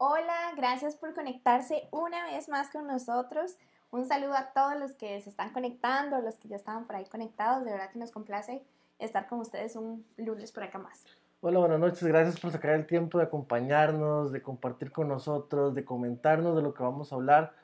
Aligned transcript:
Hola, 0.00 0.52
gracias 0.56 0.94
por 0.94 1.12
conectarse 1.12 1.88
una 1.90 2.24
vez 2.26 2.48
más 2.48 2.70
con 2.70 2.86
nosotros. 2.86 3.56
Un 3.90 4.06
saludo 4.06 4.34
a 4.34 4.52
todos 4.52 4.78
los 4.78 4.92
que 4.92 5.20
se 5.20 5.28
están 5.28 5.52
conectando, 5.52 6.20
los 6.20 6.36
que 6.36 6.46
ya 6.46 6.54
estaban 6.54 6.86
por 6.86 6.94
ahí 6.94 7.04
conectados. 7.06 7.64
De 7.64 7.72
verdad 7.72 7.90
que 7.90 7.98
nos 7.98 8.12
complace 8.12 8.62
estar 9.00 9.26
con 9.26 9.40
ustedes 9.40 9.74
un 9.74 10.06
lunes 10.16 10.52
por 10.52 10.62
acá 10.62 10.78
más. 10.78 11.04
Hola, 11.40 11.58
buenas 11.58 11.80
noches. 11.80 12.04
Gracias 12.04 12.38
por 12.38 12.52
sacar 12.52 12.76
el 12.76 12.86
tiempo 12.86 13.18
de 13.18 13.24
acompañarnos, 13.24 14.30
de 14.30 14.40
compartir 14.40 14.92
con 14.92 15.08
nosotros, 15.08 15.74
de 15.74 15.84
comentarnos 15.84 16.54
de 16.54 16.62
lo 16.62 16.74
que 16.74 16.84
vamos 16.84 17.12
a 17.12 17.16
hablar. 17.16 17.54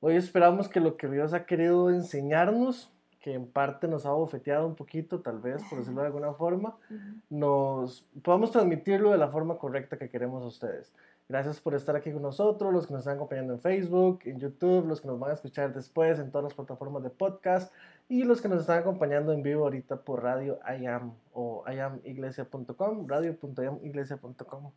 Hoy 0.00 0.16
esperamos 0.16 0.68
que 0.68 0.80
lo 0.80 0.96
que 0.96 1.06
Dios 1.06 1.32
ha 1.32 1.46
querido 1.46 1.90
enseñarnos, 1.90 2.90
que 3.20 3.34
en 3.34 3.46
parte 3.46 3.86
nos 3.86 4.04
ha 4.04 4.10
bofeteado 4.10 4.66
un 4.66 4.74
poquito, 4.74 5.20
tal 5.20 5.38
vez, 5.38 5.62
por 5.70 5.78
decirlo 5.78 6.00
de 6.00 6.08
alguna 6.08 6.32
forma, 6.32 6.76
nos 7.30 8.04
podamos 8.24 8.50
transmitirlo 8.50 9.12
de 9.12 9.18
la 9.18 9.28
forma 9.28 9.58
correcta 9.58 9.96
que 9.96 10.10
queremos 10.10 10.42
a 10.42 10.48
ustedes. 10.48 10.92
Gracias 11.26 11.58
por 11.58 11.74
estar 11.74 11.96
aquí 11.96 12.12
con 12.12 12.20
nosotros, 12.20 12.70
los 12.72 12.86
que 12.86 12.92
nos 12.92 13.00
están 13.00 13.16
acompañando 13.16 13.54
en 13.54 13.60
Facebook, 13.60 14.20
en 14.24 14.38
YouTube, 14.38 14.86
los 14.86 15.00
que 15.00 15.08
nos 15.08 15.18
van 15.18 15.30
a 15.30 15.34
escuchar 15.34 15.72
después 15.72 16.18
en 16.18 16.30
todas 16.30 16.44
las 16.44 16.54
plataformas 16.54 17.02
de 17.02 17.08
podcast 17.08 17.72
y 18.10 18.24
los 18.24 18.42
que 18.42 18.48
nos 18.48 18.60
están 18.60 18.80
acompañando 18.80 19.32
en 19.32 19.42
vivo 19.42 19.64
ahorita 19.64 20.02
por 20.02 20.22
radio 20.22 20.58
IAM 20.68 21.14
o 21.32 21.64
iamiglesia.com, 21.66 23.08
radio.iamiglesia.com. 23.08 24.72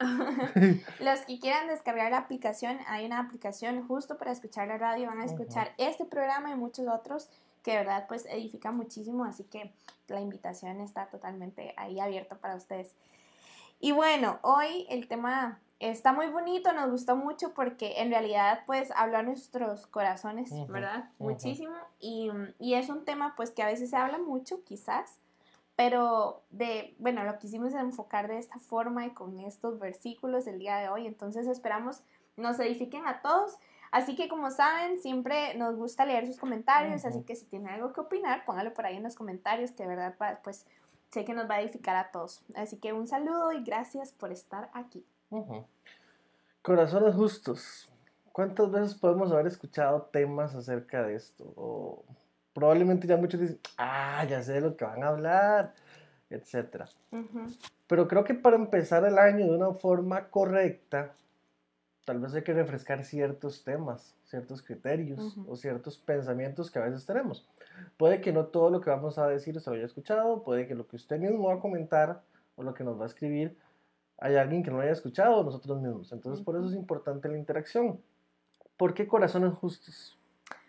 los 1.00 1.20
que 1.20 1.38
quieran 1.38 1.68
descargar 1.68 2.10
la 2.10 2.18
aplicación, 2.18 2.78
hay 2.86 3.06
una 3.06 3.20
aplicación 3.20 3.86
justo 3.86 4.18
para 4.18 4.32
escuchar 4.32 4.68
la 4.68 4.76
radio, 4.76 5.06
van 5.06 5.20
a 5.20 5.24
escuchar 5.24 5.72
este 5.78 6.04
programa 6.04 6.50
y 6.50 6.56
muchos 6.56 6.86
otros 6.88 7.30
que 7.62 7.70
de 7.70 7.78
verdad 7.78 8.04
pues 8.06 8.26
edifica 8.26 8.70
muchísimo, 8.70 9.24
así 9.24 9.44
que 9.44 9.72
la 10.08 10.20
invitación 10.20 10.80
está 10.80 11.06
totalmente 11.06 11.72
ahí 11.78 11.98
abierta 12.00 12.36
para 12.36 12.56
ustedes. 12.56 12.94
Y 13.80 13.92
bueno, 13.92 14.38
hoy 14.42 14.86
el 14.88 15.08
tema 15.08 15.60
está 15.78 16.12
muy 16.12 16.28
bonito, 16.28 16.72
nos 16.72 16.90
gustó 16.90 17.16
mucho 17.16 17.52
porque 17.52 18.00
en 18.00 18.10
realidad 18.10 18.60
pues 18.66 18.90
habla 18.96 19.18
a 19.18 19.22
nuestros 19.22 19.86
corazones, 19.86 20.50
¿verdad? 20.68 21.10
Muchísimo. 21.18 21.74
Y, 22.00 22.30
y, 22.58 22.74
es 22.74 22.88
un 22.88 23.04
tema 23.04 23.34
pues 23.36 23.50
que 23.50 23.62
a 23.62 23.66
veces 23.66 23.90
se 23.90 23.96
habla 23.96 24.18
mucho, 24.18 24.64
quizás, 24.64 25.18
pero 25.76 26.42
de, 26.50 26.94
bueno, 26.98 27.24
lo 27.24 27.38
quisimos 27.38 27.74
enfocar 27.74 28.28
de 28.28 28.38
esta 28.38 28.58
forma 28.58 29.06
y 29.06 29.10
con 29.10 29.40
estos 29.40 29.78
versículos 29.78 30.46
el 30.46 30.58
día 30.58 30.76
de 30.76 30.88
hoy. 30.88 31.06
Entonces 31.06 31.46
esperamos 31.46 32.02
nos 32.36 32.58
edifiquen 32.58 33.06
a 33.06 33.20
todos. 33.20 33.58
Así 33.90 34.16
que 34.16 34.28
como 34.28 34.50
saben, 34.50 34.98
siempre 34.98 35.54
nos 35.56 35.76
gusta 35.76 36.04
leer 36.04 36.26
sus 36.26 36.36
comentarios, 36.36 37.04
así 37.04 37.22
que 37.22 37.36
si 37.36 37.46
tienen 37.46 37.68
algo 37.68 37.92
que 37.92 38.00
opinar, 38.00 38.44
póngalo 38.44 38.74
por 38.74 38.86
ahí 38.86 38.96
en 38.96 39.04
los 39.04 39.14
comentarios, 39.14 39.70
que 39.70 39.84
de 39.84 39.88
verdad 39.88 40.40
pues 40.42 40.66
sé 41.14 41.24
que 41.24 41.32
nos 41.32 41.48
va 41.48 41.54
a 41.54 41.62
edificar 41.62 41.96
a 41.96 42.10
todos. 42.10 42.42
Así 42.54 42.76
que 42.76 42.92
un 42.92 43.06
saludo 43.06 43.52
y 43.52 43.62
gracias 43.62 44.12
por 44.12 44.32
estar 44.32 44.68
aquí. 44.74 45.06
Corazones 46.60 47.14
justos. 47.14 47.88
¿Cuántas 48.32 48.70
veces 48.70 48.94
podemos 48.96 49.30
haber 49.30 49.46
escuchado 49.46 50.02
temas 50.12 50.54
acerca 50.56 51.04
de 51.04 51.14
esto? 51.14 51.44
O 51.56 52.04
probablemente 52.52 53.06
ya 53.06 53.16
muchos 53.16 53.40
dicen, 53.40 53.60
ah, 53.78 54.24
ya 54.28 54.42
sé 54.42 54.54
de 54.54 54.60
lo 54.60 54.76
que 54.76 54.84
van 54.84 55.04
a 55.04 55.08
hablar, 55.08 55.74
etc. 56.30 56.86
Pero 57.86 58.08
creo 58.08 58.24
que 58.24 58.34
para 58.34 58.56
empezar 58.56 59.04
el 59.04 59.18
año 59.18 59.46
de 59.46 59.56
una 59.56 59.72
forma 59.74 60.30
correcta, 60.30 61.14
tal 62.04 62.18
vez 62.18 62.34
hay 62.34 62.42
que 62.42 62.54
refrescar 62.54 63.04
ciertos 63.04 63.62
temas, 63.62 64.16
ciertos 64.24 64.62
criterios 64.62 65.36
o 65.48 65.54
ciertos 65.54 65.96
pensamientos 65.96 66.72
que 66.72 66.80
a 66.80 66.82
veces 66.82 67.06
tenemos. 67.06 67.46
Puede 67.96 68.20
que 68.20 68.32
no 68.32 68.46
todo 68.46 68.70
lo 68.70 68.80
que 68.80 68.90
vamos 68.90 69.18
a 69.18 69.28
decir 69.28 69.60
se 69.60 69.70
lo 69.70 69.76
haya 69.76 69.86
escuchado, 69.86 70.42
puede 70.42 70.66
que 70.66 70.74
lo 70.74 70.86
que 70.86 70.96
usted 70.96 71.18
mismo 71.18 71.48
va 71.48 71.54
a 71.54 71.60
comentar 71.60 72.22
o 72.56 72.62
lo 72.62 72.74
que 72.74 72.84
nos 72.84 72.98
va 72.98 73.04
a 73.04 73.08
escribir 73.08 73.56
hay 74.18 74.36
alguien 74.36 74.62
que 74.62 74.70
no 74.70 74.76
lo 74.76 74.82
haya 74.82 74.92
escuchado 74.92 75.42
nosotros 75.42 75.80
mismos. 75.80 76.12
Entonces, 76.12 76.44
por 76.44 76.56
eso 76.56 76.66
es 76.68 76.74
importante 76.74 77.28
la 77.28 77.36
interacción. 77.36 78.00
¿Por 78.76 78.94
qué 78.94 79.06
corazones 79.06 79.54
justos? 79.54 80.16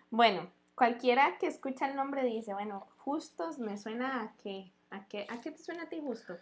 Bueno, 0.10 0.50
cualquiera 0.76 1.38
que 1.40 1.48
escucha 1.48 1.88
el 1.88 1.96
nombre 1.96 2.24
dice, 2.24 2.54
bueno, 2.54 2.88
justos 2.98 3.60
me 3.60 3.78
suena 3.78 4.22
a 4.22 4.34
qué, 4.44 4.72
a 4.90 5.08
qué, 5.08 5.28
a 5.30 5.42
qué 5.42 5.52
te 5.52 5.58
suena 5.58 5.84
a 5.84 5.90
ti 5.90 6.02
justo. 6.02 6.36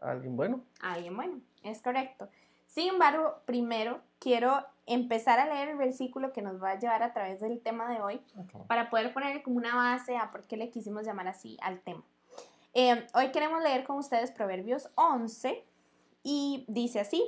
¿A 0.00 0.10
alguien 0.10 0.36
bueno. 0.36 0.62
A 0.80 0.94
alguien 0.94 1.16
bueno, 1.16 1.40
es 1.62 1.82
correcto. 1.82 2.28
Sin 2.68 2.90
embargo, 2.90 3.40
primero 3.46 4.00
quiero 4.18 4.64
empezar 4.86 5.38
a 5.38 5.46
leer 5.46 5.70
el 5.70 5.76
versículo 5.76 6.32
que 6.32 6.42
nos 6.42 6.62
va 6.62 6.70
a 6.70 6.78
llevar 6.78 7.02
a 7.02 7.12
través 7.12 7.40
del 7.40 7.60
tema 7.60 7.90
de 7.90 8.00
hoy 8.00 8.20
para 8.68 8.88
poder 8.90 9.12
poner 9.12 9.42
como 9.42 9.56
una 9.56 9.74
base 9.74 10.16
a 10.16 10.30
por 10.30 10.44
qué 10.44 10.56
le 10.56 10.70
quisimos 10.70 11.04
llamar 11.04 11.28
así 11.28 11.56
al 11.60 11.80
tema. 11.80 12.02
Eh, 12.74 13.06
hoy 13.14 13.32
queremos 13.32 13.62
leer 13.62 13.84
con 13.84 13.96
ustedes 13.96 14.30
Proverbios 14.30 14.90
11 14.94 15.64
y 16.22 16.64
dice 16.68 17.00
así, 17.00 17.26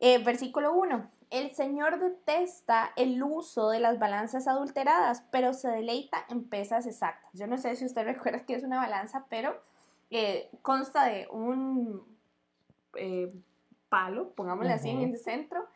eh, 0.00 0.18
versículo 0.24 0.74
1, 0.74 1.08
el 1.30 1.54
Señor 1.54 2.00
detesta 2.00 2.92
el 2.96 3.22
uso 3.22 3.68
de 3.68 3.78
las 3.78 3.98
balanzas 3.98 4.48
adulteradas, 4.48 5.22
pero 5.30 5.52
se 5.52 5.68
deleita 5.68 6.24
en 6.28 6.48
pesas 6.48 6.86
exactas. 6.86 7.30
Yo 7.34 7.46
no 7.46 7.58
sé 7.58 7.76
si 7.76 7.84
usted 7.84 8.04
recuerda 8.04 8.44
que 8.44 8.54
es 8.54 8.64
una 8.64 8.78
balanza, 8.78 9.26
pero 9.28 9.60
eh, 10.10 10.50
consta 10.62 11.04
de 11.04 11.28
un 11.30 12.02
palo, 13.90 14.30
pongámosle 14.30 14.72
así 14.72 14.88
en 14.88 15.02
el 15.02 15.18
centro, 15.18 15.66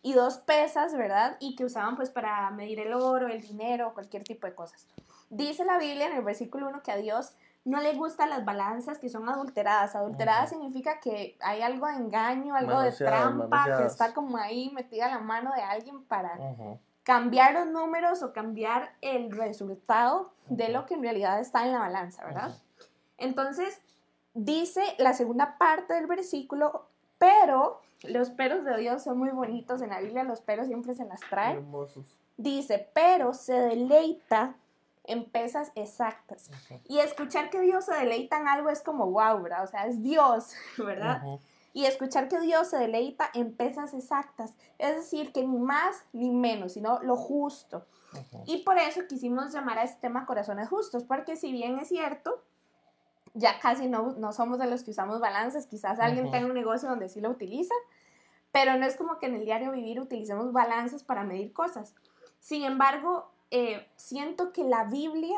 y 0.00 0.14
dos 0.14 0.38
pesas, 0.38 0.94
¿verdad? 0.94 1.36
Y 1.40 1.56
que 1.56 1.64
usaban 1.64 1.96
pues 1.96 2.10
para 2.10 2.50
medir 2.50 2.80
el 2.80 2.94
oro, 2.94 3.28
el 3.28 3.42
dinero, 3.42 3.92
cualquier 3.92 4.24
tipo 4.24 4.46
de 4.46 4.54
cosas. 4.54 4.86
Dice 5.28 5.64
la 5.64 5.78
Biblia 5.78 6.06
en 6.06 6.16
el 6.16 6.24
versículo 6.24 6.68
1 6.68 6.82
que 6.82 6.92
a 6.92 6.96
Dios 6.96 7.34
no 7.64 7.80
le 7.80 7.94
gustan 7.94 8.30
las 8.30 8.44
balanzas 8.44 8.98
que 8.98 9.08
son 9.08 9.28
adulteradas. 9.28 9.96
Adulteradas 9.96 10.50
significa 10.50 11.00
que 11.00 11.36
hay 11.40 11.62
algo 11.62 11.86
de 11.86 11.94
engaño, 11.94 12.54
algo 12.54 12.80
de 12.80 12.92
trampa, 12.92 13.78
que 13.78 13.86
está 13.86 14.12
como 14.12 14.36
ahí 14.36 14.70
metida 14.70 15.08
la 15.08 15.18
mano 15.18 15.52
de 15.54 15.62
alguien 15.62 16.04
para 16.04 16.38
cambiar 17.02 17.54
los 17.54 17.66
números 17.66 18.22
o 18.22 18.32
cambiar 18.32 18.94
el 19.00 19.30
resultado 19.30 20.32
de 20.48 20.68
lo 20.68 20.84
que 20.84 20.94
en 20.94 21.02
realidad 21.02 21.40
está 21.40 21.64
en 21.64 21.72
la 21.72 21.78
balanza, 21.78 22.24
¿verdad? 22.24 22.54
Entonces, 23.16 23.80
dice 24.34 24.82
la 24.98 25.14
segunda 25.14 25.56
parte 25.56 25.94
del 25.94 26.06
versículo, 26.06 26.88
pero 27.18 27.80
los 28.02 28.30
peros 28.30 28.64
de 28.64 28.76
Dios 28.78 29.02
son 29.02 29.18
muy 29.18 29.30
bonitos 29.30 29.82
en 29.82 29.90
la 29.90 30.00
Biblia, 30.00 30.24
los 30.24 30.40
peros 30.40 30.66
siempre 30.66 30.94
se 30.94 31.04
las 31.04 31.20
trae. 31.28 31.62
Dice, 32.36 32.90
pero 32.94 33.32
se 33.34 33.54
deleita 33.54 34.56
en 35.04 35.24
pesas 35.24 35.70
exactas. 35.74 36.50
Y 36.88 36.98
escuchar 36.98 37.50
que 37.50 37.60
Dios 37.60 37.84
se 37.84 37.94
deleita 37.94 38.38
en 38.38 38.48
algo 38.48 38.70
es 38.70 38.82
como 38.82 39.10
wow, 39.10 39.40
¿verdad? 39.42 39.64
O 39.64 39.66
sea, 39.66 39.86
es 39.86 40.02
Dios, 40.02 40.54
¿verdad? 40.78 41.22
Y 41.72 41.86
escuchar 41.86 42.28
que 42.28 42.40
Dios 42.40 42.68
se 42.68 42.78
deleita 42.78 43.30
en 43.34 43.54
pesas 43.54 43.94
exactas. 43.94 44.54
Es 44.78 44.96
decir, 44.96 45.32
que 45.32 45.46
ni 45.46 45.58
más 45.58 46.04
ni 46.12 46.30
menos, 46.30 46.72
sino 46.72 47.00
lo 47.00 47.16
justo. 47.16 47.86
Y 48.46 48.58
por 48.58 48.78
eso 48.78 49.02
quisimos 49.08 49.52
llamar 49.52 49.78
a 49.78 49.82
este 49.82 50.00
tema 50.00 50.24
corazones 50.24 50.68
justos, 50.68 51.02
porque 51.02 51.36
si 51.36 51.50
bien 51.50 51.80
es 51.80 51.88
cierto, 51.88 52.44
ya 53.34 53.58
casi 53.58 53.88
no, 53.88 54.12
no 54.12 54.32
somos 54.32 54.58
de 54.58 54.66
los 54.66 54.84
que 54.84 54.92
usamos 54.92 55.20
balances, 55.20 55.66
quizás 55.66 55.98
alguien 55.98 56.30
tenga 56.30 56.46
un 56.46 56.54
negocio 56.54 56.88
donde 56.88 57.08
sí 57.08 57.20
lo 57.20 57.30
utiliza, 57.30 57.74
pero 58.52 58.76
no 58.78 58.86
es 58.86 58.96
como 58.96 59.18
que 59.18 59.26
en 59.26 59.34
el 59.34 59.44
diario 59.44 59.72
vivir 59.72 60.00
utilicemos 60.00 60.52
balances 60.52 61.02
para 61.02 61.24
medir 61.24 61.52
cosas. 61.52 61.94
Sin 62.38 62.62
embargo, 62.62 63.28
eh, 63.50 63.88
siento 63.96 64.52
que 64.52 64.62
la 64.62 64.84
Biblia 64.84 65.36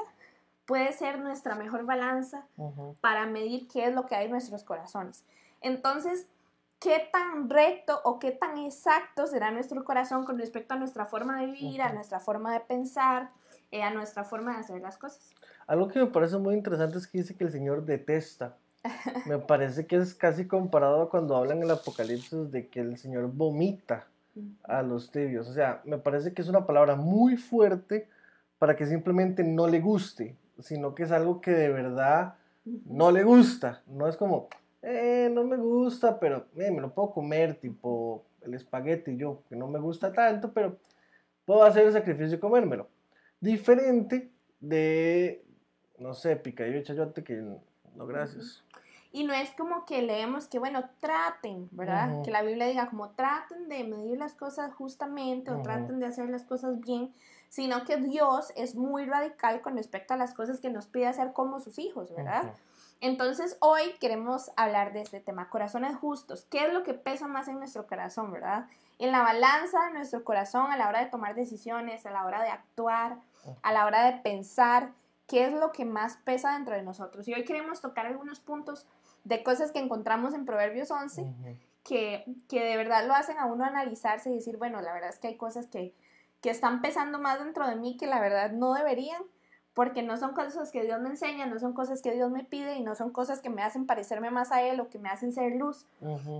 puede 0.67 0.93
ser 0.93 1.21
nuestra 1.21 1.55
mejor 1.55 1.87
balanza 1.87 2.47
para 3.01 3.25
medir 3.25 3.69
qué 3.69 3.87
es 3.87 3.95
lo 3.95 4.07
que 4.07 4.17
hay 4.17 4.27
en 4.27 4.33
nuestros 4.33 4.65
corazones. 4.65 5.25
Entonces, 5.61 6.27
¿qué 6.81 7.09
tan 7.11 7.49
recto 7.49 8.01
o 8.05 8.19
qué 8.19 8.33
tan 8.33 8.59
exacto 8.59 9.27
será 9.27 9.51
nuestro 9.51 9.85
corazón 9.85 10.25
con 10.25 10.39
respecto 10.39 10.75
a 10.75 10.77
nuestra 10.77 11.07
forma 11.07 11.41
de 11.41 11.47
vivir, 11.47 11.81
a 11.81 11.93
nuestra 11.93 12.21
forma 12.21 12.53
de 12.53 12.61
pensar, 12.61 13.31
eh, 13.71 13.83
a 13.83 13.91
nuestra 13.91 14.25
forma 14.25 14.55
de 14.55 14.61
hacer 14.61 14.83
las 14.83 14.99
cosas? 14.99 15.33
Algo 15.67 15.89
que 15.89 15.99
me 15.99 16.07
parece 16.07 16.39
muy 16.39 16.55
interesante 16.55 16.99
es 16.99 17.07
que 17.07 17.19
dice 17.19 17.35
que 17.35 17.45
el 17.45 17.51
Señor 17.51 17.85
detesta. 17.85 18.57
Me 19.27 19.39
parece 19.39 19.87
que 19.87 19.97
es 19.97 20.15
casi 20.15 20.47
comparado 20.47 21.03
a 21.03 21.11
cuando 21.11 21.37
hablan 21.37 21.59
en 21.59 21.65
el 21.65 21.71
Apocalipsis 21.73 22.53
de 22.53 22.69
que 22.69 22.81
el 22.81 22.97
Señor 22.99 23.31
vomita 23.33 24.07
a 24.63 24.83
los 24.83 25.11
tibios. 25.11 25.49
O 25.49 25.53
sea, 25.53 25.81
me 25.85 25.99
parece 25.99 26.33
que 26.33 26.43
es 26.43 26.49
una 26.49 26.67
palabra 26.67 26.95
muy 26.95 27.37
fuerte 27.37 28.09
para 28.59 28.77
que 28.77 28.87
simplemente 28.87 29.43
no 29.43 29.67
le 29.67 29.81
guste, 29.81 30.37
sino 30.61 30.95
que 30.95 31.05
es 31.05 31.11
algo 31.11 31.41
que 31.41 31.51
de 31.51 31.69
verdad 31.69 32.35
no 32.65 33.11
le 33.11 33.25
gusta. 33.25 33.83
No 33.87 34.09
es 34.09 34.17
como, 34.17 34.49
eh, 34.83 35.31
no 35.33 35.45
me 35.45 35.57
gusta, 35.57 36.19
pero 36.19 36.47
eh, 36.57 36.71
me 36.71 36.81
lo 36.81 36.93
puedo 36.93 37.11
comer, 37.11 37.55
tipo 37.55 38.25
el 38.43 38.55
espagueti 38.55 39.17
yo, 39.17 39.43
que 39.49 39.57
no 39.57 39.67
me 39.67 39.81
gusta 39.81 40.13
tanto, 40.13 40.53
pero 40.53 40.77
puedo 41.45 41.65
hacer 41.65 41.87
el 41.87 41.93
sacrificio 41.93 42.37
y 42.37 42.41
comérmelo. 42.41 42.89
Diferente 43.41 44.31
de, 44.61 45.45
no 45.99 46.15
sé, 46.15 46.37
picadillo 46.37 46.79
y 46.79 46.83
chayote, 46.83 47.25
que 47.25 47.35
no, 47.35 48.07
gracias. 48.07 48.63
Y 49.13 49.25
no 49.25 49.33
es 49.33 49.51
como 49.53 49.87
que 49.87 50.03
leemos 50.03 50.47
que, 50.47 50.59
bueno, 50.59 50.91
traten, 51.01 51.69
¿verdad? 51.73 52.23
Que 52.23 52.31
la 52.31 52.43
Biblia 52.43 52.67
diga 52.67 52.91
como 52.91 53.11
traten 53.11 53.69
de 53.69 53.85
medir 53.85 54.19
las 54.19 54.35
cosas 54.35 54.75
justamente 54.75 55.51
o 55.51 55.63
traten 55.63 56.01
de 56.01 56.07
hacer 56.07 56.29
las 56.29 56.43
cosas 56.43 56.81
bien, 56.81 57.15
sino 57.49 57.85
que 57.85 57.97
Dios 57.97 58.53
es 58.57 58.75
muy 58.75 59.07
radical 59.07 59.63
con 59.63 59.77
respecto 59.77 60.13
a 60.13 60.19
las 60.19 60.35
cosas 60.35 60.61
que 60.61 60.69
nos 60.69 60.87
pide 60.87 61.07
hacer 61.07 61.33
como 61.33 61.61
sus 61.61 61.79
hijos, 61.79 62.15
¿verdad? 62.15 62.53
Entonces 63.01 63.57
hoy 63.61 63.95
queremos 64.01 64.51
hablar 64.57 64.93
de 64.93 65.03
este 65.03 65.21
tema, 65.21 65.49
corazones 65.49 65.97
justos. 65.97 66.47
¿Qué 66.51 66.67
es 66.67 66.73
lo 66.73 66.83
que 66.83 66.93
pesa 66.93 67.27
más 67.27 67.49
en 67.49 67.59
nuestro 67.59 67.87
corazón, 67.87 68.33
verdad? 68.33 68.67
En 68.99 69.13
la 69.13 69.23
balanza 69.23 69.87
de 69.87 69.93
nuestro 69.93 70.25
corazón 70.25 70.71
a 70.71 70.77
la 70.77 70.89
hora 70.89 71.01
de 71.01 71.11
tomar 71.11 71.35
decisiones, 71.35 72.05
a 72.05 72.11
la 72.11 72.25
hora 72.25 72.43
de 72.43 72.49
actuar, 72.49 73.19
a 73.63 73.73
la 73.73 73.87
hora 73.87 74.11
de 74.11 74.19
pensar, 74.21 74.93
¿qué 75.27 75.47
es 75.47 75.53
lo 75.53 75.73
que 75.73 75.85
más 75.85 76.17
pesa 76.19 76.53
dentro 76.55 76.75
de 76.75 76.83
nosotros? 76.83 77.27
Y 77.29 77.35
hoy 77.35 77.45
queremos 77.45 77.81
tocar 77.81 78.07
algunos 78.07 78.41
puntos 78.41 78.87
de 79.25 79.43
cosas 79.43 79.73
que 79.73 79.79
encontramos 79.79 80.35
en 80.35 80.45
Proverbios 80.45 80.91
11 80.91 81.27
que, 81.85 82.25
que, 82.49 82.65
de 82.65 82.77
verdad 82.77 83.07
lo 83.07 83.15
hacen 83.15 83.39
a 83.39 83.47
uno 83.47 83.65
analizarse 83.65 84.31
y 84.31 84.35
decir, 84.35 84.57
bueno, 84.57 84.81
la 84.81 84.93
verdad 84.93 85.11
es 85.11 85.19
que 85.19 85.29
hay 85.29 85.37
cosas 85.37 85.67
que, 85.67 85.95
que 86.41 86.51
están 86.51 86.83
pesando 86.83 87.19
más 87.19 87.39
dentro 87.39 87.67
de 87.69 87.77
mí 87.77 87.97
que 87.97 88.07
la 88.07 88.21
verdad 88.21 88.51
no 88.53 88.75
deberían 88.75 89.23
porque 89.77 90.03
no 90.03 90.17
son 90.17 90.33
cosas 90.33 90.73
que 90.73 90.83
Dios 90.83 91.01
me 91.03 91.11
enseña, 91.11 91.45
no 91.45 91.59
son 91.59 91.75
cosas 91.75 92.01
que 92.01 92.13
Dios 92.13 92.31
me 92.31 92.45
pide 92.45 92.77
y 92.77 92.83
no 92.83 92.95
son 92.95 93.11
cosas 93.11 93.41
que 93.41 93.51
me 93.51 93.63
hacen 93.63 93.85
parecerme 93.85 94.31
más 94.31 94.51
a 94.51 94.63
Él 94.63 94.81
o 94.81 94.89
que 94.89 94.99
me 94.99 95.11
hacen 95.11 95.33
ser 95.33 95.55
luz. 95.55 95.87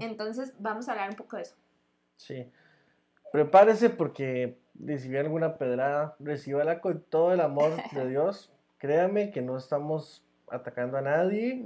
Entonces 0.01 0.55
vamos 0.59 0.89
a 0.89 0.93
hablar 0.93 1.11
un 1.11 1.17
poco 1.17 1.37
de 1.37 1.43
eso. 1.43 1.55
Sí. 2.17 2.51
Prepárese 3.33 3.91
porque 3.91 4.59
si 4.99 5.15
alguna 5.17 5.59
pedrada, 5.59 6.17
recíbala 6.19 6.81
con 6.81 7.03
todo 7.03 7.33
el 7.33 7.43
amor 7.43 7.73
de 7.93 8.09
Dios. 8.09 8.51
Créame 8.79 9.31
que 9.31 9.43
no 9.43 9.57
estamos 9.57 10.25
atacando 10.51 10.97
a 10.97 11.03
nadie, 11.03 11.65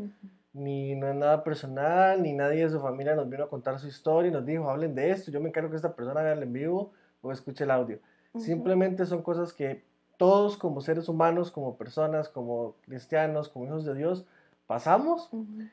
ni 0.52 0.94
no 0.94 1.08
es 1.08 1.14
nada 1.14 1.44
personal, 1.44 2.22
ni 2.22 2.32
nadie 2.32 2.64
de 2.64 2.70
su 2.70 2.80
familia 2.80 3.14
nos 3.14 3.28
vino 3.28 3.44
a 3.44 3.48
contar 3.48 3.78
su 3.78 3.88
historia 3.88 4.30
y 4.30 4.32
nos 4.32 4.44
dijo, 4.44 4.70
hablen 4.70 4.94
de 4.94 5.10
esto, 5.10 5.30
yo 5.30 5.40
me 5.40 5.48
encargo 5.48 5.70
que 5.70 5.76
esta 5.76 5.94
persona 5.94 6.22
vea 6.22 6.32
en 6.32 6.52
vivo 6.52 6.92
o 7.22 7.32
escuche 7.32 7.64
el 7.64 7.70
audio. 7.70 7.98
Simplemente 8.36 9.06
son 9.06 9.22
cosas 9.22 9.52
que 9.52 9.84
todos 10.16 10.56
como 10.56 10.80
seres 10.80 11.08
humanos, 11.08 11.50
como 11.50 11.76
personas, 11.76 12.28
como 12.28 12.76
cristianos, 12.82 13.48
como 13.48 13.66
hijos 13.66 13.84
de 13.84 13.94
Dios, 13.94 14.26
pasamos 14.66 15.30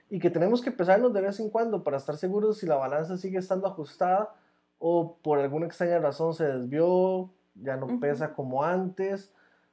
y 0.10 0.20
que 0.20 0.32
tenemos 0.32 0.62
que 0.62 0.72
pesarnos 0.72 1.14
de 1.14 1.22
vez 1.22 1.40
en 1.40 1.52
cuando 1.52 1.84
para 1.84 1.98
estar 1.98 2.18
seguros 2.18 2.58
si 2.58 2.66
la 2.66 2.78
balanza 2.78 3.18
sigue 3.18 3.38
estando 3.38 3.68
ajustada 3.68 4.34
o 4.80 5.18
por 5.22 5.40
alguna 5.40 5.68
extraña 5.68 6.00
razón 6.00 6.34
se 6.34 6.46
desvió, 6.46 7.30
ya 7.56 7.78
no 7.78 8.00
pesa 8.00 8.34
como 8.34 8.64
antes 8.64 9.32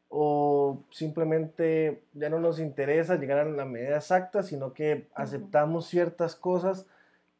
o 0.09 0.85
simplemente 0.91 2.05
ya 2.12 2.29
no 2.29 2.39
nos 2.39 2.61
interesa 2.61 3.17
llegar 3.17 3.39
a 3.39 3.45
la 3.45 3.65
medida 3.65 3.97
exacta, 3.97 4.43
sino 4.43 4.73
que 4.73 5.09
aceptamos 5.15 5.87
ciertas 5.87 6.37
cosas 6.37 6.87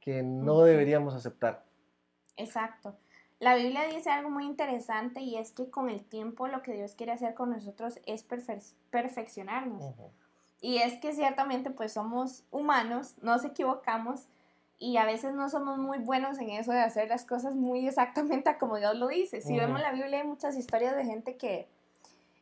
que 0.01 0.23
no 0.23 0.63
deberíamos 0.63 1.15
aceptar. 1.15 1.65
Exacto. 2.37 2.97
La 3.41 3.57
Biblia 3.57 3.85
dice 3.85 4.11
algo 4.11 4.31
muy 4.31 4.45
interesante 4.45 5.21
y 5.21 5.37
es 5.37 5.53
que 5.53 5.71
con 5.71 5.91
el 5.91 6.05
tiempo 6.05 6.49
lo 6.49 6.63
que 6.63 6.73
Dios 6.73 6.95
quiere 6.95 7.13
hacer 7.13 7.35
con 7.35 7.51
nosotros 7.51 8.01
es 8.07 8.25
perfeccionarnos. 8.91 9.85
Y 10.61 10.79
es 10.79 10.99
que 10.99 11.13
ciertamente 11.13 11.71
pues 11.71 11.93
somos 11.93 12.45
humanos, 12.51 13.17
nos 13.23 13.45
equivocamos 13.45 14.29
y 14.79 14.97
a 14.97 15.05
veces 15.05 15.35
no 15.35 15.49
somos 15.49 15.79
muy 15.79 15.99
buenos 15.99 16.39
en 16.39 16.51
eso 16.51 16.73
de 16.73 16.81
hacer 16.81 17.09
las 17.09 17.25
cosas 17.25 17.55
muy 17.55 17.87
exactamente 17.87 18.57
como 18.59 18.77
Dios 18.77 18.97
lo 18.97 19.09
dice. 19.09 19.41
Si 19.41 19.57
vemos 19.57 19.81
la 19.81 19.93
Biblia 19.93 20.21
hay 20.21 20.27
muchas 20.27 20.57
historias 20.57 20.97
de 20.97 21.05
gente 21.05 21.37
que 21.37 21.69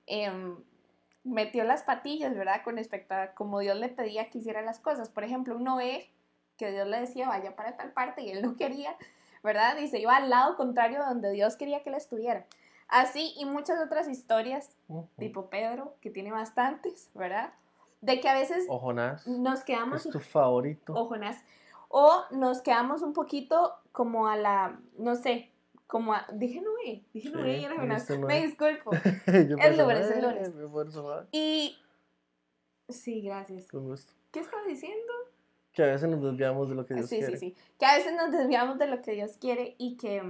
em, 0.07 0.57
metió 1.25 1.65
las 1.65 1.83
patillas, 1.83 2.37
¿verdad? 2.37 2.63
Con 2.65 2.77
respecto 2.77 3.15
a 3.15 3.35
como 3.35 3.61
Dios 3.61 3.77
le 3.77 3.89
pedía 3.89 4.31
que 4.31 4.39
hiciera 4.39 4.63
las 4.63 4.79
cosas. 4.79 5.09
Por 5.09 5.25
ejemplo, 5.25 5.57
un 5.57 5.65
Noé, 5.65 6.11
que 6.57 6.71
Dios 6.71 6.87
le 6.89 7.01
decía 7.01 7.29
vaya 7.29 7.57
para 7.57 7.77
tal 7.77 7.93
parte 7.93 8.23
y 8.23 8.31
él 8.31 8.43
no 8.43 8.57
quería 8.57 8.97
¿verdad? 9.43 9.77
Y 9.79 9.89
se 9.89 9.99
iba 9.99 10.17
al 10.17 10.31
lado 10.31 10.57
contrario 10.57 11.01
donde 11.05 11.31
Dios 11.33 11.57
quería 11.57 11.83
que 11.83 11.91
él 11.91 11.97
estuviera. 11.97 12.47
Así 12.89 13.35
y 13.39 13.45
muchas 13.45 13.81
otras 13.81 14.09
historias, 14.09 14.77
tipo 15.19 15.49
Pedro, 15.49 15.97
que 16.01 16.11
tiene 16.11 16.31
bastantes, 16.31 17.11
¿verdad? 17.15 17.53
De 18.01 18.21
que 18.21 18.29
a 18.29 18.35
veces 18.35 18.67
o 18.69 18.93
nos 18.93 19.65
quedamos... 19.65 20.07
Es 20.07 20.13
tu 20.13 20.21
favorito. 20.21 20.93
O 20.95 21.07
Jonás. 21.07 21.43
O 21.89 22.25
nos 22.31 22.61
quedamos 22.61 23.03
un 23.03 23.13
poquito 23.13 23.75
como 23.93 24.27
a 24.29 24.37
la, 24.37 24.79
no 24.99 25.15
sé, 25.15 25.52
como 25.93 26.15
a... 26.15 26.27
Dije 26.33 26.63
Noé, 26.63 27.05
dije 27.13 27.29
Noé 27.29 27.59
y 27.59 27.65
era 27.67 27.77
Jonás. 27.77 28.09
Me 28.09 28.47
disculpo. 28.47 28.93
es 29.27 29.77
lunes, 29.77 30.11
es 30.11 30.23
lunes. 30.23 30.51
Y... 31.33 31.77
Sí, 32.89 33.21
gracias. 33.21 33.69
Con 33.69 33.89
gusto. 33.89 34.11
¿Qué 34.31 34.41
estás 34.41 34.65
diciendo? 34.67 35.13
Que 35.75 35.83
a 35.83 35.89
veces 35.89 36.09
nos 36.09 36.23
desviamos 36.23 36.71
de 36.71 36.77
lo 36.77 36.87
que 36.87 36.95
Dios 36.95 37.11
quiere. 37.11 37.27
Sí, 37.27 37.33
sí, 37.33 37.51
sí. 37.51 37.57
Que 37.79 37.85
a 37.85 37.97
veces 37.97 38.15
nos 38.15 38.33
desviamos 38.33 38.79
de 38.79 38.87
lo 38.87 39.03
que 39.03 39.13
Dios 39.13 39.37
quiere 39.37 39.75
y 39.77 39.99
que, 39.99 40.23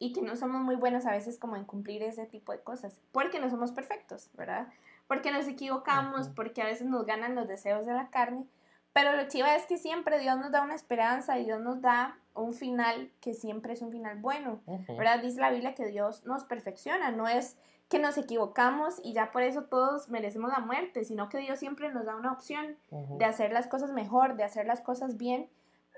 y 0.00 0.12
que 0.12 0.20
no 0.20 0.34
somos 0.34 0.62
muy 0.62 0.74
buenos 0.74 1.06
a 1.06 1.12
veces 1.12 1.38
como 1.38 1.54
en 1.54 1.64
cumplir 1.64 2.02
ese 2.02 2.26
tipo 2.26 2.50
de 2.50 2.58
cosas. 2.58 3.00
Porque 3.12 3.38
no 3.38 3.48
somos 3.48 3.70
perfectos, 3.70 4.30
¿verdad? 4.34 4.66
Porque 5.06 5.30
nos 5.30 5.46
equivocamos, 5.46 6.26
porque 6.26 6.60
a 6.60 6.66
veces 6.66 6.88
nos 6.88 7.06
ganan 7.06 7.36
los 7.36 7.46
deseos 7.46 7.86
de 7.86 7.92
la 7.92 8.10
carne. 8.10 8.48
Pero 8.94 9.16
lo 9.16 9.26
chiva 9.26 9.56
es 9.56 9.66
que 9.66 9.76
siempre 9.76 10.20
Dios 10.20 10.38
nos 10.38 10.52
da 10.52 10.62
una 10.62 10.76
esperanza 10.76 11.36
y 11.36 11.44
Dios 11.44 11.60
nos 11.60 11.82
da 11.82 12.16
un 12.32 12.54
final 12.54 13.10
que 13.20 13.34
siempre 13.34 13.72
es 13.72 13.82
un 13.82 13.90
final 13.90 14.18
bueno, 14.20 14.60
¿verdad? 14.88 15.20
Dice 15.20 15.40
la 15.40 15.50
Biblia 15.50 15.74
que 15.74 15.86
Dios 15.86 16.24
nos 16.24 16.44
perfecciona, 16.44 17.10
no 17.10 17.26
es 17.26 17.56
que 17.88 17.98
nos 17.98 18.16
equivocamos 18.16 19.00
y 19.02 19.12
ya 19.12 19.32
por 19.32 19.42
eso 19.42 19.64
todos 19.64 20.08
merecemos 20.08 20.50
la 20.52 20.60
muerte, 20.60 21.04
sino 21.04 21.28
que 21.28 21.38
Dios 21.38 21.58
siempre 21.58 21.92
nos 21.92 22.06
da 22.06 22.14
una 22.14 22.32
opción 22.32 22.76
de 22.90 23.24
hacer 23.24 23.52
las 23.52 23.66
cosas 23.66 23.90
mejor, 23.90 24.36
de 24.36 24.44
hacer 24.44 24.64
las 24.64 24.80
cosas 24.80 25.16
bien 25.16 25.48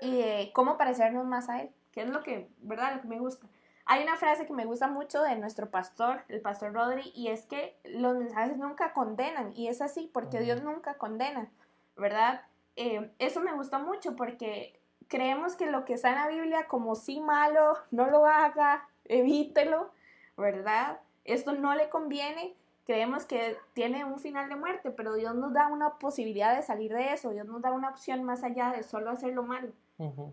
y 0.01 0.17
de 0.17 0.51
cómo 0.55 0.77
parecernos 0.77 1.27
más 1.27 1.49
a 1.49 1.61
Él, 1.61 1.69
que 1.91 2.01
es 2.01 2.09
lo 2.09 2.23
que, 2.23 2.49
¿verdad? 2.61 2.95
Lo 2.95 3.01
que 3.01 3.07
me 3.07 3.19
gusta. 3.19 3.45
Hay 3.85 4.01
una 4.01 4.17
frase 4.17 4.47
que 4.47 4.53
me 4.53 4.65
gusta 4.65 4.87
mucho 4.87 5.21
de 5.21 5.35
nuestro 5.35 5.69
pastor, 5.69 6.23
el 6.29 6.41
pastor 6.41 6.73
Rodri, 6.73 7.11
y 7.13 7.27
es 7.27 7.45
que 7.45 7.77
los 7.85 8.17
mensajes 8.17 8.57
nunca 8.57 8.91
condenan, 8.93 9.53
y 9.55 9.67
es 9.67 9.81
así, 9.81 10.09
porque 10.11 10.39
Dios 10.39 10.63
nunca 10.63 10.95
condena, 10.95 11.49
¿verdad? 11.95 12.41
Eh, 12.77 13.11
eso 13.19 13.41
me 13.41 13.53
gusta 13.53 13.79
mucho 13.79 14.15
porque 14.15 14.79
creemos 15.07 15.55
que 15.55 15.69
lo 15.69 15.83
que 15.83 15.93
está 15.93 16.09
en 16.09 16.15
la 16.15 16.27
Biblia 16.27 16.67
como 16.67 16.95
sí 16.95 17.19
malo, 17.19 17.73
no 17.91 18.09
lo 18.09 18.25
haga, 18.25 18.87
evítelo, 19.05 19.91
¿verdad? 20.37 20.99
esto 21.27 21.53
no 21.53 21.75
le 21.75 21.89
conviene, 21.89 22.55
creemos 22.85 23.25
que 23.25 23.57
tiene 23.73 24.05
un 24.05 24.17
final 24.17 24.49
de 24.49 24.55
muerte, 24.55 24.91
pero 24.91 25.13
Dios 25.13 25.35
nos 25.35 25.53
da 25.53 25.67
una 25.67 25.99
posibilidad 25.99 26.55
de 26.55 26.63
salir 26.63 26.93
de 26.93 27.13
eso, 27.13 27.29
Dios 27.31 27.45
nos 27.45 27.61
da 27.61 27.71
una 27.71 27.89
opción 27.89 28.23
más 28.23 28.43
allá 28.43 28.71
de 28.71 28.81
solo 28.81 29.11
hacer 29.11 29.33
lo 29.33 29.43
malo, 29.43 29.69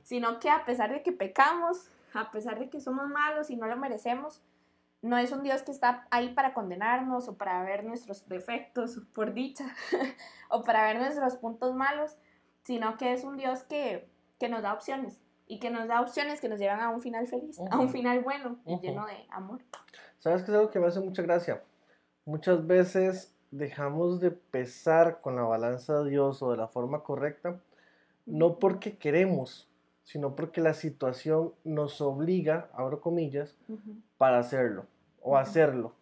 sino 0.03 0.39
que 0.39 0.51
a 0.51 0.65
pesar 0.65 0.93
de 0.93 1.03
que 1.03 1.13
pecamos, 1.13 1.91
a 2.15 2.31
pesar 2.31 2.59
de 2.59 2.71
que 2.71 2.81
somos 2.81 3.09
malos 3.09 3.51
y 3.51 3.57
no 3.57 3.67
lo 3.67 3.77
merecemos, 3.77 4.41
no 5.03 5.19
es 5.19 5.33
un 5.33 5.43
Dios 5.43 5.63
que 5.63 5.73
está 5.73 6.07
ahí 6.11 6.33
para 6.33 6.55
condenarnos 6.55 7.29
o 7.29 7.37
para 7.37 7.63
ver 7.63 7.85
nuestros 7.85 8.27
defectos, 8.29 9.01
por 9.15 9.35
dicha, 9.35 9.67
o 10.49 10.63
para 10.63 10.85
ver 10.85 10.99
nuestros 10.99 11.37
puntos 11.37 11.75
malos, 11.75 12.17
sino 12.64 12.97
que 12.97 13.12
es 13.12 13.25
un 13.25 13.37
Dios 13.37 13.62
que, 13.62 14.09
que 14.38 14.49
nos 14.49 14.62
da 14.62 14.73
opciones 14.73 15.21
y 15.47 15.59
que 15.59 15.71
nos 15.71 15.88
da 15.88 16.00
opciones 16.00 16.40
que 16.40 16.49
nos 16.49 16.59
llevan 16.59 16.80
a 16.80 16.90
un 16.90 17.00
final 17.00 17.26
feliz, 17.26 17.59
a 17.71 17.78
un 17.78 17.90
final 17.90 18.23
bueno 18.23 18.59
y 18.66 18.78
lleno 18.80 19.06
de 19.06 19.26
amor. 19.30 19.61
¿Sabes 20.18 20.42
qué 20.42 20.50
es 20.50 20.56
algo 20.56 20.71
que 20.71 20.80
me 20.80 20.87
hace 20.87 21.00
mucha 21.00 21.23
gracia? 21.23 21.62
Muchas 22.25 22.66
veces 22.66 23.37
dejamos 23.50 24.21
de 24.21 24.30
pesar 24.30 25.21
con 25.21 25.37
la 25.37 25.42
balanza 25.42 26.02
de 26.02 26.11
Dios 26.11 26.42
o 26.42 26.50
de 26.50 26.56
la 26.56 26.68
forma 26.68 27.02
correcta, 27.02 27.61
no 28.25 28.59
porque 28.59 28.97
queremos, 28.97 29.68
sino 30.02 30.35
porque 30.35 30.61
la 30.61 30.75
situación 30.75 31.52
nos 31.62 32.00
obliga, 32.00 32.71
abro 32.73 33.00
comillas, 33.00 33.56
para 34.16 34.38
hacerlo 34.38 34.87
o 35.21 35.37
hacerlo. 35.37 35.92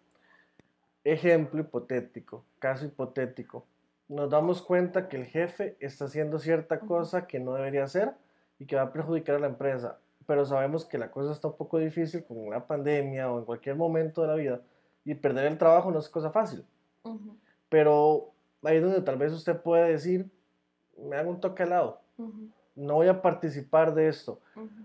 Ejemplo 1.04 1.60
hipotético, 1.60 2.44
caso 2.60 2.86
hipotético. 2.86 3.66
Nos 4.12 4.28
damos 4.28 4.60
cuenta 4.60 5.08
que 5.08 5.16
el 5.16 5.24
jefe 5.24 5.74
está 5.80 6.04
haciendo 6.04 6.38
cierta 6.38 6.80
cosa 6.80 7.26
que 7.26 7.40
no 7.40 7.54
debería 7.54 7.84
hacer 7.84 8.12
y 8.58 8.66
que 8.66 8.76
va 8.76 8.82
a 8.82 8.92
perjudicar 8.92 9.36
a 9.36 9.38
la 9.38 9.46
empresa. 9.46 9.96
Pero 10.26 10.44
sabemos 10.44 10.84
que 10.84 10.98
la 10.98 11.10
cosa 11.10 11.32
está 11.32 11.48
un 11.48 11.56
poco 11.56 11.78
difícil 11.78 12.22
con 12.22 12.36
una 12.36 12.66
pandemia 12.66 13.32
o 13.32 13.38
en 13.38 13.46
cualquier 13.46 13.74
momento 13.74 14.20
de 14.20 14.28
la 14.28 14.34
vida 14.34 14.60
y 15.06 15.14
perder 15.14 15.46
el 15.46 15.56
trabajo 15.56 15.90
no 15.90 15.98
es 15.98 16.10
cosa 16.10 16.30
fácil. 16.30 16.62
Pero 17.70 18.32
ahí 18.62 18.76
es 18.76 18.82
donde 18.82 19.00
tal 19.00 19.16
vez 19.16 19.32
usted 19.32 19.58
puede 19.58 19.92
decir, 19.92 20.30
me 20.98 21.16
hago 21.16 21.30
un 21.30 21.40
toque 21.40 21.62
al 21.62 21.70
lado, 21.70 22.00
no 22.76 22.94
voy 22.96 23.08
a 23.08 23.22
participar 23.22 23.94
de 23.94 24.08
esto, 24.08 24.40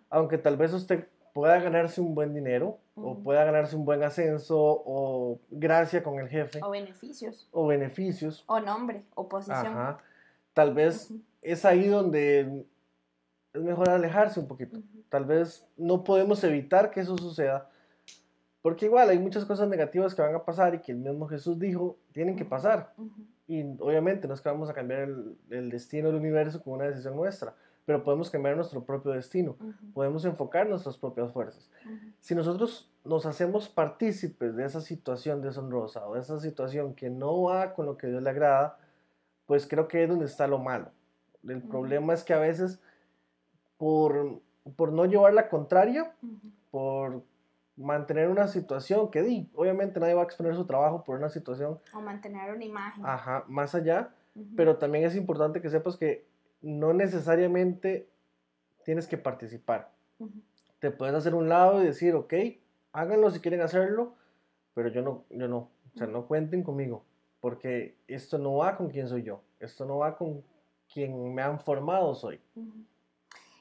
aunque 0.09 0.37
tal 0.37 0.55
vez 0.55 0.71
usted 0.71 1.05
pueda 1.37 1.59
ganarse 1.59 2.01
un 2.01 2.15
buen 2.15 2.33
dinero 2.33 2.79
o 2.95 3.19
pueda 3.19 3.43
ganarse 3.43 3.75
un 3.75 3.85
buen 3.85 4.01
ascenso 4.01 4.57
o 4.57 5.39
gracia 5.51 6.01
con 6.01 6.17
el 6.17 6.27
jefe. 6.27 6.59
O 6.63 6.71
beneficios. 6.71 7.47
O 7.51 7.67
beneficios. 7.67 8.43
O 8.47 8.59
nombre, 8.59 9.03
o 9.13 9.29
posición. 9.29 9.97
Tal 10.55 10.73
vez 10.73 11.13
es 11.43 11.63
ahí 11.63 11.85
donde 11.89 12.65
es 13.53 13.61
mejor 13.61 13.87
alejarse 13.87 14.39
un 14.39 14.47
poquito. 14.47 14.79
Tal 15.09 15.25
vez 15.25 15.63
no 15.77 16.03
podemos 16.03 16.43
evitar 16.43 16.89
que 16.89 17.01
eso 17.01 17.15
suceda, 17.19 17.69
porque 18.63 18.85
igual 18.85 19.07
hay 19.11 19.19
muchas 19.19 19.45
cosas 19.45 19.69
negativas 19.69 20.15
que 20.15 20.23
van 20.23 20.33
a 20.33 20.43
pasar 20.43 20.73
y 20.73 20.79
que 20.79 20.91
el 20.91 20.97
mismo 20.97 21.27
Jesús 21.27 21.59
dijo 21.59 21.99
tienen 22.13 22.35
que 22.35 22.45
pasar. 22.45 22.95
Y 23.47 23.61
obviamente 23.79 24.27
no 24.27 24.33
es 24.33 24.41
que 24.41 24.49
vamos 24.49 24.71
a 24.71 24.73
cambiar 24.73 25.07
el, 25.51 25.69
destino 25.69 26.07
del 26.07 26.17
universo 26.17 26.63
con 26.63 26.73
una 26.73 26.85
decisión 26.85 27.15
nuestra, 27.15 27.53
pero 27.87 28.03
podemos 28.03 28.29
cambiar 28.29 28.57
nuestro 28.57 28.83
propio 28.83 29.13
destino, 29.13 29.55
podemos 29.93 30.25
enfocar 30.25 30.67
nuestras 30.67 30.97
propias 30.97 31.31
fuerzas. 31.31 31.71
Si 32.19 32.35
nosotros 32.35 32.91
nos 33.05 33.25
hacemos 33.25 33.69
partícipes 33.69 34.57
de 34.57 34.65
esa 34.65 34.81
situación 34.81 35.41
deshonrosa 35.41 36.05
o 36.05 36.15
de 36.15 36.19
esa 36.19 36.37
situación 36.41 36.95
que 36.95 37.09
no 37.09 37.43
va 37.43 37.73
con 37.73 37.85
lo 37.85 37.97
que 37.97 38.07
Dios 38.07 38.21
le 38.21 38.29
agrada, 38.29 38.77
pues 39.45 39.65
creo 39.65 39.87
que 39.87 40.03
es 40.03 40.09
donde 40.09 40.25
está 40.25 40.47
lo 40.47 40.59
malo. 40.59 40.91
El 41.47 41.61
problema 41.61 42.13
es 42.13 42.25
que 42.25 42.33
a 42.33 42.39
veces 42.39 42.81
por, 43.77 44.41
por 44.75 44.91
no 44.91 45.05
llevar 45.05 45.33
la 45.33 45.47
contraria, 45.47 46.11
por 46.71 47.23
mantener 47.77 48.27
una 48.27 48.49
situación 48.49 49.09
que 49.11 49.21
di, 49.21 49.49
obviamente 49.55 50.01
nadie 50.01 50.13
va 50.13 50.23
a 50.23 50.25
exponer 50.25 50.55
su 50.55 50.65
trabajo 50.65 51.05
por 51.05 51.17
una 51.17 51.29
situación. 51.29 51.79
O 51.93 52.01
mantener 52.01 52.53
una 52.53 52.65
imagen. 52.65 53.05
Ajá, 53.05 53.45
más 53.47 53.73
allá, 53.75 54.09
pero 54.57 54.75
también 54.75 55.05
es 55.05 55.15
importante 55.15 55.61
que 55.61 55.69
sepas 55.69 55.95
que 55.95 56.27
no 56.61 56.93
necesariamente 56.93 58.09
tienes 58.83 59.07
que 59.07 59.17
participar. 59.17 59.91
Te 60.79 60.91
puedes 60.91 61.15
hacer 61.15 61.35
un 61.35 61.49
lado 61.49 61.81
y 61.81 61.85
decir, 61.85 62.15
ok, 62.15 62.33
háganlo 62.93 63.29
si 63.29 63.39
quieren 63.39 63.61
hacerlo, 63.61 64.15
pero 64.73 64.89
yo 64.89 65.01
no, 65.01 65.25
yo 65.29 65.47
no, 65.47 65.57
o 65.57 65.97
sea, 65.97 66.07
no 66.07 66.27
cuenten 66.27 66.63
conmigo, 66.63 67.03
porque 67.39 67.97
esto 68.07 68.37
no 68.37 68.55
va 68.57 68.77
con 68.77 68.89
quién 68.89 69.07
soy 69.07 69.23
yo, 69.23 69.41
esto 69.59 69.85
no 69.85 69.97
va 69.97 70.17
con 70.17 70.43
quien 70.91 71.33
me 71.33 71.41
han 71.41 71.59
formado 71.59 72.15
soy. 72.15 72.39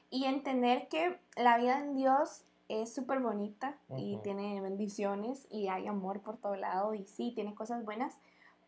Y 0.09 0.25
entender 0.25 0.87
que 0.87 1.19
la 1.35 1.57
vida 1.57 1.79
en 1.79 1.95
Dios 1.95 2.45
es 2.69 2.93
súper 2.93 3.19
bonita 3.19 3.77
y 3.97 4.17
tiene 4.23 4.61
bendiciones 4.61 5.47
y 5.49 5.67
hay 5.67 5.87
amor 5.87 6.21
por 6.21 6.37
todo 6.37 6.55
lado 6.55 6.93
y 6.93 7.05
sí, 7.05 7.31
tiene 7.33 7.55
cosas 7.55 7.85
buenas, 7.85 8.17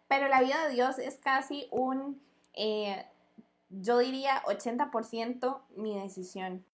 pero 0.07 0.27
la 0.27 0.41
vida 0.41 0.67
de 0.67 0.73
Dios 0.73 0.99
es 0.99 1.17
casi 1.17 1.67
un, 1.71 2.21
eh, 2.53 3.05
yo 3.69 3.99
diría 3.99 4.41
80% 4.43 5.61
mi 5.75 5.99
decisión. 5.99 6.65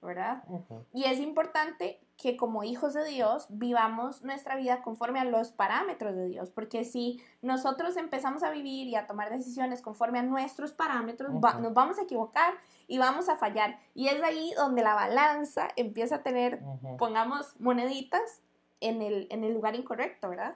¿verdad? 0.00 0.44
Y 0.92 1.04
es 1.04 1.18
importante 1.18 2.00
que 2.16 2.36
como 2.36 2.64
hijos 2.64 2.94
de 2.94 3.04
Dios 3.04 3.46
vivamos 3.48 4.22
nuestra 4.22 4.56
vida 4.56 4.82
conforme 4.82 5.20
a 5.20 5.24
los 5.24 5.50
parámetros 5.50 6.14
de 6.14 6.28
Dios, 6.28 6.50
porque 6.50 6.84
si 6.84 7.20
nosotros 7.42 7.96
empezamos 7.96 8.42
a 8.42 8.50
vivir 8.50 8.88
y 8.88 8.96
a 8.96 9.06
tomar 9.06 9.30
decisiones 9.30 9.82
conforme 9.82 10.18
a 10.18 10.22
nuestros 10.22 10.72
parámetros, 10.72 11.32
nos 11.32 11.74
vamos 11.74 11.98
a 11.98 12.02
equivocar 12.02 12.54
y 12.86 12.98
vamos 12.98 13.28
a 13.28 13.36
fallar. 13.36 13.78
Y 13.94 14.08
es 14.08 14.22
ahí 14.22 14.52
donde 14.56 14.82
la 14.82 14.94
balanza 14.94 15.68
empieza 15.76 16.16
a 16.16 16.22
tener, 16.22 16.60
pongamos, 16.98 17.58
moneditas 17.60 18.42
en 18.80 19.02
el, 19.02 19.26
en 19.30 19.44
el 19.44 19.54
lugar 19.54 19.74
incorrecto, 19.74 20.30
¿verdad? 20.30 20.54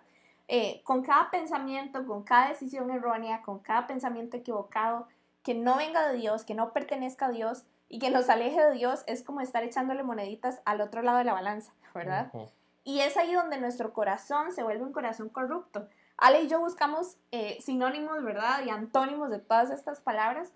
Eh, 0.49 0.83
con 0.85 1.03
cada 1.03 1.31
pensamiento, 1.31 2.07
con 2.07 2.23
cada 2.25 2.49
decisión 2.49 2.91
errónea, 2.91 3.43
con 3.43 3.61
cada 3.61 3.87
pensamiento 3.87 4.37
equivocado, 4.37 5.07
que 5.43 5.55
no 5.55 5.77
venga 5.77 6.09
de 6.09 6.17
Dios, 6.17 6.45
que 6.45 6.55
no 6.55 6.73
pertenezca 6.73 7.27
a 7.27 7.31
Dios, 7.31 7.65
y 7.93 7.99
que 7.99 8.09
nos 8.09 8.31
aleje 8.31 8.59
de 8.59 8.73
Dios 8.73 9.05
es 9.07 9.23
como 9.23 9.43
estar 9.43 9.63
echándole 9.65 10.03
moneditas 10.03 10.63
al 10.65 10.81
otro 10.81 11.03
lado 11.03 11.19
de 11.19 11.25
la 11.25 11.35
balanza, 11.35 11.75
¿verdad? 11.95 12.33
Y 12.85 13.01
es 13.01 13.19
ahí 13.19 13.35
donde 13.35 13.61
nuestro 13.61 13.93
corazón 13.93 14.51
se 14.51 14.63
vuelve 14.63 14.83
un 14.83 14.95
corazón 14.95 15.29
corrupto. 15.29 15.87
Ale 16.17 16.43
y 16.43 16.49
yo 16.49 16.59
buscamos 16.59 17.19
eh, 17.33 17.59
sinónimos, 17.61 18.25
¿verdad? 18.25 18.65
Y 18.65 18.71
antónimos 18.71 19.29
de 19.29 19.41
todas 19.41 19.71
estas 19.71 20.01
palabras. 20.01 20.51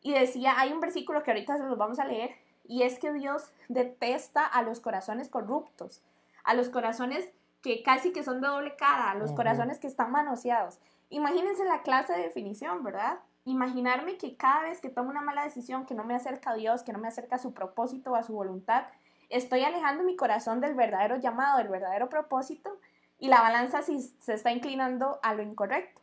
Y 0.00 0.14
decía, 0.14 0.58
hay 0.58 0.72
un 0.72 0.80
versículo 0.80 1.22
que 1.22 1.32
ahorita 1.32 1.58
se 1.58 1.64
los 1.64 1.76
vamos 1.76 1.98
a 1.98 2.06
leer, 2.06 2.34
y 2.66 2.82
es 2.82 2.98
que 2.98 3.12
Dios 3.12 3.52
detesta 3.68 4.46
a 4.46 4.62
los 4.62 4.80
corazones 4.80 5.28
corruptos, 5.28 6.02
a 6.44 6.54
los 6.54 6.68
corazones 6.68 7.28
que 7.62 7.82
casi 7.82 8.12
que 8.12 8.22
son 8.22 8.40
de 8.40 8.48
doble 8.48 8.76
cara, 8.76 9.10
a 9.10 9.14
los 9.14 9.32
corazones 9.32 9.78
que 9.78 9.86
están 9.86 10.10
manoseados. 10.10 10.78
Imagínense 11.10 11.64
la 11.64 11.82
clase 11.82 12.14
de 12.14 12.22
definición, 12.22 12.82
¿verdad? 12.82 13.18
imaginarme 13.44 14.16
que 14.16 14.36
cada 14.36 14.62
vez 14.62 14.80
que 14.80 14.90
tomo 14.90 15.10
una 15.10 15.22
mala 15.22 15.44
decisión 15.44 15.86
que 15.86 15.94
no 15.94 16.04
me 16.04 16.14
acerca 16.14 16.50
a 16.50 16.54
Dios, 16.54 16.82
que 16.82 16.92
no 16.92 16.98
me 16.98 17.08
acerca 17.08 17.36
a 17.36 17.38
su 17.38 17.52
propósito 17.52 18.12
o 18.12 18.14
a 18.16 18.22
su 18.22 18.34
voluntad, 18.34 18.84
estoy 19.28 19.62
alejando 19.62 20.04
mi 20.04 20.16
corazón 20.16 20.60
del 20.60 20.74
verdadero 20.74 21.16
llamado, 21.16 21.58
del 21.58 21.68
verdadero 21.68 22.08
propósito, 22.08 22.78
y 23.18 23.28
la 23.28 23.42
balanza 23.42 23.82
se 23.82 24.32
está 24.32 24.50
inclinando 24.50 25.20
a 25.22 25.34
lo 25.34 25.42
incorrecto. 25.42 26.00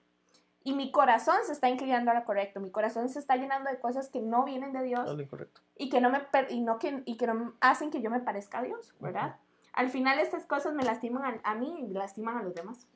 Y 0.63 0.73
mi 0.73 0.91
corazón 0.91 1.37
se 1.45 1.53
está 1.53 1.69
inclinando 1.69 2.11
a 2.11 2.13
lo 2.13 2.25
correcto, 2.25 2.59
mi 2.59 2.71
corazón 2.71 3.07
se 3.09 3.19
está 3.19 3.37
llenando 3.37 3.69
de 3.69 3.79
cosas 3.79 4.09
que 4.09 4.19
no 4.19 4.43
vienen 4.43 4.73
de 4.73 4.83
Dios 4.83 5.09
y 5.77 5.89
que 5.89 6.01
no 6.01 6.09
me 6.09 6.19
y 6.49 6.59
no 6.59 6.77
que, 6.77 7.03
y 7.05 7.15
que 7.15 7.25
no 7.25 7.53
hacen 7.61 7.89
que 7.89 8.01
yo 8.01 8.09
me 8.09 8.19
parezca 8.19 8.59
a 8.59 8.63
Dios, 8.63 8.93
¿verdad? 8.99 9.37
Al 9.73 9.89
final 9.89 10.19
estas 10.19 10.45
cosas 10.45 10.73
me 10.73 10.83
lastiman 10.83 11.39
a, 11.43 11.55
mí 11.55 11.87
y 11.89 11.93
lastiman 11.93 12.37
a 12.37 12.43
los 12.43 12.55
demás. 12.55 12.87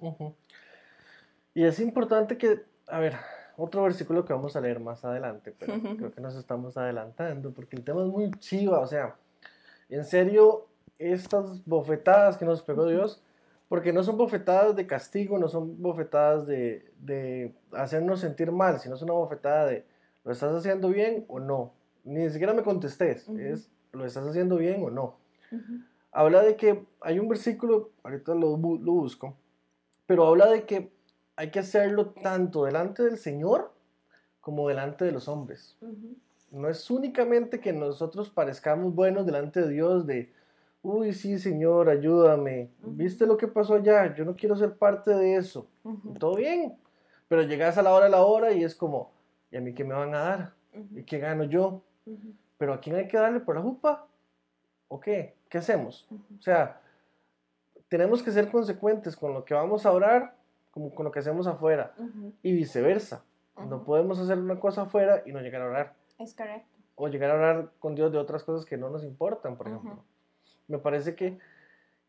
Y 1.53 1.63
es 1.63 1.79
importante 1.79 2.37
que, 2.37 2.63
a 2.87 2.99
ver, 2.99 3.15
otro 3.57 3.83
versículo 3.83 4.25
que 4.25 4.33
vamos 4.33 4.55
a 4.55 4.61
leer 4.61 4.79
más 4.79 5.05
adelante, 5.05 5.53
pero 5.57 5.73
creo 5.97 6.11
que 6.11 6.21
nos 6.21 6.35
estamos 6.35 6.77
adelantando 6.77 7.51
porque 7.53 7.75
el 7.75 7.83
tema 7.83 8.01
es 8.01 8.07
muy 8.07 8.31
chiva, 8.39 8.79
o 8.79 8.87
sea, 8.87 9.15
en 9.89 10.05
serio, 10.05 10.67
estas 10.97 11.65
bofetadas 11.65 12.37
que 12.37 12.45
nos 12.45 12.61
pegó 12.61 12.87
Dios, 12.87 13.21
porque 13.67 13.93
no 13.93 14.03
son 14.03 14.17
bofetadas 14.17 14.75
de 14.75 14.87
castigo, 14.87 15.37
no 15.37 15.47
son 15.47 15.81
bofetadas 15.81 16.45
de, 16.47 17.53
hacernos 17.71 18.21
sentir 18.21 18.51
mal, 18.51 18.79
sino 18.79 18.95
es 18.95 19.01
una 19.01 19.13
bofetada 19.13 19.65
de, 19.65 19.85
¿lo 20.23 20.31
estás 20.31 20.55
haciendo 20.55 20.89
bien 20.89 21.25
o 21.27 21.39
no? 21.39 21.73
Ni 22.03 22.29
siquiera 22.29 22.53
me 22.53 22.63
contestes, 22.63 23.27
es, 23.29 23.69
¿lo 23.91 24.05
estás 24.05 24.27
haciendo 24.27 24.57
bien 24.57 24.83
o 24.83 24.89
no? 24.89 25.17
Habla 26.11 26.41
de 26.41 26.55
que 26.55 26.83
hay 27.01 27.19
un 27.19 27.27
versículo, 27.27 27.91
ahorita 28.03 28.33
lo, 28.35 28.57
lo 28.57 28.91
busco, 28.91 29.35
pero 30.05 30.27
habla 30.27 30.47
de 30.47 30.65
que 30.65 30.91
hay 31.35 31.51
que 31.51 31.59
hacerlo 31.59 32.09
tanto 32.09 32.65
delante 32.65 33.03
del 33.03 33.17
Señor 33.17 33.71
como 34.41 34.67
delante 34.67 35.05
de 35.05 35.11
los 35.11 35.27
hombres. 35.27 35.77
No 36.51 36.67
es 36.67 36.89
únicamente 36.91 37.61
que 37.61 37.71
nosotros 37.71 38.29
parezcamos 38.29 38.93
buenos 38.93 39.25
delante 39.25 39.61
de 39.61 39.69
Dios 39.69 40.05
de, 40.05 40.33
uy, 40.81 41.13
sí, 41.13 41.39
Señor, 41.39 41.89
ayúdame. 41.89 42.71
¿Viste 42.81 43.25
lo 43.25 43.37
que 43.37 43.47
pasó 43.47 43.75
allá? 43.75 44.13
Yo 44.15 44.25
no 44.25 44.35
quiero 44.35 44.55
ser 44.55 44.75
parte 44.75 45.11
de 45.11 45.35
eso. 45.35 45.67
Todo 46.19 46.35
bien. 46.35 46.77
Pero 47.29 47.43
llegas 47.43 47.77
a 47.77 47.81
la 47.81 47.93
hora 47.93 48.05
de 48.05 48.11
la 48.11 48.23
hora 48.23 48.51
y 48.51 48.63
es 48.63 48.75
como, 48.75 49.11
¿y 49.51 49.57
a 49.57 49.61
mí 49.61 49.73
qué 49.73 49.85
me 49.85 49.93
van 49.93 50.13
a 50.13 50.19
dar? 50.19 50.53
¿Y 50.93 51.03
qué 51.03 51.19
gano 51.19 51.45
yo? 51.45 51.81
Pero 52.57 52.73
¿a 52.73 52.81
quién 52.81 52.97
hay 52.97 53.07
que 53.07 53.17
darle 53.17 53.39
por 53.39 53.55
la 53.55 53.61
jupa? 53.61 54.05
¿O 54.89 54.99
qué? 54.99 55.35
¿Qué 55.51 55.57
hacemos? 55.57 56.07
O 56.39 56.41
sea, 56.41 56.79
tenemos 57.89 58.23
que 58.23 58.31
ser 58.31 58.49
consecuentes 58.49 59.17
con 59.17 59.33
lo 59.33 59.43
que 59.43 59.53
vamos 59.53 59.85
a 59.85 59.91
orar 59.91 60.33
como 60.71 60.95
con 60.95 61.03
lo 61.03 61.11
que 61.11 61.19
hacemos 61.19 61.45
afuera 61.45 61.93
y 62.41 62.53
viceversa. 62.53 63.25
No 63.67 63.83
podemos 63.83 64.17
hacer 64.17 64.39
una 64.39 64.61
cosa 64.61 64.83
afuera 64.83 65.23
y 65.25 65.33
no 65.33 65.41
llegar 65.41 65.61
a 65.61 65.65
orar. 65.65 65.93
Es 66.17 66.33
correcto. 66.33 66.69
O 66.95 67.09
llegar 67.09 67.31
a 67.31 67.33
orar 67.33 67.71
con 67.79 67.95
Dios 67.95 68.13
de 68.13 68.17
otras 68.17 68.45
cosas 68.45 68.65
que 68.65 68.77
no 68.77 68.89
nos 68.89 69.03
importan, 69.03 69.57
por 69.57 69.67
ejemplo. 69.67 70.01
Me 70.69 70.77
parece 70.77 71.15
que, 71.15 71.37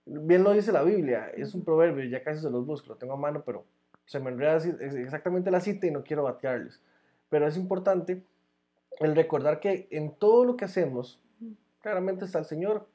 bien 0.06 0.44
lo 0.44 0.52
dice 0.52 0.70
la 0.70 0.84
Biblia, 0.84 1.28
es 1.34 1.52
un 1.52 1.64
proverbio, 1.64 2.04
ya 2.04 2.22
casi 2.22 2.40
se 2.40 2.50
los 2.50 2.64
busco, 2.64 2.90
lo 2.90 2.96
tengo 2.96 3.14
a 3.14 3.16
mano, 3.16 3.42
pero 3.44 3.64
se 4.06 4.20
me 4.20 4.30
enreda 4.30 4.58
exactamente 4.58 5.50
la 5.50 5.61
cita 5.61 5.88
y 5.88 5.90
no 5.90 6.04
quiero 6.04 6.22
batearles. 6.22 6.80
Pero 7.28 7.49
es 7.49 7.56
importante 7.56 8.22
el 9.00 9.16
recordar 9.16 9.58
que 9.58 9.88
en 9.90 10.14
todo 10.14 10.44
lo 10.44 10.56
que 10.56 10.66
hacemos, 10.66 11.20
claramente 11.83 12.25
está 12.25 12.39
el 12.39 12.47
Señor, 12.47 12.89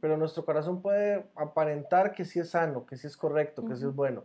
pero 0.00 0.16
nuestro 0.16 0.44
corazón 0.44 0.80
puede 0.80 1.26
aparentar 1.34 2.12
que 2.12 2.24
sí 2.24 2.38
es 2.38 2.50
sano, 2.50 2.86
que 2.86 2.96
sí 2.96 3.06
es 3.06 3.16
correcto, 3.16 3.64
que 3.66 3.76
sí 3.76 3.84
es 3.84 3.94
bueno 3.94 4.24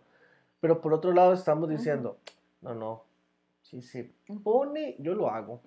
pero 0.64 0.80
por 0.80 0.94
otro 0.94 1.12
lado 1.12 1.34
estamos 1.34 1.68
diciendo, 1.68 2.20
no, 2.62 2.74
no, 2.74 3.04
si 3.64 3.82
se 3.82 4.16
pone, 4.46 4.96
yo 4.98 5.14
lo 5.14 5.30
hago. 5.30 5.62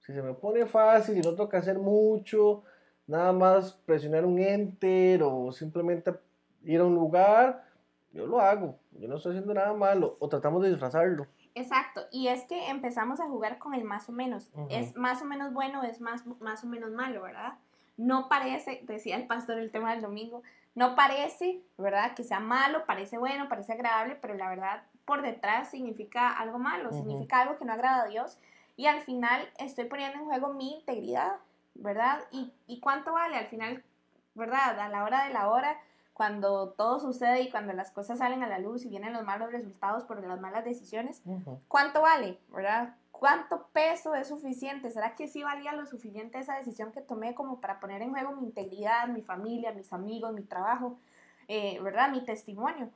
Si 0.00 0.12
se 0.12 0.20
me 0.20 0.34
pone 0.34 0.66
fácil 0.66 1.16
y 1.16 1.20
no 1.20 1.30
tengo 1.36 1.48
que 1.48 1.58
hacer 1.58 1.78
mucho, 1.78 2.64
nada 3.06 3.32
más 3.32 3.74
presionar 3.86 4.24
un 4.24 4.40
enter 4.40 5.22
o 5.22 5.52
simplemente 5.52 6.12
ir 6.64 6.80
a 6.80 6.84
un 6.84 6.96
lugar, 6.96 7.64
yo 8.12 8.26
lo 8.26 8.40
hago. 8.40 8.80
Yo 8.90 9.06
no 9.06 9.14
estoy 9.14 9.30
haciendo 9.30 9.54
nada 9.54 9.74
malo 9.74 10.16
o 10.18 10.28
tratamos 10.28 10.60
de 10.64 10.70
disfrazarlo. 10.70 11.28
Exacto, 11.54 12.00
y 12.10 12.26
es 12.26 12.42
que 12.46 12.68
empezamos 12.68 13.20
a 13.20 13.28
jugar 13.28 13.60
con 13.60 13.74
el 13.74 13.84
más 13.84 14.08
o 14.08 14.12
menos. 14.12 14.50
Es 14.70 14.96
más 14.96 15.22
o 15.22 15.24
menos 15.24 15.52
bueno, 15.52 15.84
es 15.84 16.00
más, 16.00 16.26
más 16.40 16.64
o 16.64 16.66
menos 16.66 16.90
malo, 16.90 17.22
¿verdad? 17.22 17.60
No 17.96 18.28
parece, 18.28 18.80
decía 18.84 19.16
el 19.16 19.26
pastor 19.26 19.58
el 19.58 19.70
tema 19.70 19.92
del 19.92 20.02
domingo, 20.02 20.42
no 20.74 20.94
parece, 20.94 21.60
¿verdad? 21.76 22.14
Que 22.14 22.24
sea 22.24 22.40
malo, 22.40 22.86
parece 22.86 23.18
bueno, 23.18 23.48
parece 23.48 23.72
agradable, 23.72 24.16
pero 24.16 24.34
la 24.34 24.48
verdad 24.48 24.82
por 25.04 25.22
detrás 25.22 25.70
significa 25.70 26.30
algo 26.30 26.58
malo, 26.58 26.92
significa 26.92 27.40
algo 27.40 27.58
que 27.58 27.64
no 27.64 27.72
agrada 27.72 28.04
a 28.04 28.06
Dios. 28.06 28.38
Y 28.76 28.86
al 28.86 29.00
final 29.00 29.46
estoy 29.58 29.84
poniendo 29.84 30.18
en 30.18 30.24
juego 30.24 30.54
mi 30.54 30.76
integridad, 30.76 31.36
¿verdad? 31.74 32.20
¿Y, 32.30 32.52
y 32.66 32.80
cuánto 32.80 33.12
vale 33.12 33.36
al 33.36 33.46
final, 33.48 33.82
¿verdad? 34.34 34.78
A 34.80 34.88
la 34.88 35.04
hora 35.04 35.24
de 35.24 35.34
la 35.34 35.50
hora, 35.50 35.78
cuando 36.14 36.70
todo 36.70 37.00
sucede 37.00 37.42
y 37.42 37.50
cuando 37.50 37.72
las 37.72 37.90
cosas 37.90 38.18
salen 38.18 38.42
a 38.42 38.48
la 38.48 38.58
luz 38.58 38.84
y 38.84 38.88
vienen 38.88 39.12
los 39.12 39.24
malos 39.24 39.52
resultados 39.52 40.04
por 40.04 40.22
las 40.22 40.40
malas 40.40 40.64
decisiones, 40.64 41.22
¿cuánto 41.68 42.02
vale, 42.02 42.38
¿verdad? 42.48 42.94
¿Cuánto 43.12 43.68
peso 43.72 44.14
es 44.16 44.28
suficiente? 44.28 44.90
¿Será 44.90 45.14
que 45.14 45.28
sí 45.28 45.44
valía 45.44 45.72
lo 45.74 45.86
suficiente 45.86 46.38
esa 46.38 46.56
decisión 46.56 46.90
que 46.90 47.02
tomé 47.02 47.34
como 47.34 47.60
para 47.60 47.78
poner 47.78 48.02
en 48.02 48.10
juego 48.10 48.32
mi 48.32 48.46
integridad, 48.46 49.06
mi 49.06 49.22
familia, 49.22 49.72
mis 49.72 49.92
amigos, 49.92 50.32
mi 50.32 50.42
trabajo, 50.42 50.98
eh, 51.46 51.78
¿verdad? 51.80 52.10
Mi 52.10 52.24
testimonio. 52.24 52.90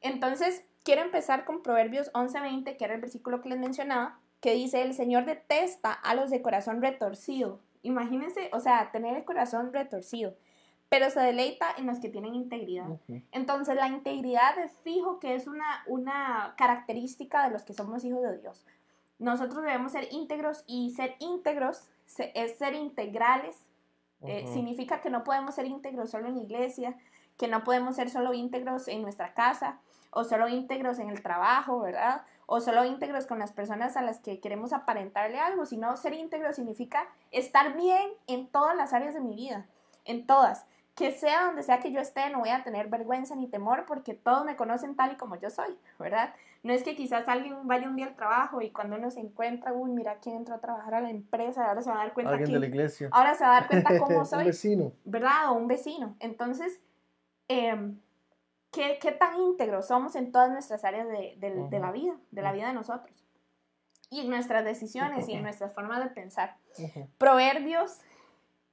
Entonces, 0.00 0.64
quiero 0.82 1.02
empezar 1.02 1.44
con 1.44 1.62
Proverbios 1.62 2.10
11:20, 2.14 2.76
que 2.76 2.84
era 2.84 2.94
el 2.94 3.00
versículo 3.00 3.40
que 3.40 3.50
les 3.50 3.58
mencionaba, 3.58 4.18
que 4.40 4.54
dice, 4.54 4.82
el 4.82 4.94
Señor 4.94 5.26
detesta 5.26 5.92
a 5.92 6.14
los 6.14 6.30
de 6.30 6.42
corazón 6.42 6.82
retorcido. 6.82 7.60
Imagínense, 7.82 8.50
o 8.52 8.60
sea, 8.60 8.90
tener 8.90 9.16
el 9.16 9.24
corazón 9.24 9.72
retorcido, 9.72 10.34
pero 10.88 11.10
se 11.10 11.20
deleita 11.20 11.66
en 11.76 11.86
los 11.86 12.00
que 12.00 12.08
tienen 12.08 12.34
integridad. 12.34 12.86
Entonces, 13.32 13.76
la 13.76 13.88
integridad 13.88 14.58
es 14.58 14.72
fijo 14.82 15.20
que 15.20 15.34
es 15.34 15.46
una, 15.46 15.84
una 15.86 16.54
característica 16.56 17.44
de 17.44 17.50
los 17.50 17.64
que 17.64 17.74
somos 17.74 18.04
hijos 18.04 18.22
de 18.22 18.38
Dios. 18.38 18.66
Nosotros 19.18 19.62
debemos 19.62 19.92
ser 19.92 20.08
íntegros 20.12 20.64
y 20.66 20.90
ser 20.90 21.16
íntegros 21.18 21.88
es 22.34 22.58
ser 22.58 22.74
integrales. 22.74 23.56
Eh, 24.22 24.46
significa 24.52 25.00
que 25.00 25.10
no 25.10 25.22
podemos 25.22 25.54
ser 25.54 25.66
íntegros 25.66 26.10
solo 26.10 26.28
en 26.28 26.36
la 26.36 26.42
iglesia, 26.42 26.96
que 27.36 27.48
no 27.48 27.62
podemos 27.62 27.96
ser 27.96 28.10
solo 28.10 28.34
íntegros 28.34 28.88
en 28.88 29.02
nuestra 29.02 29.32
casa 29.34 29.78
o 30.10 30.24
solo 30.24 30.48
íntegros 30.48 30.98
en 30.98 31.10
el 31.10 31.22
trabajo, 31.22 31.80
¿verdad? 31.80 32.22
O 32.46 32.60
solo 32.60 32.84
íntegros 32.84 33.26
con 33.26 33.38
las 33.38 33.52
personas 33.52 33.96
a 33.96 34.02
las 34.02 34.18
que 34.20 34.40
queremos 34.40 34.72
aparentarle 34.72 35.38
algo, 35.38 35.66
sino 35.66 35.96
ser 35.96 36.14
íntegro 36.14 36.52
significa 36.52 37.06
estar 37.30 37.76
bien 37.76 38.10
en 38.26 38.48
todas 38.48 38.76
las 38.76 38.92
áreas 38.92 39.14
de 39.14 39.20
mi 39.20 39.34
vida, 39.34 39.66
en 40.04 40.26
todas. 40.26 40.64
Que 40.94 41.12
sea 41.12 41.44
donde 41.44 41.62
sea 41.62 41.78
que 41.78 41.92
yo 41.92 42.00
esté, 42.00 42.28
no 42.30 42.40
voy 42.40 42.48
a 42.48 42.64
tener 42.64 42.88
vergüenza 42.88 43.36
ni 43.36 43.46
temor 43.46 43.84
porque 43.86 44.14
todos 44.14 44.44
me 44.44 44.56
conocen 44.56 44.96
tal 44.96 45.12
y 45.12 45.16
como 45.16 45.36
yo 45.36 45.50
soy, 45.50 45.78
¿verdad? 45.98 46.34
No 46.62 46.72
es 46.72 46.82
que 46.82 46.96
quizás 46.96 47.28
alguien 47.28 47.54
vaya 47.66 47.88
un 47.88 47.96
día 47.96 48.06
al 48.06 48.16
trabajo 48.16 48.60
y 48.60 48.70
cuando 48.70 48.96
uno 48.96 49.10
se 49.10 49.20
encuentra, 49.20 49.72
uy, 49.72 49.90
mira 49.90 50.18
quién 50.18 50.36
entró 50.36 50.54
a 50.54 50.60
trabajar 50.60 50.94
a 50.94 51.00
la 51.00 51.10
empresa, 51.10 51.68
ahora 51.68 51.82
se 51.82 51.90
va 51.90 51.96
a 51.96 52.04
dar 52.04 52.14
cuenta 52.14 52.32
Alguien 52.32 52.52
de 52.52 52.60
la 52.60 52.66
iglesia. 52.66 53.08
Ahora 53.12 53.34
se 53.34 53.44
va 53.44 53.56
a 53.56 53.60
dar 53.60 53.68
cuenta 53.68 53.98
cómo 53.98 54.24
soy. 54.24 54.40
un 54.40 54.46
vecino. 54.46 54.92
¿Verdad? 55.04 55.50
O 55.50 55.54
un 55.54 55.68
vecino. 55.68 56.16
Entonces, 56.18 56.80
eh, 57.48 57.94
¿qué, 58.72 58.98
¿qué, 59.00 59.12
tan 59.12 59.38
íntegros 59.40 59.86
somos 59.86 60.16
en 60.16 60.32
todas 60.32 60.50
nuestras 60.50 60.84
áreas 60.84 61.06
de, 61.08 61.36
de, 61.38 61.78
la 61.78 61.92
vida, 61.92 62.16
de 62.30 62.42
la 62.42 62.52
vida 62.52 62.68
de 62.68 62.74
nosotros? 62.74 63.24
Y 64.10 64.22
en 64.22 64.30
nuestras 64.30 64.64
decisiones 64.64 65.28
y 65.28 65.34
en 65.34 65.42
nuestras 65.42 65.74
formas 65.74 66.02
de 66.02 66.10
pensar. 66.10 66.56
Proverbios 67.18 68.00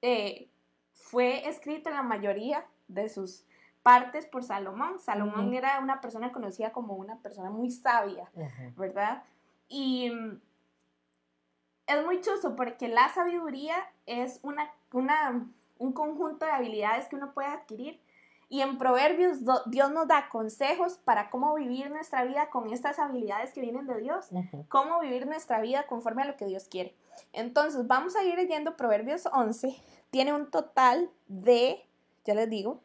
eh, 0.02 0.50
fue 0.94 1.48
escrito 1.48 1.90
en 1.90 1.96
la 1.96 2.04
mayoría 2.04 2.66
de 2.88 3.10
sus 3.10 3.46
partes 3.86 4.26
por 4.26 4.44
Salomón. 4.44 4.98
Salomón 4.98 5.54
era 5.54 5.80
una 5.80 6.02
persona 6.02 6.32
conocida 6.32 6.72
como 6.72 6.96
una 6.96 7.20
persona 7.20 7.52
muy 7.52 7.70
sabia, 7.70 8.32
¿verdad? 8.76 9.22
Y 9.68 10.10
mm, 10.10 10.42
es 11.86 12.04
muy 12.04 12.20
chuso 12.20 12.56
porque 12.56 12.88
la 12.88 13.10
sabiduría 13.10 13.76
es 14.08 14.40
una, 14.42 14.72
una, 14.92 15.48
un 15.78 15.94
conjunto 15.94 16.48
de 16.48 16.52
habilidades 16.52 17.08
que 17.08 17.16
uno 17.16 17.32
puede 17.36 17.50
adquirir. 17.50 18.02
Y 18.50 18.62
en 18.62 18.80
Proverbios 18.80 19.42
Dios 19.68 19.92
nos 19.92 20.08
da 20.08 20.30
consejos 20.30 20.98
para 20.98 21.30
cómo 21.30 21.54
vivir 21.54 21.92
nuestra 21.92 22.24
vida 22.24 22.50
con 22.50 22.74
estas 22.74 22.98
habilidades 22.98 23.54
que 23.54 23.62
vienen 23.62 23.86
de 23.86 24.02
Dios, 24.02 24.30
cómo 24.68 25.00
vivir 25.00 25.28
nuestra 25.28 25.62
vida 25.62 25.86
conforme 25.86 26.24
a 26.24 26.26
lo 26.26 26.38
que 26.38 26.48
Dios 26.48 26.68
quiere. 26.68 26.96
Entonces, 27.34 27.86
vamos 27.86 28.16
a 28.16 28.24
ir 28.24 28.34
leyendo 28.34 28.78
Proverbios 28.78 29.28
11. 29.32 29.80
Tiene 30.10 30.34
un 30.34 30.50
total 30.50 31.12
de, 31.28 31.86
ya 32.24 32.34
les 32.34 32.50
digo, 32.50 32.82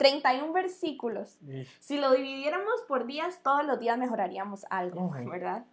31 0.00 0.54
versículos. 0.54 1.38
Si 1.78 1.98
lo 1.98 2.12
dividiéramos 2.12 2.80
por 2.88 3.04
días, 3.04 3.42
todos 3.42 3.66
los 3.66 3.78
días 3.78 3.98
mejoraríamos 3.98 4.64
algo, 4.70 5.10
¿verdad? 5.30 5.66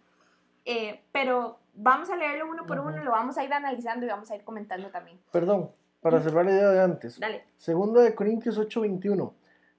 Eh, 0.66 1.00
pero 1.12 1.58
vamos 1.72 2.10
a 2.10 2.16
leerlo 2.16 2.46
uno 2.50 2.66
por 2.66 2.78
uno, 2.78 3.02
lo 3.02 3.10
vamos 3.10 3.38
a 3.38 3.44
ir 3.44 3.50
analizando 3.54 4.04
y 4.04 4.10
vamos 4.10 4.30
a 4.30 4.36
ir 4.36 4.44
comentando 4.44 4.90
también. 4.90 5.18
Perdón, 5.32 5.70
para 6.02 6.20
cerrar 6.20 6.44
la 6.44 6.50
idea 6.50 6.68
de 6.68 6.82
antes. 6.82 7.18
Dale. 7.18 7.42
Segundo 7.56 8.00
de 8.00 8.14
Corintios 8.14 8.58
8:21. 8.58 9.32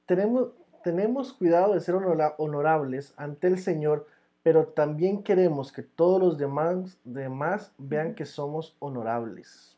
Tenemos, 0.08 0.50
tenemos 0.84 1.32
cuidado 1.34 1.76
de 1.76 1.80
ser 1.80 1.94
honorables 1.94 3.14
ante 3.18 3.46
el 3.46 3.60
Señor, 3.60 4.08
pero 4.42 4.70
también 4.70 5.22
queremos 5.22 5.72
que 5.72 5.84
todos 5.84 6.20
los 6.20 6.40
demás, 6.40 6.98
demás 7.04 7.72
vean 7.78 8.16
que 8.16 8.26
somos 8.26 8.76
honorables. 8.80 9.78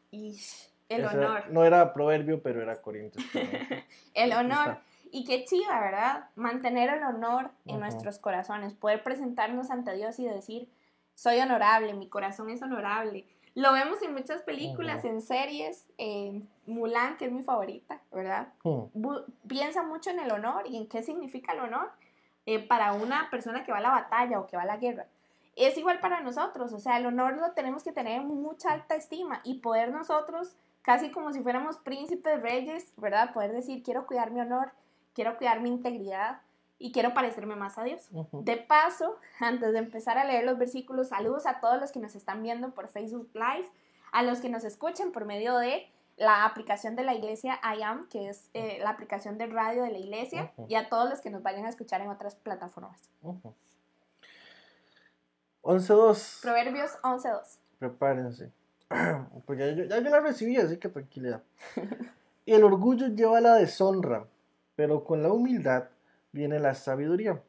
El 0.95 1.05
honor. 1.05 1.49
No 1.49 1.63
era 1.63 1.93
proverbio, 1.93 2.41
pero 2.41 2.61
era 2.61 2.81
Corintios. 2.81 3.23
el 4.13 4.33
honor. 4.33 4.79
Y 5.11 5.25
qué 5.25 5.43
chiva, 5.43 5.79
¿verdad? 5.79 6.29
Mantener 6.35 6.89
el 6.89 7.03
honor 7.03 7.51
en 7.65 7.79
nuestros 7.79 8.17
corazones, 8.17 8.73
poder 8.73 9.03
presentarnos 9.03 9.69
ante 9.69 9.93
Dios 9.93 10.19
y 10.19 10.25
decir, 10.25 10.69
soy 11.15 11.39
honorable, 11.39 11.93
mi 11.93 12.07
corazón 12.07 12.49
es 12.49 12.61
honorable. 12.61 13.25
Lo 13.53 13.73
vemos 13.73 14.01
en 14.01 14.13
muchas 14.13 14.41
películas, 14.43 15.03
en 15.03 15.21
series, 15.21 15.85
en 15.97 16.47
Mulan, 16.65 17.17
que 17.17 17.25
es 17.25 17.31
mi 17.31 17.43
favorita, 17.43 18.01
¿verdad? 18.11 18.47
Piensa 19.47 19.83
mucho 19.83 20.09
en 20.09 20.19
el 20.19 20.31
honor 20.31 20.63
y 20.67 20.77
en 20.77 20.87
qué 20.87 21.03
significa 21.03 21.51
el 21.51 21.59
honor 21.59 21.91
eh, 22.45 22.65
para 22.65 22.93
una 22.93 23.29
persona 23.29 23.65
que 23.65 23.73
va 23.73 23.79
a 23.79 23.81
la 23.81 23.91
batalla 23.91 24.39
o 24.39 24.47
que 24.47 24.55
va 24.55 24.63
a 24.63 24.67
la 24.67 24.77
guerra. 24.77 25.07
Es 25.57 25.77
igual 25.77 25.99
para 25.99 26.21
nosotros, 26.21 26.71
o 26.71 26.79
sea, 26.79 26.97
el 26.97 27.05
honor 27.05 27.35
lo 27.35 27.51
tenemos 27.51 27.83
que 27.83 27.91
tener 27.91 28.21
en 28.21 28.27
mucha 28.27 28.71
alta 28.71 28.95
estima 28.95 29.41
y 29.43 29.55
poder 29.55 29.91
nosotros 29.91 30.55
casi 30.81 31.11
como 31.11 31.31
si 31.33 31.41
fuéramos 31.41 31.77
príncipes 31.77 32.41
reyes, 32.41 32.93
¿verdad? 32.97 33.33
Poder 33.33 33.51
decir, 33.51 33.83
quiero 33.83 34.07
cuidar 34.07 34.31
mi 34.31 34.41
honor, 34.41 34.71
quiero 35.13 35.37
cuidar 35.37 35.61
mi 35.61 35.69
integridad 35.69 36.41
y 36.79 36.91
quiero 36.91 37.13
parecerme 37.13 37.55
más 37.55 37.77
a 37.77 37.83
Dios. 37.83 38.09
De 38.31 38.57
paso, 38.57 39.17
antes 39.39 39.71
de 39.73 39.79
empezar 39.79 40.17
a 40.17 40.25
leer 40.25 40.43
los 40.45 40.57
versículos, 40.57 41.09
saludos 41.09 41.45
a 41.45 41.59
todos 41.59 41.79
los 41.79 41.91
que 41.91 41.99
nos 41.99 42.15
están 42.15 42.41
viendo 42.41 42.71
por 42.71 42.87
Facebook 42.87 43.29
Live, 43.33 43.69
a 44.11 44.23
los 44.23 44.41
que 44.41 44.49
nos 44.49 44.63
escuchan 44.63 45.11
por 45.11 45.25
medio 45.25 45.57
de 45.57 45.87
la 46.17 46.45
aplicación 46.45 46.95
de 46.95 47.03
la 47.03 47.13
iglesia 47.13 47.59
IAM, 47.77 48.07
que 48.09 48.29
es 48.29 48.49
eh, 48.53 48.79
la 48.81 48.91
aplicación 48.91 49.37
de 49.37 49.47
radio 49.47 49.83
de 49.83 49.91
la 49.91 49.97
iglesia, 49.97 50.51
y 50.67 50.75
a 50.75 50.89
todos 50.89 51.09
los 51.09 51.21
que 51.21 51.29
nos 51.29 51.41
vayan 51.41 51.65
a 51.65 51.69
escuchar 51.69 52.01
en 52.01 52.09
otras 52.09 52.35
plataformas. 52.35 53.09
11.2. 55.63 56.41
Proverbios 56.41 56.91
11.2. 57.01 57.57
Prepárense. 57.79 58.51
Pues 59.45 59.59
ya, 59.59 59.99
yo 59.99 60.09
la 60.09 60.19
recibí, 60.19 60.57
así 60.57 60.77
que 60.77 60.89
tranquilidad. 60.89 61.43
Y 62.45 62.53
el 62.53 62.63
orgullo 62.63 63.07
lleva 63.07 63.39
la 63.41 63.55
deshonra, 63.55 64.25
pero 64.75 65.03
con 65.03 65.21
la 65.21 65.31
humildad 65.31 65.89
viene 66.31 66.59
la 66.59 66.73
sabiduría. 66.73 67.41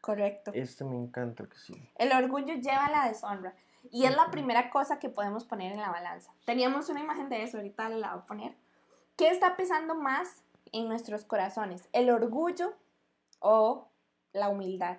Correcto. 0.00 0.50
Este 0.54 0.84
me 0.84 0.96
encanta 0.96 1.46
que 1.46 1.56
sí. 1.56 1.74
El 1.96 2.12
orgullo 2.12 2.54
lleva 2.54 2.90
la 2.90 3.08
deshonra. 3.08 3.54
Y 3.90 4.04
es 4.04 4.14
la 4.14 4.30
primera 4.30 4.70
cosa 4.70 4.98
que 4.98 5.08
podemos 5.08 5.44
poner 5.44 5.72
en 5.72 5.80
la 5.80 5.90
balanza. 5.90 6.32
Teníamos 6.44 6.88
una 6.88 7.00
imagen 7.00 7.28
de 7.28 7.42
eso, 7.42 7.56
ahorita 7.56 7.88
la 7.88 8.14
voy 8.14 8.22
a 8.22 8.26
poner. 8.26 8.56
¿Qué 9.16 9.28
está 9.28 9.56
pesando 9.56 9.94
más 9.94 10.42
en 10.72 10.88
nuestros 10.88 11.24
corazones? 11.24 11.88
¿El 11.92 12.10
orgullo 12.10 12.74
o 13.40 13.88
la 14.32 14.48
humildad? 14.48 14.98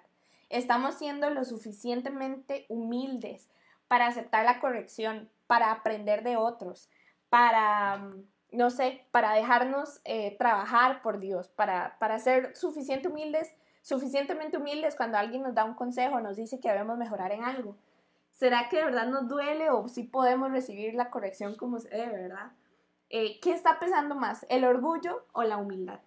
¿Estamos 0.50 0.96
siendo 0.96 1.30
lo 1.30 1.46
suficientemente 1.46 2.66
humildes 2.70 3.50
para 3.88 4.08
aceptar 4.08 4.46
la 4.46 4.60
corrección, 4.60 5.30
para 5.48 5.72
aprender 5.72 6.24
de 6.24 6.38
otros, 6.38 6.90
para, 7.30 7.98
mm, 7.98 8.24
no 8.52 8.70
sé, 8.70 9.06
para 9.12 9.34
dejarnos 9.34 10.02
eh, 10.06 10.36
trabajar 10.38 11.02
por 11.02 11.20
Dios, 11.20 11.50
para, 11.50 11.98
para 12.00 12.20
ser 12.20 12.56
suficiente 12.56 13.08
humildes, 13.08 13.54
suficientemente 13.82 14.58
humildes 14.58 14.96
cuando 14.96 15.18
alguien 15.18 15.44
nos 15.44 15.54
da 15.56 15.66
un 15.66 15.74
consejo, 15.74 16.20
nos 16.22 16.38
dice 16.38 16.60
que 16.60 16.70
debemos 16.70 16.98
mejorar 16.98 17.32
en 17.32 17.44
algo. 17.44 17.76
¿Será 18.32 18.68
que 18.70 18.78
de 18.78 18.86
verdad 18.86 19.08
nos 19.08 19.28
duele 19.28 19.70
o 19.70 19.88
si 19.88 20.04
podemos 20.04 20.52
recibir 20.52 20.96
la 20.96 21.10
corrección 21.12 21.56
como 21.56 21.80
se 21.80 21.90
debe, 21.90 22.24
verdad? 22.24 22.52
Eh, 23.10 23.40
¿Qué 23.42 23.52
está 23.52 23.80
pesando 23.80 24.16
más, 24.16 24.46
el 24.50 24.66
orgullo 24.66 25.26
o 25.34 25.44
la 25.44 25.58
humildad? 25.58 26.00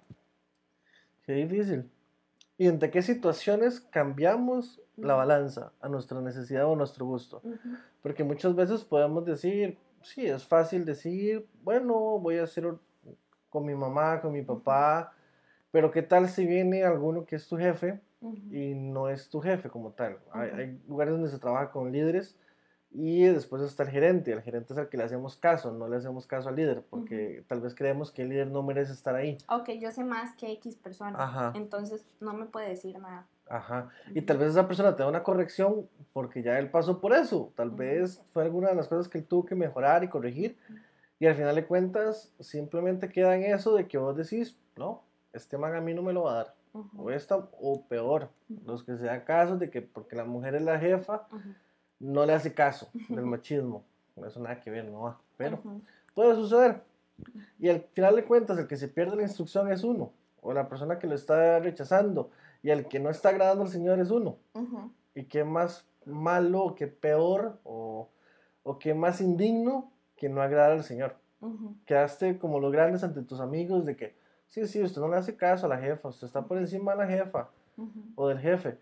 Qué 1.22 1.32
difícil. 1.32 1.90
¿Y 2.58 2.66
entre 2.66 2.90
qué 2.90 3.02
situaciones 3.02 3.80
cambiamos 3.80 4.80
la 4.96 5.14
balanza 5.14 5.72
a 5.80 5.88
nuestra 5.88 6.20
necesidad 6.20 6.66
o 6.66 6.74
a 6.74 6.76
nuestro 6.76 7.06
gusto? 7.06 7.42
Porque 8.02 8.24
muchas 8.24 8.54
veces 8.54 8.84
podemos 8.84 9.24
decir, 9.24 9.78
sí, 10.02 10.26
es 10.26 10.44
fácil 10.44 10.84
decir, 10.84 11.46
bueno, 11.62 12.18
voy 12.18 12.38
a 12.38 12.44
hacer 12.44 12.74
con 13.48 13.64
mi 13.64 13.74
mamá, 13.74 14.20
con 14.20 14.32
mi 14.32 14.42
papá, 14.42 15.12
pero 15.70 15.90
¿qué 15.90 16.02
tal 16.02 16.28
si 16.28 16.46
viene 16.46 16.84
alguno 16.84 17.24
que 17.24 17.36
es 17.36 17.48
tu 17.48 17.56
jefe 17.56 18.00
y 18.50 18.74
no 18.74 19.08
es 19.08 19.28
tu 19.28 19.40
jefe 19.40 19.68
como 19.68 19.92
tal? 19.92 20.18
hay, 20.32 20.50
hay, 20.50 20.82
lugares 20.88 21.12
donde 21.12 21.30
se 21.30 21.38
trabaja 21.38 21.70
con 21.70 21.92
líderes 21.92 22.38
y 22.90 23.24
después 23.24 23.62
está 23.62 23.82
el 23.82 23.90
gerente. 23.90 24.32
El 24.32 24.42
gerente 24.42 24.72
es 24.72 24.78
al 24.78 24.88
que 24.88 24.96
le 24.96 25.04
hacemos 25.04 25.36
caso, 25.36 25.72
no 25.72 25.88
le 25.88 25.96
hacemos 25.96 26.26
caso 26.26 26.48
al 26.48 26.56
líder, 26.56 26.84
porque 26.88 27.44
tal 27.46 27.60
vez 27.60 27.74
creemos 27.74 28.10
que 28.10 28.22
el 28.22 28.30
líder 28.30 28.48
no 28.48 28.62
merece 28.62 28.92
estar 28.92 29.14
ahí. 29.14 29.36
Ok, 29.48 29.70
yo 29.78 29.90
sé 29.90 30.04
más 30.04 30.34
que 30.36 30.50
X 30.52 30.76
persona, 30.76 31.52
entonces 31.54 32.06
no 32.20 32.32
me 32.32 32.46
puede 32.46 32.70
decir 32.70 32.98
nada. 32.98 33.26
Ajá. 33.48 33.90
Y 34.14 34.22
tal 34.22 34.38
vez 34.38 34.50
esa 34.50 34.66
persona 34.66 34.96
te 34.96 35.02
da 35.02 35.08
una 35.08 35.22
corrección 35.22 35.88
porque 36.12 36.42
ya 36.42 36.58
él 36.58 36.70
pasó 36.70 37.00
por 37.00 37.12
eso. 37.12 37.52
Tal 37.54 37.70
vez 37.70 38.22
fue 38.32 38.42
alguna 38.42 38.68
de 38.68 38.74
las 38.74 38.88
cosas 38.88 39.08
que 39.08 39.18
él 39.18 39.24
tuvo 39.24 39.44
que 39.44 39.54
mejorar 39.54 40.02
y 40.02 40.08
corregir. 40.08 40.56
Y 41.18 41.26
al 41.26 41.34
final 41.34 41.54
de 41.54 41.66
cuentas, 41.66 42.32
simplemente 42.40 43.08
queda 43.08 43.36
en 43.36 43.44
eso 43.44 43.74
de 43.74 43.86
que 43.86 43.98
vos 43.98 44.16
decís, 44.16 44.56
no, 44.76 45.02
este 45.32 45.56
man 45.56 45.74
a 45.74 45.80
mí 45.80 45.94
no 45.94 46.02
me 46.02 46.12
lo 46.12 46.24
va 46.24 46.32
a 46.32 46.36
dar. 46.36 46.54
O 46.98 47.10
esta, 47.10 47.36
o 47.36 47.86
peor, 47.88 48.28
los 48.66 48.84
que 48.84 48.96
se 48.96 49.06
dan 49.06 49.22
casos 49.22 49.58
de 49.58 49.70
que 49.70 49.80
porque 49.80 50.14
la 50.14 50.24
mujer 50.24 50.54
es 50.56 50.62
la 50.62 50.78
jefa, 50.78 51.26
no 51.98 52.26
le 52.26 52.34
hace 52.34 52.52
caso 52.52 52.90
del 53.08 53.24
machismo. 53.24 53.84
No 54.14 54.26
es 54.26 54.36
nada 54.36 54.60
que 54.60 54.70
ver, 54.70 54.84
no 54.84 55.02
va. 55.02 55.18
Pero 55.38 55.62
puede 56.14 56.34
suceder. 56.34 56.82
Y 57.58 57.68
al 57.68 57.80
final 57.94 58.16
de 58.16 58.24
cuentas, 58.24 58.58
el 58.58 58.66
que 58.66 58.76
se 58.76 58.88
pierde 58.88 59.16
la 59.16 59.22
instrucción 59.22 59.70
es 59.72 59.84
uno, 59.84 60.12
o 60.42 60.52
la 60.52 60.68
persona 60.68 60.98
que 60.98 61.06
lo 61.06 61.14
está 61.14 61.58
rechazando. 61.60 62.30
Y 62.62 62.70
el 62.70 62.86
que 62.88 62.98
no 63.00 63.10
está 63.10 63.30
agradando 63.30 63.64
al 63.64 63.70
Señor 63.70 64.00
es 64.00 64.10
uno. 64.10 64.36
Y 65.14 65.24
qué 65.24 65.44
más 65.44 65.86
malo, 66.04 66.74
qué 66.76 66.86
peor 66.86 67.58
o, 67.64 68.08
o 68.62 68.78
qué 68.78 68.94
más 68.94 69.20
indigno 69.20 69.90
que 70.16 70.28
no 70.28 70.42
agradar 70.42 70.72
al 70.72 70.84
Señor. 70.84 71.16
Quedaste 71.84 72.38
como 72.38 72.58
los 72.58 72.72
grandes 72.72 73.04
ante 73.04 73.22
tus 73.22 73.40
amigos 73.40 73.84
de 73.84 73.96
que, 73.96 74.16
sí, 74.48 74.66
sí, 74.66 74.82
usted 74.82 75.00
no 75.00 75.08
le 75.08 75.16
hace 75.16 75.36
caso 75.36 75.66
a 75.66 75.68
la 75.68 75.78
jefa, 75.78 76.08
usted 76.08 76.26
está 76.26 76.42
por 76.42 76.58
encima 76.58 76.92
de 76.92 76.98
la 76.98 77.06
jefa 77.06 77.50
o 78.14 78.28
del 78.28 78.38
jefe. 78.38 78.78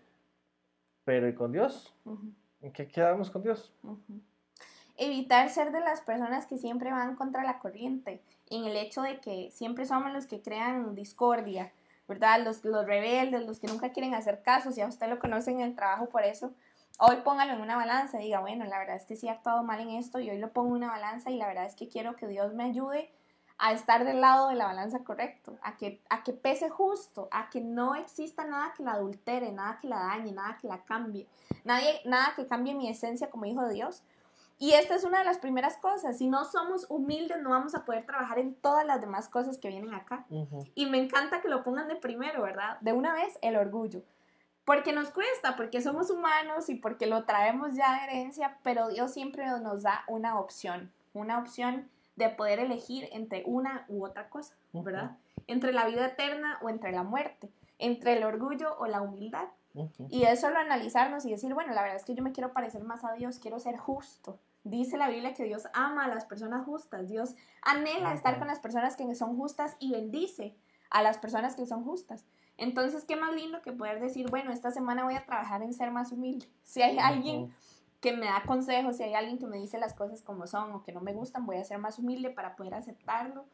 Pero 1.03 1.27
¿y 1.27 1.35
con 1.35 1.51
Dios? 1.51 1.93
¿En 2.61 2.71
qué 2.71 2.87
quedamos 2.87 3.29
con 3.29 3.43
Dios? 3.43 3.71
Evitar 4.97 5.49
ser 5.49 5.71
de 5.71 5.81
las 5.81 6.01
personas 6.01 6.47
que 6.47 6.57
siempre 6.57 6.91
van 6.91 7.15
contra 7.15 7.43
la 7.43 7.59
corriente, 7.59 8.21
en 8.49 8.63
el 8.63 8.75
hecho 8.77 9.01
de 9.01 9.19
que 9.19 9.51
siempre 9.51 9.85
somos 9.85 10.13
los 10.13 10.25
que 10.25 10.41
crean 10.41 10.95
discordia, 10.95 11.71
¿verdad? 12.07 12.43
Los, 12.43 12.63
los 12.63 12.85
rebeldes, 12.85 13.45
los 13.45 13.59
que 13.59 13.67
nunca 13.67 13.91
quieren 13.91 14.13
hacer 14.13 14.41
caso, 14.43 14.71
si 14.71 14.81
a 14.81 14.87
usted 14.87 15.07
lo 15.07 15.19
conoce 15.19 15.51
en 15.51 15.61
el 15.61 15.75
trabajo 15.75 16.07
por 16.07 16.23
eso, 16.23 16.53
hoy 16.99 17.17
póngalo 17.23 17.53
en 17.53 17.61
una 17.61 17.75
balanza 17.75 18.17
diga, 18.17 18.39
bueno, 18.39 18.65
la 18.65 18.79
verdad 18.79 18.95
es 18.95 19.05
que 19.05 19.15
sí 19.15 19.27
he 19.27 19.31
actuado 19.31 19.63
mal 19.63 19.79
en 19.79 19.91
esto 19.91 20.19
y 20.19 20.29
hoy 20.29 20.37
lo 20.37 20.51
pongo 20.51 20.69
en 20.69 20.83
una 20.83 20.91
balanza 20.91 21.31
y 21.31 21.37
la 21.37 21.47
verdad 21.47 21.65
es 21.65 21.75
que 21.75 21.89
quiero 21.89 22.15
que 22.15 22.27
Dios 22.27 22.53
me 22.53 22.63
ayude 22.63 23.11
a 23.57 23.71
estar 23.71 24.03
del 24.03 24.19
lado 24.19 24.49
de 24.49 24.55
la 24.55 24.65
balanza 24.65 25.03
correcto, 25.03 25.57
a 25.61 25.77
que, 25.77 26.01
a 26.09 26.23
que 26.23 26.33
pese 26.33 26.69
justo, 26.69 27.29
a 27.31 27.49
que 27.49 27.61
no 27.61 27.95
exista 27.95 28.45
nada 28.45 28.73
que 28.75 28.83
la 28.83 28.93
adultere, 28.93 29.51
nada 29.51 29.79
que 29.79 29.87
la 29.87 29.99
dañe, 29.99 30.33
nada 30.33 30.57
que 30.59 30.67
la 30.67 30.83
cambie, 30.83 31.27
nadie, 31.63 32.01
nada 32.05 32.33
que 32.35 32.47
cambie 32.47 32.73
mi 32.73 32.89
esencia 32.89 33.29
como 33.29 33.45
hijo 33.45 33.63
de 33.63 33.73
Dios. 33.73 34.03
Y 34.57 34.71
esta 34.71 34.95
es 34.95 35.03
una 35.03 35.19
de 35.19 35.25
las 35.25 35.37
primeras 35.37 35.77
cosas. 35.77 36.17
Si 36.17 36.27
no 36.27 36.45
somos 36.45 36.85
humildes, 36.89 37.41
no 37.41 37.49
vamos 37.49 37.75
a 37.75 37.83
poder 37.83 38.05
trabajar 38.05 38.39
en 38.39 38.55
todas 38.55 38.85
las 38.85 39.01
demás 39.01 39.27
cosas 39.27 39.57
que 39.57 39.67
vienen 39.67 39.93
acá. 39.93 40.25
Y 40.75 40.85
me 40.85 40.97
encanta 40.97 41.41
que 41.41 41.49
lo 41.49 41.63
pongan 41.63 41.87
de 41.87 41.95
primero, 41.95 42.43
¿verdad? 42.43 42.79
De 42.79 42.93
una 42.93 43.13
vez, 43.13 43.37
el 43.41 43.57
orgullo. 43.57 44.01
Porque 44.63 44.93
nos 44.93 45.11
cuesta, 45.11 45.55
porque 45.55 45.81
somos 45.81 46.09
humanos 46.09 46.69
y 46.69 46.75
porque 46.75 47.05
lo 47.05 47.25
traemos 47.25 47.75
ya 47.75 47.93
de 47.93 48.05
herencia, 48.05 48.57
pero 48.63 48.87
Dios 48.87 49.13
siempre 49.13 49.45
nos 49.59 49.83
da 49.83 50.03
una 50.07 50.39
opción, 50.39 50.91
una 51.13 51.37
opción 51.37 51.89
de 52.15 52.29
poder 52.29 52.59
elegir 52.59 53.09
entre 53.11 53.43
una 53.45 53.85
u 53.89 54.05
otra 54.05 54.29
cosa, 54.29 54.55
¿verdad? 54.73 55.17
Entre 55.47 55.73
la 55.73 55.85
vida 55.85 56.07
eterna 56.07 56.57
o 56.61 56.69
entre 56.69 56.91
la 56.93 57.03
muerte, 57.03 57.51
entre 57.77 58.13
el 58.13 58.23
orgullo 58.23 58.75
o 58.79 58.87
la 58.87 59.01
humildad. 59.01 59.49
Y 60.09 60.23
es 60.23 60.39
solo 60.39 60.57
analizarnos 60.57 61.25
y 61.25 61.31
decir, 61.31 61.53
bueno, 61.53 61.73
la 61.73 61.81
verdad 61.81 61.97
es 61.97 62.05
que 62.05 62.15
yo 62.15 62.23
me 62.23 62.31
quiero 62.31 62.53
parecer 62.53 62.83
más 62.83 63.03
a 63.03 63.11
Dios, 63.11 63.39
quiero 63.39 63.59
ser 63.59 63.77
justo. 63.77 64.39
Dice 64.65 64.97
la 64.97 65.09
Biblia 65.09 65.35
que 65.35 65.43
Dios 65.43 65.67
ama 65.73 66.05
a 66.05 66.07
las 66.07 66.25
personas 66.25 66.65
justas, 66.65 67.07
Dios 67.07 67.35
anhela 67.61 68.13
estar 68.13 68.39
con 68.39 68.47
las 68.47 68.57
personas 68.57 68.95
que 68.95 69.13
son 69.13 69.37
justas 69.37 69.77
y 69.79 69.91
bendice 69.91 70.55
a 70.89 71.03
las 71.03 71.19
personas 71.19 71.55
que 71.55 71.67
son 71.67 71.83
justas. 71.83 72.25
Entonces, 72.57 73.05
qué 73.05 73.15
más 73.15 73.35
lindo 73.35 73.61
que 73.61 73.73
poder 73.73 73.99
decir, 73.99 74.27
bueno, 74.31 74.51
esta 74.51 74.71
semana 74.71 75.03
voy 75.03 75.13
a 75.13 75.23
trabajar 75.23 75.61
en 75.61 75.71
ser 75.71 75.91
más 75.91 76.11
humilde. 76.11 76.49
Si 76.63 76.81
hay 76.81 76.97
alguien 76.97 77.53
que 78.01 78.13
me 78.13 78.25
da 78.25 78.41
consejos, 78.47 78.97
si 78.97 79.03
hay 79.03 79.13
alguien 79.13 79.37
que 79.37 79.45
me 79.45 79.57
dice 79.57 79.77
las 79.77 79.93
cosas 79.93 80.23
como 80.23 80.47
son 80.47 80.71
o 80.71 80.81
que 80.81 80.91
no 80.91 80.99
me 80.99 81.13
gustan, 81.13 81.45
voy 81.45 81.57
a 81.57 81.63
ser 81.63 81.77
más 81.77 81.99
humilde 81.99 82.31
para 82.31 82.55
poder 82.55 82.73
aceptarlo 82.73 83.45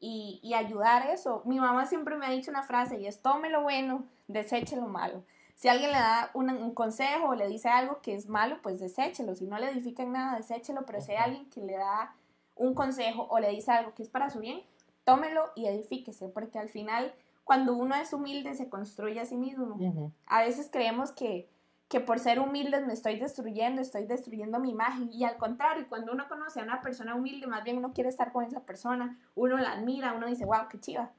y, 0.00 0.40
y 0.42 0.54
ayudar 0.54 1.08
eso. 1.10 1.42
Mi 1.44 1.60
mamá 1.60 1.86
siempre 1.86 2.16
me 2.16 2.26
ha 2.26 2.30
dicho 2.30 2.50
una 2.50 2.64
frase 2.64 2.98
y 2.98 3.06
es, 3.06 3.22
tome 3.22 3.50
lo 3.50 3.62
bueno, 3.62 4.04
deseche 4.26 4.74
lo 4.74 4.88
malo. 4.88 5.22
Si 5.56 5.68
alguien 5.68 5.90
le 5.90 5.98
da 5.98 6.30
un, 6.34 6.50
un, 6.50 6.74
consejo 6.74 7.30
o 7.30 7.34
le 7.34 7.48
dice 7.48 7.70
algo 7.70 8.02
que 8.02 8.14
es 8.14 8.28
malo, 8.28 8.58
pues 8.62 8.78
deséchelo. 8.78 9.34
Si 9.34 9.46
no 9.46 9.58
le 9.58 9.70
edifica 9.70 10.02
en 10.02 10.12
nada, 10.12 10.36
deséchelo. 10.36 10.84
Pero 10.84 11.00
si 11.00 11.12
hay 11.12 11.16
alguien 11.16 11.48
que 11.48 11.62
le 11.62 11.76
da 11.76 12.14
un 12.56 12.74
consejo 12.74 13.26
o 13.30 13.40
le 13.40 13.48
dice 13.48 13.72
algo 13.72 13.94
que 13.94 14.02
es 14.02 14.10
para 14.10 14.28
su 14.28 14.38
bien, 14.38 14.60
tómelo 15.04 15.44
y 15.54 15.66
edifíquese, 15.66 16.28
porque 16.28 16.58
al 16.58 16.68
final, 16.68 17.14
cuando 17.44 17.74
uno 17.74 17.94
es 17.94 18.12
humilde, 18.12 18.54
se 18.54 18.68
construye 18.68 19.18
a 19.18 19.24
sí 19.24 19.36
mismo. 19.36 20.12
A 20.26 20.42
veces 20.42 20.68
creemos 20.70 21.10
que, 21.10 21.48
que 21.88 22.00
por 22.00 22.18
ser 22.18 22.38
humildes 22.38 22.86
me 22.86 22.92
estoy 22.92 23.18
destruyendo, 23.18 23.80
estoy 23.80 24.04
destruyendo 24.04 24.58
mi 24.58 24.70
imagen. 24.70 25.10
Y 25.10 25.24
al 25.24 25.38
contrario, 25.38 25.86
cuando 25.88 26.12
uno 26.12 26.28
conoce 26.28 26.60
a 26.60 26.64
una 26.64 26.82
persona 26.82 27.14
humilde, 27.14 27.46
más 27.46 27.64
bien 27.64 27.78
uno 27.78 27.94
quiere 27.94 28.10
estar 28.10 28.30
con 28.30 28.44
esa 28.44 28.60
persona, 28.60 29.18
uno 29.34 29.56
la 29.56 29.72
admira, 29.72 30.12
uno 30.12 30.26
dice, 30.26 30.44
wow, 30.44 30.68
qué 30.68 30.80
chiva. 30.80 31.12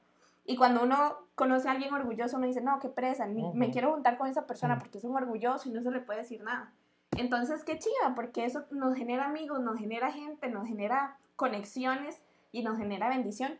Y 0.50 0.56
cuando 0.56 0.82
uno 0.82 1.18
conoce 1.36 1.68
a 1.68 1.72
alguien 1.72 1.94
orgulloso, 1.94 2.38
uno 2.38 2.48
dice, 2.48 2.62
no, 2.62 2.80
qué 2.80 2.88
presa, 2.88 3.28
me 3.28 3.70
quiero 3.70 3.92
juntar 3.92 4.18
con 4.18 4.28
esa 4.28 4.48
persona 4.48 4.80
porque 4.80 4.98
es 4.98 5.04
un 5.04 5.16
orgulloso 5.16 5.68
y 5.68 5.74
no 5.74 5.84
se 5.84 5.92
le 5.92 6.00
puede 6.00 6.20
decir 6.20 6.42
nada. 6.42 6.74
Entonces, 7.18 7.66
qué 7.66 7.78
chiva, 7.78 8.16
porque 8.16 8.46
eso 8.46 8.66
nos 8.72 8.96
genera 8.96 9.26
amigos, 9.26 9.60
nos 9.60 9.78
genera 9.78 10.10
gente, 10.10 10.50
nos 10.50 10.66
genera 10.66 11.18
conexiones 11.36 12.22
y 12.54 12.64
nos 12.64 12.78
genera 12.78 13.10
bendición 13.10 13.60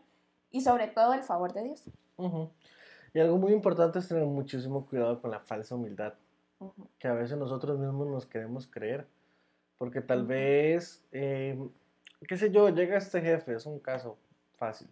y 0.50 0.62
sobre 0.62 0.88
todo 0.88 1.12
el 1.12 1.22
favor 1.22 1.52
de 1.52 1.64
Dios. 1.64 1.84
Y 3.12 3.20
algo 3.20 3.36
muy 3.36 3.52
importante 3.52 3.98
es 3.98 4.08
tener 4.08 4.24
muchísimo 4.24 4.86
cuidado 4.86 5.20
con 5.20 5.30
la 5.30 5.40
falsa 5.40 5.74
humildad, 5.74 6.14
que 6.98 7.06
a 7.06 7.12
veces 7.12 7.36
nosotros 7.36 7.78
mismos 7.78 8.08
nos 8.08 8.24
queremos 8.24 8.66
creer, 8.66 9.06
porque 9.76 10.00
tal 10.00 10.26
vez, 10.26 11.04
eh, 11.12 11.68
qué 12.26 12.36
sé 12.38 12.50
yo, 12.50 12.70
llega 12.70 12.96
este 12.96 13.20
jefe, 13.20 13.54
es 13.54 13.66
un 13.66 13.78
caso 13.78 14.16
fácil 14.56 14.88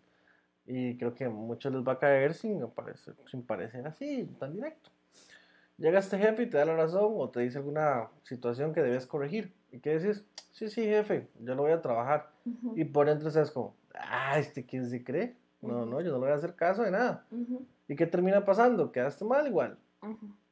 y 0.66 0.96
creo 0.98 1.14
que 1.14 1.24
a 1.24 1.30
muchos 1.30 1.72
les 1.72 1.82
va 1.82 1.92
a 1.92 1.98
caer 1.98 2.34
sin 2.34 2.66
parecer, 2.70 3.14
sin 3.30 3.42
parecer 3.42 3.86
así, 3.86 4.24
tan 4.38 4.52
directo. 4.52 4.90
Llega 5.78 5.98
este 5.98 6.18
jefe 6.18 6.44
y 6.44 6.46
te 6.46 6.56
da 6.56 6.64
la 6.64 6.76
razón 6.76 7.12
o 7.16 7.28
te 7.28 7.40
dice 7.40 7.58
alguna 7.58 8.08
situación 8.22 8.72
que 8.72 8.82
debes 8.82 9.06
corregir. 9.06 9.52
¿Y 9.70 9.78
qué 9.78 9.94
dices? 9.94 10.24
Sí, 10.52 10.68
sí, 10.68 10.84
jefe, 10.84 11.28
yo 11.40 11.54
lo 11.54 11.62
voy 11.62 11.72
a 11.72 11.82
trabajar. 11.82 12.30
Y 12.74 12.84
por 12.84 13.06
dentro 13.06 13.28
es 13.28 13.50
como, 13.50 13.76
ah, 13.94 14.38
¿este 14.38 14.64
quién 14.64 14.88
se 14.88 15.04
cree? 15.04 15.36
No, 15.60 15.84
no, 15.84 16.00
yo 16.00 16.10
no 16.12 16.18
le 16.18 16.24
voy 16.24 16.30
a 16.30 16.34
hacer 16.34 16.54
caso 16.54 16.82
de 16.82 16.90
nada. 16.90 17.26
¿Y 17.88 17.94
qué 17.94 18.06
termina 18.06 18.44
pasando? 18.44 18.90
Quedaste 18.90 19.24
mal 19.24 19.46
igual. 19.46 19.78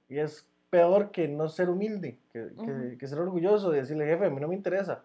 Y 0.08 0.18
es 0.18 0.46
peor 0.68 1.10
que 1.10 1.26
no 1.26 1.48
ser 1.48 1.70
humilde, 1.70 2.18
que, 2.32 2.50
que, 2.64 2.98
que 2.98 3.06
ser 3.06 3.18
orgulloso 3.18 3.72
y 3.72 3.78
decirle, 3.78 4.06
jefe, 4.06 4.26
a 4.26 4.30
mí 4.30 4.40
no 4.40 4.48
me 4.48 4.56
interesa 4.56 5.02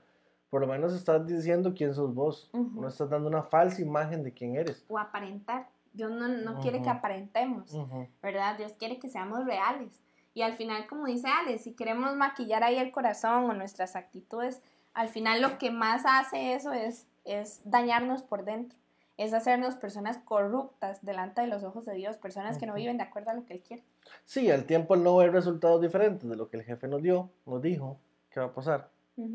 por 0.49 0.61
lo 0.61 0.67
menos 0.67 0.93
estás 0.93 1.25
diciendo 1.27 1.73
quién 1.75 1.93
sos 1.93 2.13
vos, 2.13 2.49
no 2.53 2.87
estás 2.87 3.09
dando 3.09 3.29
una 3.29 3.43
falsa 3.43 3.81
imagen 3.81 4.23
de 4.23 4.33
quién 4.33 4.55
eres. 4.55 4.85
O 4.89 4.97
aparentar. 4.97 5.67
Dios 5.93 6.11
no, 6.11 6.27
no 6.27 6.59
quiere 6.59 6.81
que 6.81 6.89
aparentemos, 6.89 7.75
¿verdad? 8.21 8.57
Dios 8.57 8.73
quiere 8.73 8.99
que 8.99 9.09
seamos 9.09 9.45
reales. 9.45 10.01
Y 10.33 10.41
al 10.41 10.53
final, 10.53 10.87
como 10.87 11.05
dice 11.05 11.27
Alex, 11.27 11.63
si 11.63 11.73
queremos 11.73 12.15
maquillar 12.15 12.63
ahí 12.63 12.77
el 12.77 12.91
corazón 12.91 13.49
o 13.49 13.53
nuestras 13.53 13.95
actitudes, 13.95 14.61
al 14.93 15.09
final 15.09 15.41
lo 15.41 15.57
que 15.57 15.71
más 15.71 16.03
hace 16.05 16.53
eso 16.53 16.73
es, 16.73 17.07
es 17.25 17.61
dañarnos 17.65 18.23
por 18.23 18.45
dentro, 18.45 18.77
es 19.17 19.33
hacernos 19.33 19.75
personas 19.75 20.17
corruptas 20.19 21.03
delante 21.03 21.41
de 21.41 21.47
los 21.47 21.63
ojos 21.63 21.85
de 21.85 21.93
Dios, 21.93 22.17
personas 22.17 22.57
que 22.57 22.65
no 22.65 22.75
viven 22.75 22.97
de 22.97 23.03
acuerdo 23.03 23.31
a 23.31 23.33
lo 23.33 23.45
que 23.45 23.53
Él 23.53 23.61
quiere. 23.61 23.83
Sí, 24.25 24.49
al 24.49 24.65
tiempo 24.65 24.95
no 24.95 25.17
ver 25.17 25.31
resultados 25.31 25.81
diferentes 25.81 26.29
de 26.29 26.35
lo 26.35 26.49
que 26.49 26.57
el 26.57 26.63
jefe 26.63 26.87
nos 26.87 27.01
dio, 27.01 27.29
nos 27.45 27.61
dijo, 27.61 27.99
¿qué 28.29 28.39
va 28.39 28.47
a 28.47 28.53
pasar? 28.53 28.91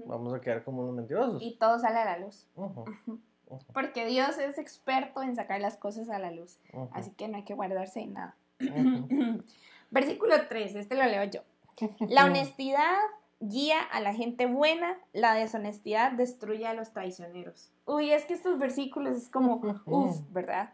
Vamos 0.07 0.35
a 0.35 0.41
quedar 0.41 0.65
como 0.65 0.83
unos 0.83 0.95
mentirosos. 0.95 1.43
Y 1.43 1.57
todo 1.59 1.79
sale 1.79 1.99
a 1.99 2.05
la 2.05 2.19
luz. 2.19 2.47
Porque 3.73 4.07
Dios 4.07 4.39
es 4.39 4.59
experto 4.59 5.23
en 5.23 5.37
sacar 5.37 5.61
las 5.61 5.77
cosas 5.77 6.09
a 6.09 6.19
la 6.19 6.31
luz. 6.31 6.59
Así 6.93 7.11
que 7.13 7.29
no 7.29 7.37
hay 7.37 7.45
que 7.45 7.55
guardarse 7.55 8.01
en 8.01 8.15
nada. 8.15 8.37
Versículo 9.91 10.35
3, 10.49 10.75
este 10.77 10.97
lo 10.97 11.05
leo 11.05 11.25
yo. 11.25 11.41
La 12.09 12.25
honestidad 12.25 12.97
guía 13.41 13.81
a 13.81 14.01
la 14.01 14.15
gente 14.15 14.47
buena, 14.47 14.99
la 15.13 15.35
deshonestidad 15.35 16.13
destruye 16.13 16.67
a 16.67 16.75
los 16.75 16.93
traicioneros. 16.93 17.71
Uy, 17.85 18.11
es 18.11 18.25
que 18.25 18.35
estos 18.35 18.59
versículos 18.59 19.17
es 19.17 19.29
como, 19.29 19.61
uff, 19.87 20.21
¿verdad? 20.31 20.73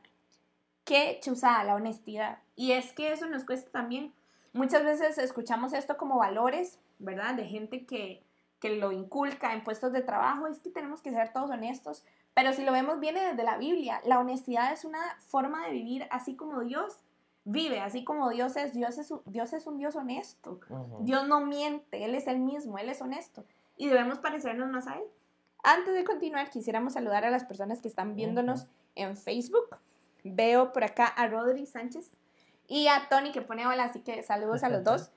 Qué 0.85 1.19
chusada 1.23 1.65
la 1.65 1.75
honestidad. 1.75 2.39
Y 2.57 2.73
es 2.73 2.93
que 2.93 3.13
eso 3.13 3.27
nos 3.27 3.45
cuesta 3.45 3.71
también. 3.71 4.13
Muchas 4.53 4.85
veces 4.85 5.19
escuchamos 5.19 5.73
esto 5.73 5.97
como 5.97 6.19
valores, 6.19 6.79
¿verdad? 6.99 7.35
De 7.35 7.47
gente 7.47 7.87
que, 7.87 8.25
que 8.61 8.77
lo 8.77 8.93
inculca 8.93 9.53
en 9.53 9.65
puestos 9.65 9.93
de 9.93 10.03
trabajo, 10.03 10.47
es 10.47 10.61
que 10.61 10.71
tenemos 10.71 11.01
que 11.03 11.11
ser 11.11 11.33
todos 11.33 11.51
honestos, 11.51 12.05
pero 12.35 12.53
si 12.53 12.65
lo 12.65 12.73
vemos 12.73 13.01
viene 13.01 13.25
desde 13.25 13.43
la 13.43 13.57
Biblia, 13.57 14.01
la 14.05 14.21
honestidad 14.21 14.73
es 14.73 14.85
una 14.85 15.01
forma 15.27 15.67
de 15.67 15.73
vivir 15.73 16.07
así 16.11 16.37
como 16.37 16.61
Dios 16.61 17.01
vive, 17.45 17.81
así 17.81 18.05
como 18.05 18.29
Dios 18.31 18.57
es, 18.57 18.75
Dios 18.75 18.99
es, 18.99 19.13
Dios 19.27 19.53
es 19.53 19.67
un 19.67 19.79
Dios 19.79 19.97
honesto, 19.97 20.61
Dios 21.01 21.27
no 21.27 21.41
miente, 21.41 22.05
Él 22.05 22.15
es 22.15 22.27
el 22.27 22.39
mismo, 22.39 22.79
Él 22.79 22.89
es 22.89 23.01
honesto. 23.01 23.45
Y 23.77 23.89
debemos 23.89 24.19
parecernos 24.19 24.69
más 24.69 24.87
a 24.87 24.97
Él. 24.97 25.05
Antes 25.63 25.95
de 25.95 26.05
continuar, 26.05 26.51
quisiéramos 26.51 26.93
saludar 26.93 27.25
a 27.25 27.31
las 27.31 27.45
personas 27.45 27.81
que 27.81 27.89
están 27.89 28.15
viéndonos 28.15 28.67
en 28.95 29.17
Facebook. 29.17 29.77
Veo 30.23 30.73
por 30.73 30.85
acá 30.85 31.07
a 31.07 31.27
Rodri 31.27 31.67
Sánchez 31.67 32.11
y 32.69 32.89
a 32.89 33.09
Tony 33.09 33.33
que 33.33 33.43
pone 33.43 33.67
hola, 33.67 33.85
así 33.85 34.01
que 34.01 34.23
saludos 34.23 34.63
a 34.63 34.69
los 34.69 34.85
dos 34.85 35.11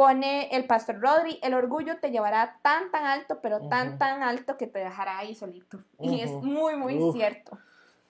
pone 0.00 0.48
el 0.56 0.64
pastor 0.64 0.98
Rodri, 0.98 1.38
el 1.42 1.52
orgullo 1.52 1.98
te 1.98 2.10
llevará 2.10 2.58
tan, 2.62 2.90
tan 2.90 3.04
alto, 3.04 3.40
pero 3.42 3.68
tan, 3.68 3.98
tan 3.98 4.22
alto 4.22 4.56
que 4.56 4.66
te 4.66 4.78
dejará 4.78 5.18
ahí 5.18 5.34
solito. 5.34 5.84
Y 5.98 6.22
es 6.22 6.30
muy, 6.30 6.74
muy 6.74 7.12
cierto. 7.12 7.58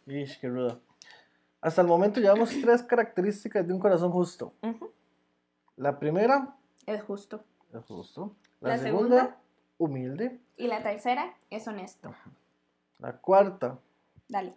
Ish, 0.07 0.39
qué 0.39 0.49
rudo. 0.49 0.81
Hasta 1.61 1.83
el 1.83 1.89
momento 1.89 2.21
llevamos 2.21 2.51
tres 2.63 2.85
características 2.85 3.67
de 3.67 3.75
un 3.75 3.81
corazón 3.81 4.13
justo. 4.13 4.55
La 5.77 5.99
primera... 5.99 6.55
Es 6.87 7.03
justo. 7.03 7.43
Es 7.75 7.85
justo. 7.87 8.37
La, 8.61 8.79
segunda, 8.79 9.39
humilde. 9.77 10.39
Y 10.57 10.69
la 10.69 10.85
tercera, 10.85 11.35
es 11.51 11.67
honesto. 11.67 12.15
La 13.01 13.17
cuarta. 13.17 13.81
Dale. 14.29 14.55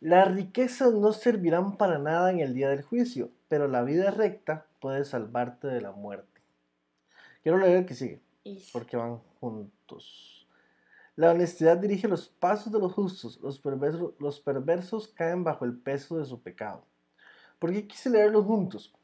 Las 0.00 0.34
riquezas 0.34 0.94
no 0.94 1.12
servirán 1.12 1.76
para 1.76 1.98
nada 1.98 2.30
en 2.30 2.40
el 2.40 2.54
día 2.54 2.70
del 2.70 2.80
juicio, 2.80 3.28
pero 3.48 3.68
la 3.68 3.82
vida 3.82 4.10
recta 4.10 4.64
puede 4.80 5.04
salvarte 5.04 5.66
de 5.66 5.82
la 5.82 5.92
muerte. 5.92 6.31
Quiero 7.42 7.58
leer 7.58 7.78
el 7.78 7.86
que 7.86 7.94
sigue, 7.94 8.20
porque 8.72 8.96
van 8.96 9.18
juntos. 9.40 10.46
La 11.16 11.32
honestidad 11.32 11.76
dirige 11.76 12.08
los 12.08 12.28
pasos 12.28 12.72
de 12.72 12.78
los 12.78 12.92
justos, 12.92 13.38
los 13.42 13.58
perversos, 13.58 14.12
los 14.18 14.40
perversos 14.40 15.08
caen 15.08 15.44
bajo 15.44 15.64
el 15.64 15.76
peso 15.76 16.18
de 16.18 16.24
su 16.24 16.40
pecado. 16.40 16.84
¿Por 17.58 17.72
qué 17.72 17.86
quise 17.86 18.10
leerlos 18.10 18.46
juntos? 18.46 18.94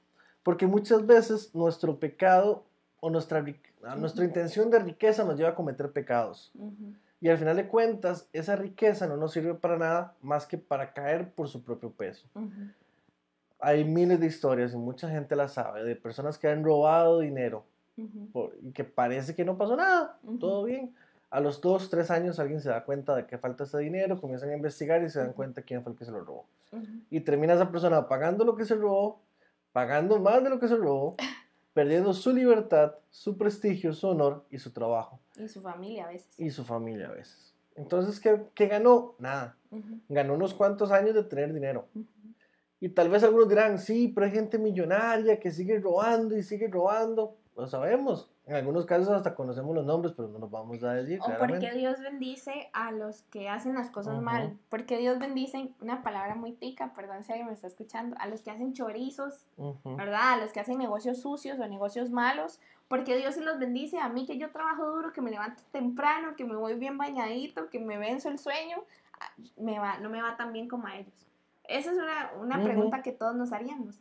Porque 0.42 0.66
muchas 0.66 1.04
veces 1.04 1.54
nuestro 1.54 1.98
pecado 1.98 2.64
o 3.00 3.10
nuestra, 3.10 3.44
nuestra 3.96 4.24
intención 4.24 4.70
de 4.70 4.78
riqueza 4.78 5.24
nos 5.24 5.36
lleva 5.36 5.50
a 5.50 5.54
cometer 5.54 5.92
pecados. 5.92 6.52
Y 7.20 7.28
al 7.28 7.38
final 7.38 7.56
de 7.56 7.68
cuentas, 7.68 8.28
esa 8.32 8.56
riqueza 8.56 9.06
no 9.06 9.16
nos 9.16 9.32
sirve 9.32 9.54
para 9.54 9.76
nada 9.76 10.16
más 10.22 10.46
que 10.46 10.56
para 10.56 10.92
caer 10.92 11.32
por 11.32 11.48
su 11.48 11.62
propio 11.62 11.90
peso. 11.90 12.26
Hay 13.58 13.84
miles 13.84 14.20
de 14.20 14.26
historias, 14.26 14.72
y 14.72 14.76
mucha 14.76 15.10
gente 15.10 15.34
las 15.34 15.54
sabe, 15.54 15.82
de 15.82 15.96
personas 15.96 16.38
que 16.38 16.48
han 16.48 16.62
robado 16.64 17.18
dinero 17.18 17.64
y 18.62 18.72
que 18.72 18.84
parece 18.84 19.34
que 19.34 19.44
no 19.44 19.56
pasó 19.56 19.76
nada, 19.76 20.18
todo 20.38 20.64
bien. 20.64 20.94
A 21.30 21.40
los 21.40 21.60
dos, 21.60 21.90
tres 21.90 22.10
años 22.10 22.38
alguien 22.38 22.60
se 22.60 22.70
da 22.70 22.84
cuenta 22.84 23.14
de 23.14 23.26
que 23.26 23.36
falta 23.36 23.64
ese 23.64 23.78
dinero, 23.78 24.20
comienzan 24.20 24.50
a 24.50 24.56
investigar 24.56 25.02
y 25.02 25.10
se 25.10 25.18
dan 25.18 25.32
cuenta 25.32 25.62
quién 25.62 25.82
fue 25.82 25.92
el 25.92 25.98
que 25.98 26.04
se 26.04 26.10
lo 26.10 26.24
robó. 26.24 26.46
Y 27.10 27.20
termina 27.20 27.54
esa 27.54 27.70
persona 27.70 28.08
pagando 28.08 28.44
lo 28.44 28.56
que 28.56 28.64
se 28.64 28.74
robó, 28.74 29.20
pagando 29.72 30.18
más 30.18 30.42
de 30.42 30.50
lo 30.50 30.58
que 30.58 30.68
se 30.68 30.76
robó, 30.76 31.16
perdiendo 31.74 32.14
su 32.14 32.32
libertad, 32.32 32.94
su 33.10 33.36
prestigio, 33.36 33.92
su 33.92 34.08
honor 34.08 34.44
y 34.50 34.58
su 34.58 34.72
trabajo. 34.72 35.20
Y 35.36 35.48
su 35.48 35.60
familia 35.60 36.06
a 36.06 36.08
veces. 36.08 36.38
Y 36.38 36.50
su 36.50 36.64
familia 36.64 37.08
a 37.08 37.12
veces. 37.12 37.54
Entonces, 37.76 38.18
¿qué, 38.18 38.42
qué 38.54 38.66
ganó? 38.66 39.14
Nada. 39.18 39.56
Ganó 40.08 40.34
unos 40.34 40.54
cuantos 40.54 40.90
años 40.90 41.14
de 41.14 41.22
tener 41.22 41.52
dinero. 41.52 41.86
Y 42.80 42.88
tal 42.88 43.08
vez 43.08 43.22
algunos 43.22 43.48
dirán, 43.48 43.78
sí, 43.78 44.08
pero 44.08 44.26
hay 44.26 44.32
gente 44.32 44.58
millonaria 44.58 45.38
que 45.38 45.50
sigue 45.50 45.78
robando 45.78 46.36
y 46.36 46.42
sigue 46.42 46.68
robando. 46.68 47.36
Lo 47.58 47.66
sabemos. 47.66 48.30
En 48.46 48.54
algunos 48.54 48.86
casos 48.86 49.08
hasta 49.08 49.34
conocemos 49.34 49.74
los 49.74 49.84
nombres, 49.84 50.14
pero 50.16 50.28
no 50.28 50.38
nos 50.38 50.48
vamos 50.48 50.80
a 50.84 50.92
decir. 50.92 51.18
O 51.20 51.38
porque 51.38 51.72
Dios 51.72 52.00
bendice 52.00 52.70
a 52.72 52.92
los 52.92 53.22
que 53.24 53.48
hacen 53.48 53.74
las 53.74 53.90
cosas 53.90 54.22
mal. 54.22 54.56
Porque 54.68 54.96
Dios 54.96 55.18
bendice, 55.18 55.74
una 55.80 56.04
palabra 56.04 56.36
muy 56.36 56.52
tica, 56.52 56.94
perdón 56.94 57.24
si 57.24 57.32
alguien 57.32 57.48
me 57.48 57.54
está 57.54 57.66
escuchando, 57.66 58.14
a 58.20 58.28
los 58.28 58.42
que 58.42 58.52
hacen 58.52 58.74
chorizos, 58.74 59.44
¿verdad? 59.84 60.34
A 60.34 60.36
los 60.36 60.52
que 60.52 60.60
hacen 60.60 60.78
negocios 60.78 61.20
sucios 61.20 61.58
o 61.58 61.66
negocios 61.66 62.10
malos. 62.10 62.60
Porque 62.86 63.16
Dios 63.16 63.34
se 63.34 63.42
los 63.42 63.58
bendice 63.58 63.98
a 63.98 64.08
mí 64.08 64.24
que 64.24 64.38
yo 64.38 64.52
trabajo 64.52 64.86
duro, 64.86 65.12
que 65.12 65.20
me 65.20 65.32
levanto 65.32 65.64
temprano, 65.72 66.36
que 66.36 66.44
me 66.44 66.54
voy 66.54 66.74
bien 66.74 66.96
bañadito, 66.96 67.68
que 67.70 67.80
me 67.80 67.98
venzo 67.98 68.28
el 68.28 68.38
sueño, 68.38 68.76
ah, 69.20 69.32
me 69.56 69.80
va, 69.80 69.98
no 69.98 70.10
me 70.10 70.22
va 70.22 70.36
tan 70.36 70.52
bien 70.52 70.68
como 70.68 70.86
a 70.86 70.96
ellos. 70.96 71.26
Esa 71.64 71.90
es 71.90 71.98
una, 71.98 72.30
una 72.40 72.62
pregunta 72.62 73.02
que 73.02 73.10
todos 73.10 73.34
nos 73.34 73.52
haríamos. 73.52 74.00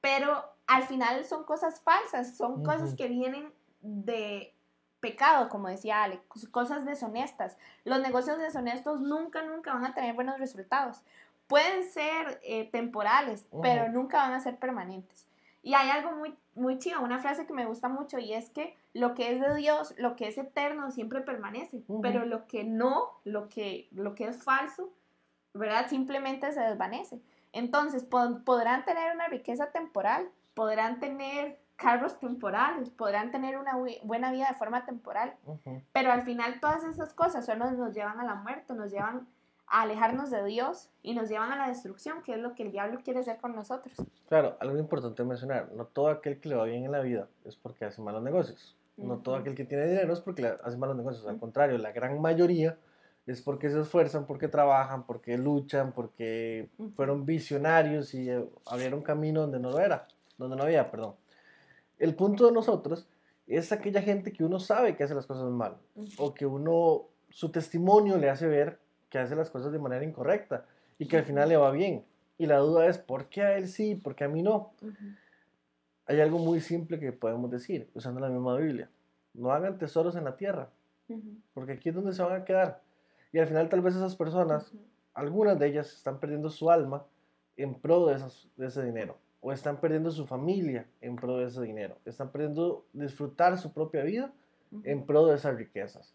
Pero 0.00 0.55
al 0.66 0.84
final 0.84 1.24
son 1.24 1.44
cosas 1.44 1.80
falsas, 1.80 2.36
son 2.36 2.64
cosas 2.64 2.94
que 2.94 3.08
vienen 3.08 3.52
de 3.80 4.52
pecado, 5.00 5.48
como 5.48 5.68
decía 5.68 6.02
Ale, 6.02 6.20
cosas 6.50 6.84
deshonestas. 6.84 7.56
Los 7.84 8.00
negocios 8.00 8.38
deshonestos 8.38 9.00
nunca, 9.00 9.42
nunca 9.42 9.72
van 9.74 9.84
a 9.84 9.94
tener 9.94 10.14
buenos 10.14 10.38
resultados. 10.38 11.02
Pueden 11.46 11.84
ser 11.84 12.40
eh, 12.42 12.68
temporales, 12.70 13.46
pero 13.62 13.88
nunca 13.88 14.18
van 14.18 14.32
a 14.32 14.40
ser 14.40 14.58
permanentes. 14.58 15.26
Y 15.62 15.74
hay 15.74 15.90
algo 15.90 16.12
muy, 16.12 16.34
muy 16.54 16.78
chido, 16.78 17.00
una 17.00 17.18
frase 17.18 17.46
que 17.46 17.52
me 17.52 17.66
gusta 17.66 17.88
mucho 17.88 18.18
y 18.18 18.32
es 18.32 18.50
que 18.50 18.76
lo 18.94 19.14
que 19.14 19.32
es 19.32 19.40
de 19.40 19.54
Dios, 19.56 19.94
lo 19.98 20.16
que 20.16 20.28
es 20.28 20.38
eterno, 20.38 20.90
siempre 20.90 21.20
permanece, 21.20 21.82
pero 22.02 22.24
lo 22.24 22.46
que 22.46 22.64
no, 22.64 23.10
lo 23.24 23.48
que, 23.48 23.88
lo 23.92 24.14
que 24.14 24.28
es 24.28 24.42
falso, 24.42 24.90
¿verdad? 25.54 25.88
Simplemente 25.88 26.50
se 26.52 26.60
desvanece. 26.60 27.20
Entonces, 27.52 28.04
podrán 28.04 28.84
tener 28.84 29.14
una 29.14 29.28
riqueza 29.28 29.70
temporal, 29.70 30.28
podrán 30.56 30.98
tener 30.98 31.58
carros 31.76 32.18
temporales, 32.18 32.88
podrán 32.88 33.30
tener 33.30 33.58
una 33.58 33.76
buena 34.02 34.32
vida 34.32 34.48
de 34.48 34.54
forma 34.54 34.86
temporal, 34.86 35.34
pero 35.92 36.10
al 36.10 36.24
final 36.24 36.58
todas 36.60 36.82
esas 36.84 37.12
cosas 37.12 37.44
solo 37.44 37.70
nos 37.72 37.94
llevan 37.94 38.18
a 38.18 38.24
la 38.24 38.34
muerte, 38.36 38.72
nos 38.72 38.90
llevan 38.90 39.28
a 39.66 39.82
alejarnos 39.82 40.30
de 40.30 40.42
Dios 40.44 40.88
y 41.02 41.14
nos 41.14 41.28
llevan 41.28 41.52
a 41.52 41.56
la 41.56 41.68
destrucción, 41.68 42.22
que 42.22 42.32
es 42.32 42.38
lo 42.38 42.54
que 42.54 42.62
el 42.62 42.72
diablo 42.72 43.00
quiere 43.04 43.20
hacer 43.20 43.36
con 43.36 43.54
nosotros. 43.54 43.94
Claro, 44.28 44.56
algo 44.60 44.78
importante 44.78 45.22
mencionar, 45.24 45.70
no 45.72 45.84
todo 45.84 46.08
aquel 46.08 46.40
que 46.40 46.48
le 46.48 46.54
va 46.54 46.64
bien 46.64 46.86
en 46.86 46.92
la 46.92 47.00
vida 47.00 47.28
es 47.44 47.56
porque 47.56 47.84
hace 47.84 48.00
malos 48.00 48.22
negocios, 48.22 48.74
no 48.96 49.18
todo 49.18 49.36
aquel 49.36 49.54
que 49.54 49.66
tiene 49.66 49.86
dinero 49.86 50.14
es 50.14 50.20
porque 50.20 50.56
hace 50.64 50.78
malos 50.78 50.96
negocios, 50.96 51.26
al 51.26 51.38
contrario, 51.38 51.76
la 51.76 51.92
gran 51.92 52.18
mayoría 52.22 52.78
es 53.26 53.42
porque 53.42 53.68
se 53.68 53.80
esfuerzan, 53.80 54.24
porque 54.24 54.48
trabajan, 54.48 55.04
porque 55.04 55.36
luchan, 55.36 55.92
porque 55.92 56.70
fueron 56.94 57.26
visionarios 57.26 58.14
y 58.14 58.30
eh, 58.30 58.48
abrieron 58.64 59.02
camino 59.02 59.42
donde 59.42 59.58
no 59.58 59.70
lo 59.70 59.80
era, 59.80 60.06
donde 60.38 60.56
no 60.56 60.64
había, 60.64 60.90
perdón. 60.90 61.14
El 61.98 62.14
punto 62.14 62.46
de 62.46 62.52
nosotros 62.52 63.08
es 63.46 63.72
aquella 63.72 64.02
gente 64.02 64.32
que 64.32 64.44
uno 64.44 64.58
sabe 64.58 64.96
que 64.96 65.04
hace 65.04 65.14
las 65.14 65.26
cosas 65.26 65.50
mal 65.50 65.76
o 66.18 66.34
que 66.34 66.46
uno, 66.46 67.06
su 67.30 67.50
testimonio 67.50 68.18
le 68.18 68.28
hace 68.28 68.46
ver 68.46 68.78
que 69.08 69.18
hace 69.18 69.36
las 69.36 69.50
cosas 69.50 69.72
de 69.72 69.78
manera 69.78 70.04
incorrecta 70.04 70.66
y 70.98 71.06
que 71.06 71.18
al 71.18 71.24
final 71.24 71.48
le 71.48 71.56
va 71.56 71.70
bien. 71.70 72.04
Y 72.38 72.46
la 72.46 72.58
duda 72.58 72.86
es, 72.86 72.98
¿por 72.98 73.28
qué 73.28 73.42
a 73.42 73.56
él 73.56 73.68
sí? 73.68 73.94
¿Por 73.94 74.14
qué 74.14 74.24
a 74.24 74.28
mí 74.28 74.42
no? 74.42 74.72
Hay 76.06 76.20
algo 76.20 76.38
muy 76.38 76.60
simple 76.60 76.98
que 76.98 77.12
podemos 77.12 77.50
decir 77.50 77.88
usando 77.94 78.20
la 78.20 78.28
misma 78.28 78.56
Biblia. 78.56 78.90
No 79.32 79.52
hagan 79.52 79.78
tesoros 79.78 80.16
en 80.16 80.24
la 80.24 80.36
tierra, 80.36 80.70
porque 81.54 81.72
aquí 81.72 81.90
es 81.90 81.94
donde 81.94 82.12
se 82.12 82.22
van 82.22 82.40
a 82.40 82.44
quedar. 82.44 82.82
Y 83.32 83.38
al 83.38 83.46
final 83.46 83.68
tal 83.68 83.80
vez 83.80 83.94
esas 83.94 84.16
personas, 84.16 84.72
algunas 85.14 85.58
de 85.58 85.68
ellas 85.68 85.92
están 85.92 86.20
perdiendo 86.20 86.50
su 86.50 86.70
alma 86.70 87.04
en 87.56 87.74
pro 87.74 88.06
de, 88.06 88.22
de 88.56 88.66
ese 88.66 88.84
dinero 88.84 89.16
o 89.46 89.52
están 89.52 89.76
perdiendo 89.76 90.10
su 90.10 90.26
familia 90.26 90.88
en 91.00 91.14
pro 91.14 91.36
de 91.36 91.46
ese 91.46 91.62
dinero, 91.62 91.96
están 92.04 92.32
perdiendo 92.32 92.84
disfrutar 92.92 93.56
su 93.56 93.72
propia 93.72 94.02
vida 94.02 94.32
en 94.82 95.06
pro 95.06 95.24
de 95.26 95.36
esas 95.36 95.54
riquezas. 95.54 96.12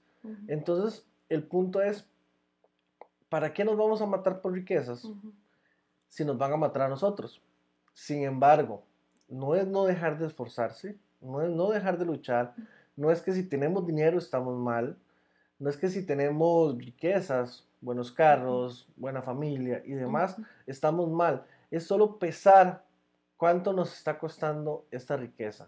Entonces, 0.49 1.07
el 1.29 1.43
punto 1.43 1.81
es, 1.81 2.05
¿para 3.29 3.53
qué 3.53 3.63
nos 3.63 3.77
vamos 3.77 4.01
a 4.01 4.05
matar 4.05 4.41
por 4.41 4.51
riquezas 4.51 5.07
si 6.09 6.25
nos 6.25 6.37
van 6.37 6.51
a 6.51 6.57
matar 6.57 6.81
a 6.81 6.89
nosotros? 6.89 7.41
Sin 7.93 8.23
embargo, 8.23 8.83
no 9.29 9.55
es 9.55 9.65
no 9.65 9.85
dejar 9.85 10.19
de 10.19 10.27
esforzarse, 10.27 10.97
no 11.21 11.41
es 11.41 11.49
no 11.51 11.69
dejar 11.69 11.97
de 11.97 12.03
luchar, 12.03 12.53
no 12.97 13.11
es 13.11 13.21
que 13.21 13.31
si 13.31 13.47
tenemos 13.47 13.87
dinero 13.87 14.17
estamos 14.17 14.59
mal, 14.59 14.97
no 15.57 15.69
es 15.69 15.77
que 15.77 15.87
si 15.87 16.05
tenemos 16.05 16.77
riquezas, 16.77 17.65
buenos 17.79 18.11
carros, 18.11 18.89
buena 18.97 19.21
familia 19.21 19.81
y 19.85 19.93
demás, 19.93 20.35
estamos 20.67 21.09
mal. 21.09 21.45
Es 21.69 21.85
solo 21.85 22.19
pesar 22.19 22.90
cuánto 23.41 23.73
nos 23.73 23.91
está 23.91 24.19
costando 24.19 24.86
esta 24.91 25.17
riqueza, 25.17 25.67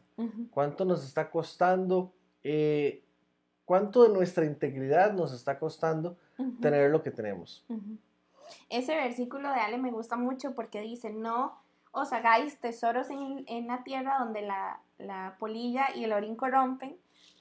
cuánto 0.52 0.86
nos 0.86 1.04
está 1.04 1.32
costando, 1.32 2.14
eh, 2.44 3.04
cuánto 3.66 4.04
de 4.04 4.10
nuestra 4.10 4.46
integridad 4.46 5.12
nos 5.14 5.34
está 5.34 5.58
costando 5.58 6.16
tener 6.62 6.92
lo 6.92 7.02
que 7.02 7.10
tenemos. 7.10 7.66
Ese 8.70 8.94
versículo 8.94 9.52
de 9.52 9.60
Ale 9.60 9.80
me 9.80 9.90
gusta 9.90 10.18
mucho 10.18 10.54
porque 10.54 10.82
dice, 10.82 11.10
no 11.10 11.64
os 11.92 12.14
hagáis 12.14 12.60
tesoros 12.60 13.08
en, 13.10 13.66
la 13.66 13.84
tierra 13.84 14.20
donde 14.20 14.44
la, 14.44 15.36
polilla 15.40 15.88
y 15.96 16.04
el 16.04 16.14
orín 16.14 16.36
corrompen, 16.36 16.96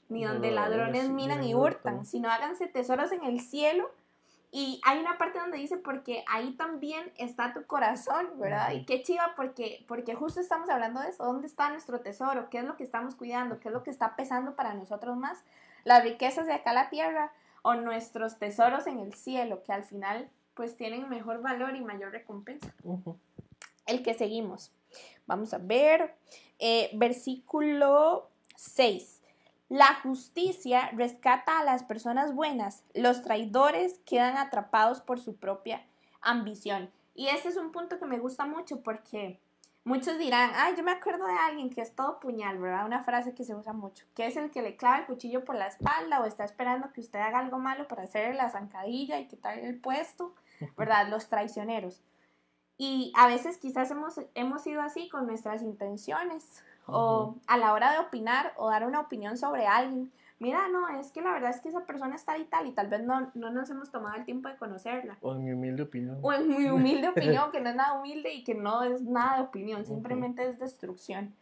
ni 0.09 0.25
donde 0.25 0.51
ladrones 0.51 1.11
minan 1.11 1.45
y 1.45 1.55
hurtan, 1.55 2.07
sino 2.07 2.31
háganse 2.31 2.68
tesoros 2.68 3.12
en 3.12 3.25
el 3.25 3.38
cielo 3.38 3.90
y 4.55 4.83
hay 4.85 5.01
una 5.01 5.17
parte 5.17 5.38
donde 5.38 5.57
dice, 5.57 5.79
porque 5.79 6.25
ahí 6.29 6.53
también 6.59 7.11
está 7.17 7.55
tu 7.55 7.65
corazón, 7.65 8.38
¿verdad? 8.38 8.73
Y 8.73 8.85
qué 8.85 9.03
chiva, 9.03 9.33
porque, 9.35 9.83
porque 9.88 10.15
justo 10.15 10.41
estamos 10.41 10.69
hablando 10.69 11.01
de 11.01 11.09
eso, 11.09 11.25
¿dónde 11.25 11.47
está 11.47 11.71
nuestro 11.71 12.01
tesoro? 12.01 12.51
¿Qué 12.51 12.59
es 12.59 12.65
lo 12.65 12.77
que 12.77 12.85
estamos 12.85 13.15
cuidando? 13.15 13.59
¿Qué 13.61 13.69
es 13.69 13.73
lo 13.73 13.83
que 13.83 13.88
está 13.88 14.15
pesando 14.15 14.55
para 14.55 14.75
nosotros 14.75 15.17
más? 15.17 15.43
Las 15.85 16.05
riquezas 16.05 16.47
de 16.47 16.53
acá 16.53 16.75
la 16.75 16.91
tierra 16.91 17.33
o 17.62 17.77
nuestros 17.77 18.38
tesoros 18.38 18.87
en 18.87 18.99
el 18.99 19.15
cielo, 19.15 19.62
que 19.62 19.73
al 19.73 19.85
final 19.85 20.29
pues 20.53 20.77
tienen 20.77 21.09
mejor 21.09 21.41
valor 21.41 21.75
y 21.75 21.81
mayor 21.81 22.12
recompensa. 22.12 22.75
El 23.87 24.03
que 24.03 24.12
seguimos. 24.12 24.71
Vamos 25.27 25.55
a 25.55 25.59
ver, 25.59 26.15
eh, 26.59 26.91
versículo 26.93 28.29
6. 28.57 29.12
La 29.72 29.94
justicia 30.02 30.90
rescata 30.90 31.58
a 31.58 31.64
las 31.64 31.82
personas 31.82 32.35
buenas, 32.35 32.85
los 32.92 33.22
traidores 33.22 34.00
quedan 34.04 34.37
atrapados 34.37 35.00
por 35.00 35.18
su 35.18 35.37
propia 35.37 35.82
ambición. 36.20 36.90
Y 37.14 37.28
este 37.28 37.48
es 37.48 37.56
un 37.56 37.72
punto 37.72 37.98
que 37.98 38.04
me 38.04 38.18
gusta 38.18 38.44
mucho 38.44 38.82
porque 38.82 39.40
muchos 39.85 40.18
dirán, 40.18 40.50
ay, 40.56 40.74
yo 40.76 40.82
me 40.82 40.90
acuerdo 40.90 41.26
de 41.26 41.38
alguien 41.38 41.70
que 41.70 41.80
es 41.80 41.96
todo 41.96 42.20
puñal, 42.20 42.58
¿verdad? 42.58 42.85
Una 42.85 43.02
frase 43.02 43.32
que 43.32 43.44
se 43.44 43.54
usa 43.54 43.72
mucho, 43.72 44.04
que 44.14 44.26
es 44.26 44.37
el 44.37 44.50
que 44.50 44.61
le 44.61 44.76
clava 44.76 44.98
el 44.98 45.06
cuchillo 45.06 45.42
por 45.42 45.54
la 45.54 45.68
espalda 45.68 46.20
o 46.20 46.26
está 46.26 46.44
esperando 46.44 46.92
que 46.92 47.00
usted 47.00 47.20
haga 47.20 47.38
algo 47.38 47.58
malo 47.58 47.88
para 47.88 48.02
hacerle 48.02 48.35
la 48.35 48.50
zancadilla 48.50 49.20
y 49.20 49.26
quitarle 49.26 49.66
el 49.66 49.80
puesto, 49.80 50.35
¿verdad? 50.76 51.08
Los 51.08 51.30
traicioneros. 51.30 52.02
Y 52.76 53.11
a 53.16 53.26
veces 53.26 53.56
quizás 53.56 53.90
hemos, 53.90 54.20
hemos 54.35 54.61
sido 54.61 54.82
así 54.82 55.08
con 55.08 55.26
nuestras 55.26 55.62
intenciones, 55.62 56.62
o 56.87 57.37
a 57.47 57.57
la 57.59 57.73
hora 57.73 57.92
de 57.92 57.99
opinar 57.99 58.53
o 58.57 58.71
dar 58.71 58.87
una 58.87 59.01
opinión 59.01 59.37
sobre 59.37 59.66
alguien. 59.66 60.12
Mira, 60.38 60.66
no, 60.68 60.88
es 60.88 61.12
que 61.12 61.21
la 61.21 61.33
verdad 61.33 61.51
es 61.51 61.61
que 61.61 61.68
esa 61.68 61.87
persona 61.87 62.16
está 62.16 62.37
y 62.37 62.45
tal 62.45 62.66
y 62.66 62.73
tal 62.73 62.88
vez 62.88 63.05
no, 63.05 63.31
no 63.35 63.51
nos 63.53 63.71
hemos 63.71 63.92
tomado 63.92 64.16
el 64.16 64.25
tiempo 64.25 64.49
de 64.49 64.57
conocerla. 64.57 65.16
O 65.21 65.35
en 65.35 65.45
mi 65.45 65.53
humilde 65.53 65.85
opinión. 65.85 66.18
O 66.21 66.33
en 66.33 66.49
mi 66.49 66.66
humilde 66.68 67.09
opinión, 67.16 67.53
que 67.53 67.61
no 67.61 67.71
es 67.71 67.77
nada 67.77 67.92
humilde 67.92 68.35
y 68.35 68.42
que 68.42 68.57
no 68.57 68.83
es 68.83 69.03
nada 69.03 69.37
de 69.37 69.42
opinión, 69.42 69.87
simplemente 69.87 70.49
es 70.49 70.59
destrucción. 70.59 71.33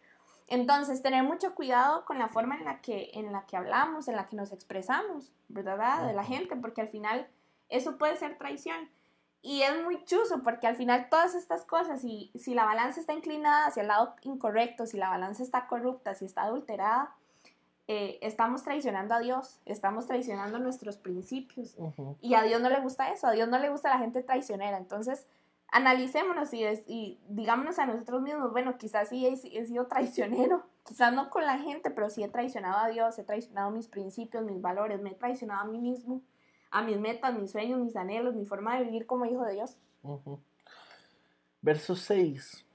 Entonces, 0.48 1.00
tener 1.00 1.22
mucho 1.22 1.54
cuidado 1.54 2.04
con 2.04 2.18
la 2.18 2.28
forma 2.28 2.56
en 2.56 2.64
la 2.66 2.82
que, 2.82 3.10
en 3.14 3.32
la 3.32 3.46
que 3.46 3.56
hablamos, 3.56 4.08
en 4.08 4.16
la 4.16 4.26
que 4.26 4.36
nos 4.36 4.52
expresamos, 4.52 5.32
¿verdad? 5.48 6.06
De 6.06 6.12
la 6.12 6.24
gente, 6.24 6.56
porque 6.56 6.82
al 6.82 6.88
final 6.88 7.26
eso 7.70 7.96
puede 7.96 8.16
ser 8.16 8.36
traición. 8.36 8.90
Y 9.42 9.62
es 9.62 9.82
muy 9.82 10.04
chuso 10.04 10.42
porque 10.42 10.66
al 10.66 10.76
final 10.76 11.08
todas 11.08 11.34
estas 11.34 11.64
cosas, 11.64 12.02
si, 12.02 12.30
si 12.34 12.54
la 12.54 12.66
balanza 12.66 13.00
está 13.00 13.14
inclinada 13.14 13.66
hacia 13.66 13.82
el 13.82 13.88
lado 13.88 14.14
incorrecto, 14.22 14.84
si 14.86 14.98
la 14.98 15.08
balanza 15.08 15.42
está 15.42 15.66
corrupta, 15.66 16.14
si 16.14 16.26
está 16.26 16.42
adulterada, 16.42 17.14
eh, 17.88 18.18
estamos 18.20 18.62
traicionando 18.62 19.14
a 19.14 19.20
Dios, 19.20 19.58
estamos 19.64 20.06
traicionando 20.06 20.58
nuestros 20.58 20.98
principios. 20.98 21.74
Y 22.20 22.34
a 22.34 22.42
Dios 22.42 22.60
no 22.60 22.68
le 22.68 22.80
gusta 22.80 23.10
eso, 23.12 23.26
a 23.26 23.32
Dios 23.32 23.48
no 23.48 23.58
le 23.58 23.70
gusta 23.70 23.88
la 23.88 23.98
gente 23.98 24.22
traicionera. 24.22 24.76
Entonces, 24.76 25.26
analicémonos 25.72 26.52
y, 26.52 26.64
y 26.86 27.18
digámonos 27.28 27.78
a 27.78 27.86
nosotros 27.86 28.20
mismos, 28.20 28.52
bueno, 28.52 28.76
quizás 28.76 29.08
sí 29.08 29.26
he, 29.26 29.32
he, 29.32 29.66
sido 29.66 29.86
traicionero, 29.86 30.64
quizás 30.86 31.14
no 31.14 31.30
con 31.30 31.46
la 31.46 31.58
gente, 31.58 31.90
pero 31.90 32.10
sí 32.10 32.22
he 32.22 32.28
traicionado 32.28 32.78
a 32.78 32.88
Dios, 32.88 33.18
he 33.18 33.24
traicionado 33.24 33.70
mis 33.70 33.88
principios, 33.88 34.44
mis 34.44 34.60
valores, 34.60 35.00
me 35.00 35.10
he 35.10 35.14
traicionado 35.14 35.62
a 35.62 35.64
mí 35.64 35.78
mismo 35.78 36.20
a 36.70 36.82
mis 36.82 36.98
metas, 36.98 37.34
mis 37.34 37.50
sueños, 37.50 37.80
mis 37.80 37.96
anhelos, 37.96 38.34
mi 38.34 38.46
forma 38.46 38.78
de 38.78 38.84
vivir 38.84 39.06
como 39.06 39.26
hijo 39.26 39.44
de 39.44 39.54
Dios. 39.54 39.76
Verso 41.60 41.96
6. 41.96 42.66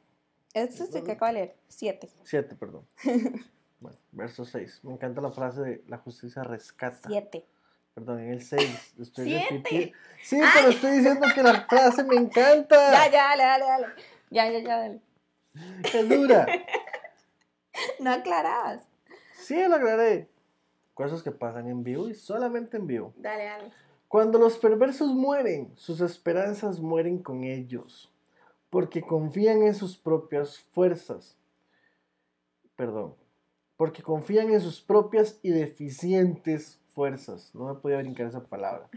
Este 0.53 0.83
es 0.83 0.95
el 0.95 1.03
que 1.03 1.13
acabo 1.13 1.27
de 1.27 1.33
leer. 1.33 1.55
7. 1.67 2.09
7, 2.23 2.55
perdón. 2.55 2.85
bueno, 3.79 3.97
verso 4.11 4.45
6. 4.45 4.81
Me 4.83 4.93
encanta 4.93 5.21
la 5.21 5.31
frase 5.31 5.61
de 5.61 5.83
la 5.87 5.97
justicia 5.97 6.43
rescata. 6.43 7.07
7. 7.07 7.45
Perdón, 7.93 8.19
en 8.19 8.31
el 8.31 8.41
6. 8.41 8.95
¿Siete? 9.13 9.93
Sí, 10.21 10.39
pero 10.53 10.69
estoy 10.69 10.97
diciendo 10.97 11.27
que 11.33 11.41
la 11.41 11.61
frase 11.61 12.03
me 12.03 12.15
encanta. 12.15 12.91
Ya, 12.91 13.09
ya, 13.09 13.23
dale, 13.29 13.43
dale, 13.43 13.65
dale. 13.65 13.87
Ya, 14.29 14.51
ya, 14.51 14.59
ya, 14.59 14.77
dale. 14.79 15.01
¡Qué 15.89 16.03
dura! 16.03 16.45
no 18.01 18.11
aclarabas. 18.11 18.85
Sí, 19.33 19.55
lo 19.67 19.75
aclaré. 19.75 20.27
Cosas 20.93 21.23
que 21.23 21.31
pasan 21.31 21.69
en 21.69 21.83
vivo 21.83 22.09
y 22.09 22.15
solamente 22.15 22.75
en 22.77 22.87
vivo. 22.87 23.13
Dale, 23.15 23.45
dale. 23.45 23.71
Cuando 24.15 24.39
los 24.39 24.57
perversos 24.57 25.13
mueren, 25.13 25.73
sus 25.75 25.99
esperanzas 25.99 26.79
mueren 26.79 27.17
con 27.21 27.43
ellos, 27.43 28.09
porque 28.69 29.01
confían 29.01 29.63
en 29.63 29.75
sus 29.75 29.97
propias 29.97 30.57
fuerzas. 30.71 31.35
Perdón, 32.77 33.13
porque 33.75 34.01
confían 34.01 34.53
en 34.53 34.61
sus 34.61 34.79
propias 34.79 35.37
y 35.43 35.49
deficientes 35.49 36.79
fuerzas. 36.93 37.53
No 37.53 37.65
me 37.65 37.73
podía 37.73 37.97
brincar 37.97 38.27
esa 38.27 38.41
palabra. 38.41 38.87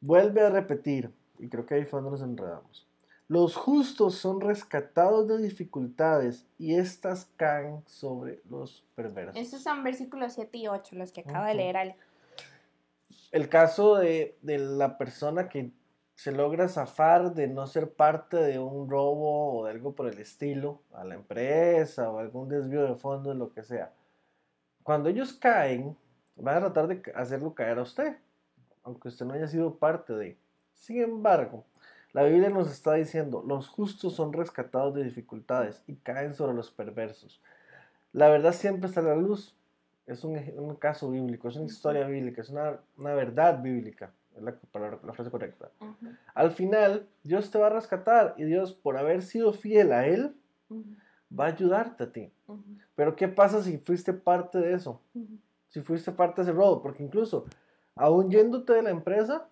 Vuelve 0.00 0.40
a 0.40 0.48
repetir, 0.48 1.12
y 1.38 1.50
creo 1.50 1.66
que 1.66 1.74
ahí 1.74 1.84
fue 1.84 2.00
donde 2.00 2.12
nos 2.12 2.22
enredamos. 2.22 2.88
Los 3.28 3.54
justos 3.56 4.14
son 4.14 4.40
rescatados 4.40 5.28
de 5.28 5.36
dificultades 5.36 6.46
y 6.56 6.76
éstas 6.76 7.30
caen 7.36 7.82
sobre 7.84 8.40
los 8.48 8.86
perversos. 8.94 9.36
Estos 9.36 9.62
son 9.62 9.84
versículos 9.84 10.32
7 10.32 10.56
y 10.56 10.68
8, 10.68 10.96
los 10.96 11.12
que 11.12 11.20
acaba 11.20 11.48
de 11.48 11.56
leer 11.56 11.76
Ale 11.76 11.96
el 13.32 13.48
caso 13.48 13.96
de, 13.96 14.36
la 14.42 14.98
persona 14.98 15.48
que 15.48 15.72
se 16.14 16.32
logra 16.32 16.68
zafar 16.68 17.34
de 17.34 17.48
no 17.48 17.66
ser 17.66 17.92
parte 17.92 18.36
de 18.36 18.58
un 18.58 18.88
robo 18.88 19.58
o 19.58 19.64
de 19.64 19.72
algo 19.72 19.94
por 19.94 20.06
el 20.06 20.18
estilo 20.18 20.82
a 20.92 21.04
la 21.04 21.14
empresa 21.14 22.10
o 22.10 22.18
algún 22.18 22.48
desvío 22.48 22.84
de 22.84 22.94
fondos, 22.94 23.36
lo 23.36 23.52
que 23.52 23.64
sea. 23.64 23.92
Cuando 24.82 25.08
ellos 25.08 25.32
caen, 25.32 25.96
van 26.36 26.56
a 26.56 26.60
tratar 26.72 26.86
de 26.88 27.12
hacerlo 27.14 27.54
caer 27.54 27.78
a 27.78 27.82
usted, 27.82 28.16
aunque 28.82 29.08
usted 29.08 29.26
no 29.26 29.34
haya 29.34 29.48
sido 29.48 29.76
parte 29.76 30.12
de. 30.12 30.38
Sin 30.72 31.00
embargo, 31.00 31.64
la 32.12 32.22
Biblia 32.22 32.48
nos 32.48 32.70
está 32.70 32.94
diciendo, 32.94 33.42
los 33.44 33.68
justos 33.68 34.14
son 34.14 34.32
rescatados 34.32 34.94
de 34.94 35.02
dificultades 35.02 35.82
y 35.88 35.96
caen 35.96 36.34
sobre 36.34 36.54
los 36.54 36.70
perversos. 36.70 37.42
La 38.12 38.28
verdad 38.28 38.52
siempre 38.52 38.86
está 38.86 39.00
a 39.00 39.04
la 39.04 39.16
luz, 39.16 39.56
es 40.06 40.24
un, 40.24 40.76
caso 40.76 41.10
bíblico, 41.10 41.48
es 41.48 41.56
una 41.56 41.66
historia 41.66 42.06
bíblica, 42.06 42.42
es 42.42 42.50
una, 42.50 42.78
verdad 42.96 43.62
bíblica, 43.62 44.12
es 44.36 44.42
la, 44.42 44.54
la 45.02 45.12
frase 45.12 45.30
correcta. 45.30 45.70
Al 46.34 46.50
final, 46.50 47.06
Dios 47.22 47.50
te 47.50 47.58
va 47.58 47.68
a 47.68 47.70
rescatar 47.70 48.34
y 48.36 48.44
Dios, 48.44 48.72
por 48.72 48.96
haber 48.96 49.22
sido 49.22 49.52
fiel 49.52 49.92
a 49.92 50.06
Él, 50.06 50.34
va 51.38 51.46
a 51.46 51.48
ayudarte 51.48 52.04
a 52.04 52.12
ti. 52.12 52.32
Pero 52.94 53.16
¿qué 53.16 53.28
pasa 53.28 53.62
si 53.62 53.78
fuiste 53.78 54.12
parte 54.12 54.58
de 54.58 54.74
eso? 54.74 55.00
Si 55.68 55.80
fuiste 55.80 56.12
parte 56.12 56.42
de 56.42 56.50
ese 56.50 56.56
robo, 56.56 56.82
porque 56.82 57.02
incluso, 57.02 57.46
aún 57.94 58.30
yéndote 58.30 58.74
de 58.74 58.82
la 58.82 58.90
empresa, 58.90 59.48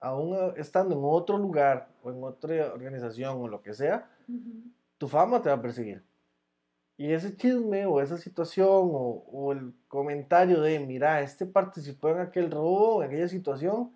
aún 0.00 0.36
estando 0.56 0.94
en 0.94 1.00
otro 1.04 1.38
lugar 1.38 1.88
o 2.02 2.10
en 2.10 2.22
otra 2.22 2.72
organización 2.72 3.40
o 3.40 3.48
lo 3.48 3.62
que 3.62 3.72
sea, 3.72 4.10
tu 4.98 5.08
fama 5.08 5.40
te 5.40 5.48
va 5.48 5.56
a 5.56 5.62
perseguir. 5.62 6.02
Y 6.96 7.12
ese 7.12 7.36
chisme 7.36 7.86
o 7.86 8.00
esa 8.00 8.18
situación 8.18 8.68
o, 8.70 9.52
el 9.52 9.74
comentario 9.88 10.60
de, 10.60 10.78
mira, 10.78 11.20
este 11.20 11.46
participó 11.46 12.10
en 12.10 12.20
aquel 12.20 12.50
robo, 12.50 13.02
en 13.02 13.10
aquella 13.10 13.28
situación, 13.28 13.92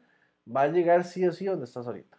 va 0.48 0.62
a 0.62 0.68
llegar 0.68 1.04
sí 1.04 1.26
o 1.26 1.32
sí 1.32 1.44
donde 1.44 1.66
estás 1.66 1.86
ahorita. 1.86 2.18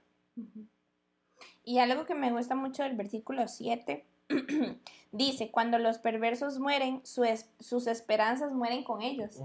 Y 1.63 1.79
algo 1.79 2.05
que 2.05 2.15
me 2.15 2.31
gusta 2.31 2.55
mucho 2.55 2.83
del 2.83 2.95
versículo 2.95 3.47
7, 3.47 4.05
dice, 5.11 5.51
cuando 5.51 5.79
los 5.79 5.97
perversos 5.97 6.59
mueren, 6.59 7.01
sus 7.03 7.87
esperanzas 7.87 8.53
mueren 8.53 8.83
con 8.83 9.01
ellos. 9.01 9.41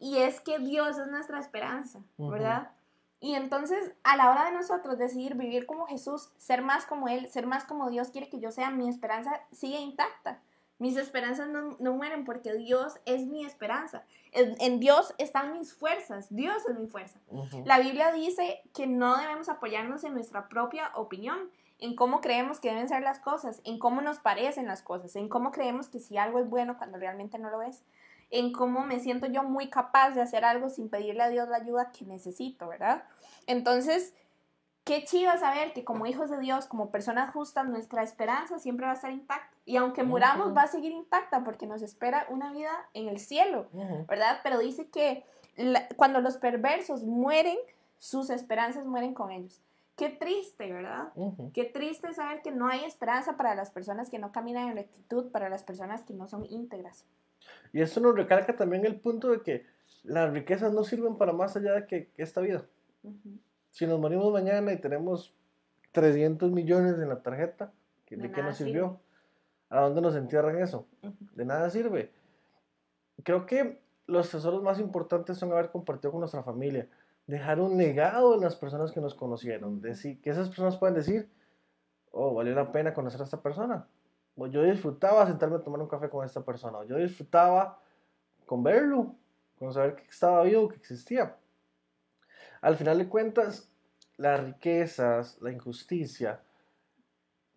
Y 0.00 0.18
es 0.18 0.40
que 0.40 0.58
Dios 0.58 0.98
es 0.98 1.06
nuestra 1.08 1.38
esperanza, 1.38 2.00
¿verdad? 2.18 2.70
Y 3.20 3.36
entonces, 3.36 3.92
a 4.02 4.16
la 4.16 4.30
hora 4.30 4.44
de 4.44 4.52
nosotros 4.52 4.98
decidir 4.98 5.34
vivir 5.34 5.64
como 5.64 5.86
Jesús, 5.86 6.30
ser 6.36 6.60
más 6.60 6.84
como 6.84 7.08
Él, 7.08 7.26
ser 7.28 7.46
más 7.46 7.64
como 7.64 7.88
Dios 7.88 8.08
quiere 8.08 8.28
que 8.28 8.38
yo 8.38 8.50
sea, 8.50 8.70
mi 8.70 8.88
esperanza 8.88 9.40
sigue 9.50 9.78
intacta. 9.78 10.40
Mis 10.84 10.98
esperanzas 10.98 11.48
no, 11.48 11.92
mueren 11.94 12.26
porque 12.26 12.52
Dios 12.52 13.00
es 13.06 13.24
mi 13.26 13.46
esperanza. 13.46 14.04
En, 14.32 14.80
Dios 14.80 15.14
están 15.16 15.54
mis 15.54 15.72
fuerzas. 15.72 16.26
Dios 16.28 16.62
es 16.68 16.78
mi 16.78 16.86
fuerza. 16.88 17.18
La 17.64 17.78
Biblia 17.78 18.12
dice 18.12 18.60
que 18.74 18.86
no 18.86 19.16
debemos 19.16 19.48
apoyarnos 19.48 20.04
en 20.04 20.12
nuestra 20.12 20.46
propia 20.46 20.90
opinión, 20.94 21.50
en 21.78 21.96
cómo 21.96 22.20
creemos 22.20 22.60
que 22.60 22.68
deben 22.68 22.90
ser 22.90 23.00
las 23.00 23.18
cosas, 23.18 23.62
en 23.64 23.78
cómo 23.78 24.02
nos 24.02 24.18
parecen 24.18 24.66
las 24.66 24.82
cosas, 24.82 25.16
en 25.16 25.30
cómo 25.30 25.52
creemos 25.52 25.88
que 25.88 26.00
si 26.00 26.18
algo 26.18 26.38
es 26.38 26.50
bueno 26.50 26.76
cuando 26.76 26.98
realmente 26.98 27.38
no 27.38 27.48
lo 27.48 27.62
es, 27.62 27.82
en 28.30 28.52
cómo 28.52 28.84
me 28.84 29.00
siento 29.00 29.26
yo 29.26 29.42
muy 29.42 29.70
capaz 29.70 30.10
de 30.10 30.20
hacer 30.20 30.44
algo 30.44 30.68
sin 30.68 30.90
pedirle 30.90 31.22
a 31.22 31.30
Dios 31.30 31.48
la 31.48 31.56
ayuda 31.56 31.92
que 31.92 32.04
necesito, 32.04 32.68
¿verdad? 32.68 33.04
Entonces, 33.46 34.12
qué 34.84 35.04
chido 35.04 35.36
saber 35.38 35.72
que 35.72 35.84
como 35.84 36.06
hijos 36.06 36.30
de 36.30 36.38
Dios, 36.38 36.66
como 36.66 36.90
personas 36.90 37.32
justas, 37.32 37.66
nuestra 37.66 38.02
esperanza 38.02 38.58
siempre 38.58 38.86
va 38.86 38.92
a 38.92 38.96
estar 38.96 39.10
intacta. 39.10 39.56
Y 39.64 39.76
aunque 39.76 40.02
muramos, 40.02 40.54
va 40.54 40.62
a 40.62 40.66
seguir 40.68 40.92
intacta 40.92 41.42
porque 41.42 41.66
nos 41.66 41.82
espera 41.82 42.26
una 42.28 42.52
vida 42.52 42.70
en 42.92 43.08
el 43.08 43.18
cielo, 43.18 43.66
¿verdad? 44.06 44.40
Pero 44.42 44.58
dice 44.58 44.88
que 44.88 45.24
cuando 45.96 46.20
los 46.20 46.36
perversos 46.36 47.02
mueren, 47.02 47.56
sus 47.98 48.28
esperanzas 48.28 48.84
mueren 48.86 49.14
con 49.14 49.30
ellos. 49.30 49.62
Qué 49.96 50.10
triste, 50.10 50.70
¿verdad? 50.70 51.12
Qué 51.54 51.64
triste 51.64 52.12
saber 52.12 52.42
que 52.42 52.50
no 52.50 52.68
hay 52.68 52.84
esperanza 52.84 53.36
para 53.36 53.54
las 53.54 53.70
personas 53.70 54.10
que 54.10 54.18
no 54.18 54.32
caminan 54.32 54.68
en 54.68 54.76
rectitud, 54.76 55.30
para 55.30 55.48
las 55.48 55.62
personas 55.62 56.02
que 56.02 56.12
no 56.12 56.28
son 56.28 56.44
íntegras. 56.50 57.06
Y 57.72 57.80
eso 57.80 58.00
nos 58.00 58.14
recalca 58.14 58.56
también 58.56 58.84
el 58.84 59.00
punto 59.00 59.30
de 59.30 59.40
que 59.42 59.66
las 60.02 60.32
riquezas 60.32 60.72
no 60.72 60.84
sirven 60.84 61.16
para 61.16 61.32
más 61.32 61.56
allá 61.56 61.72
de 61.72 61.86
que, 61.86 62.10
esta 62.16 62.40
vida. 62.40 62.66
Si 63.74 63.88
nos 63.88 63.98
morimos 63.98 64.32
mañana 64.32 64.72
y 64.72 64.76
tenemos 64.76 65.34
300 65.90 66.52
millones 66.52 66.94
en 66.94 67.08
la 67.08 67.22
tarjeta, 67.22 67.72
¿de, 68.08 68.30
qué 68.30 68.40
nos 68.40 68.56
sirvió? 68.56 69.00
¿A 69.68 69.80
dónde 69.80 70.00
nos 70.00 70.14
entierran 70.14 70.60
eso? 70.60 70.86
De 71.32 71.44
nada 71.44 71.68
sirve. 71.70 72.12
Creo 73.24 73.46
que 73.46 73.80
los 74.06 74.30
tesoros 74.30 74.62
más 74.62 74.78
importantes 74.78 75.38
son 75.38 75.50
haber 75.50 75.72
compartido 75.72 76.12
con 76.12 76.20
nuestra 76.20 76.44
familia, 76.44 76.88
dejar 77.26 77.58
un 77.58 77.76
legado 77.76 78.36
en 78.36 78.42
las 78.42 78.54
personas 78.54 78.92
que 78.92 79.00
nos 79.00 79.16
conocieron, 79.16 79.80
decir, 79.80 80.20
que 80.20 80.30
esas 80.30 80.46
personas 80.46 80.76
puedan 80.76 80.94
decir, 80.94 81.28
oh, 82.12 82.32
valió 82.32 82.54
la 82.54 82.70
pena 82.70 82.94
conocer 82.94 83.22
a 83.22 83.24
esta 83.24 83.42
persona, 83.42 83.88
o 84.36 84.46
yo 84.46 84.62
disfrutaba 84.62 85.26
sentarme 85.26 85.56
a 85.56 85.64
tomar 85.64 85.80
un 85.80 85.88
café 85.88 86.08
con 86.08 86.24
esta 86.24 86.44
persona, 86.44 86.78
o 86.78 86.84
yo 86.84 86.96
disfrutaba 86.96 87.80
con 88.46 88.62
verlo, 88.62 89.16
con 89.58 89.72
saber 89.72 89.96
que 89.96 90.04
estaba 90.04 90.44
vivo, 90.44 90.68
que 90.68 90.76
existía. 90.76 91.36
Al 92.64 92.78
final 92.78 92.96
de 92.96 93.10
cuentas, 93.10 93.70
las 94.16 94.42
riquezas, 94.42 95.36
la 95.42 95.52
injusticia, 95.52 96.40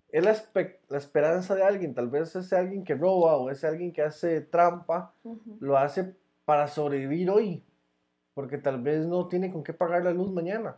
es 0.09 0.21
la, 0.21 0.97
esperanza 0.97 1.55
de 1.55 1.63
alguien. 1.63 1.93
Tal 1.93 2.09
vez 2.09 2.35
ese 2.35 2.57
alguien 2.57 2.83
que 2.83 2.93
roba 2.93 3.37
o 3.37 3.49
ese 3.49 3.67
alguien 3.67 3.93
que 3.93 4.01
hace 4.01 4.41
trampa, 4.41 5.13
lo 5.61 5.77
hace 5.77 6.13
para 6.43 6.67
sobrevivir 6.67 7.29
hoy, 7.29 7.63
porque 8.33 8.57
tal 8.57 8.81
vez 8.81 9.07
no 9.07 9.29
tiene 9.29 9.49
con 9.49 9.63
qué 9.63 9.71
pagar 9.71 10.03
la 10.03 10.11
luz 10.11 10.29
mañana. 10.29 10.75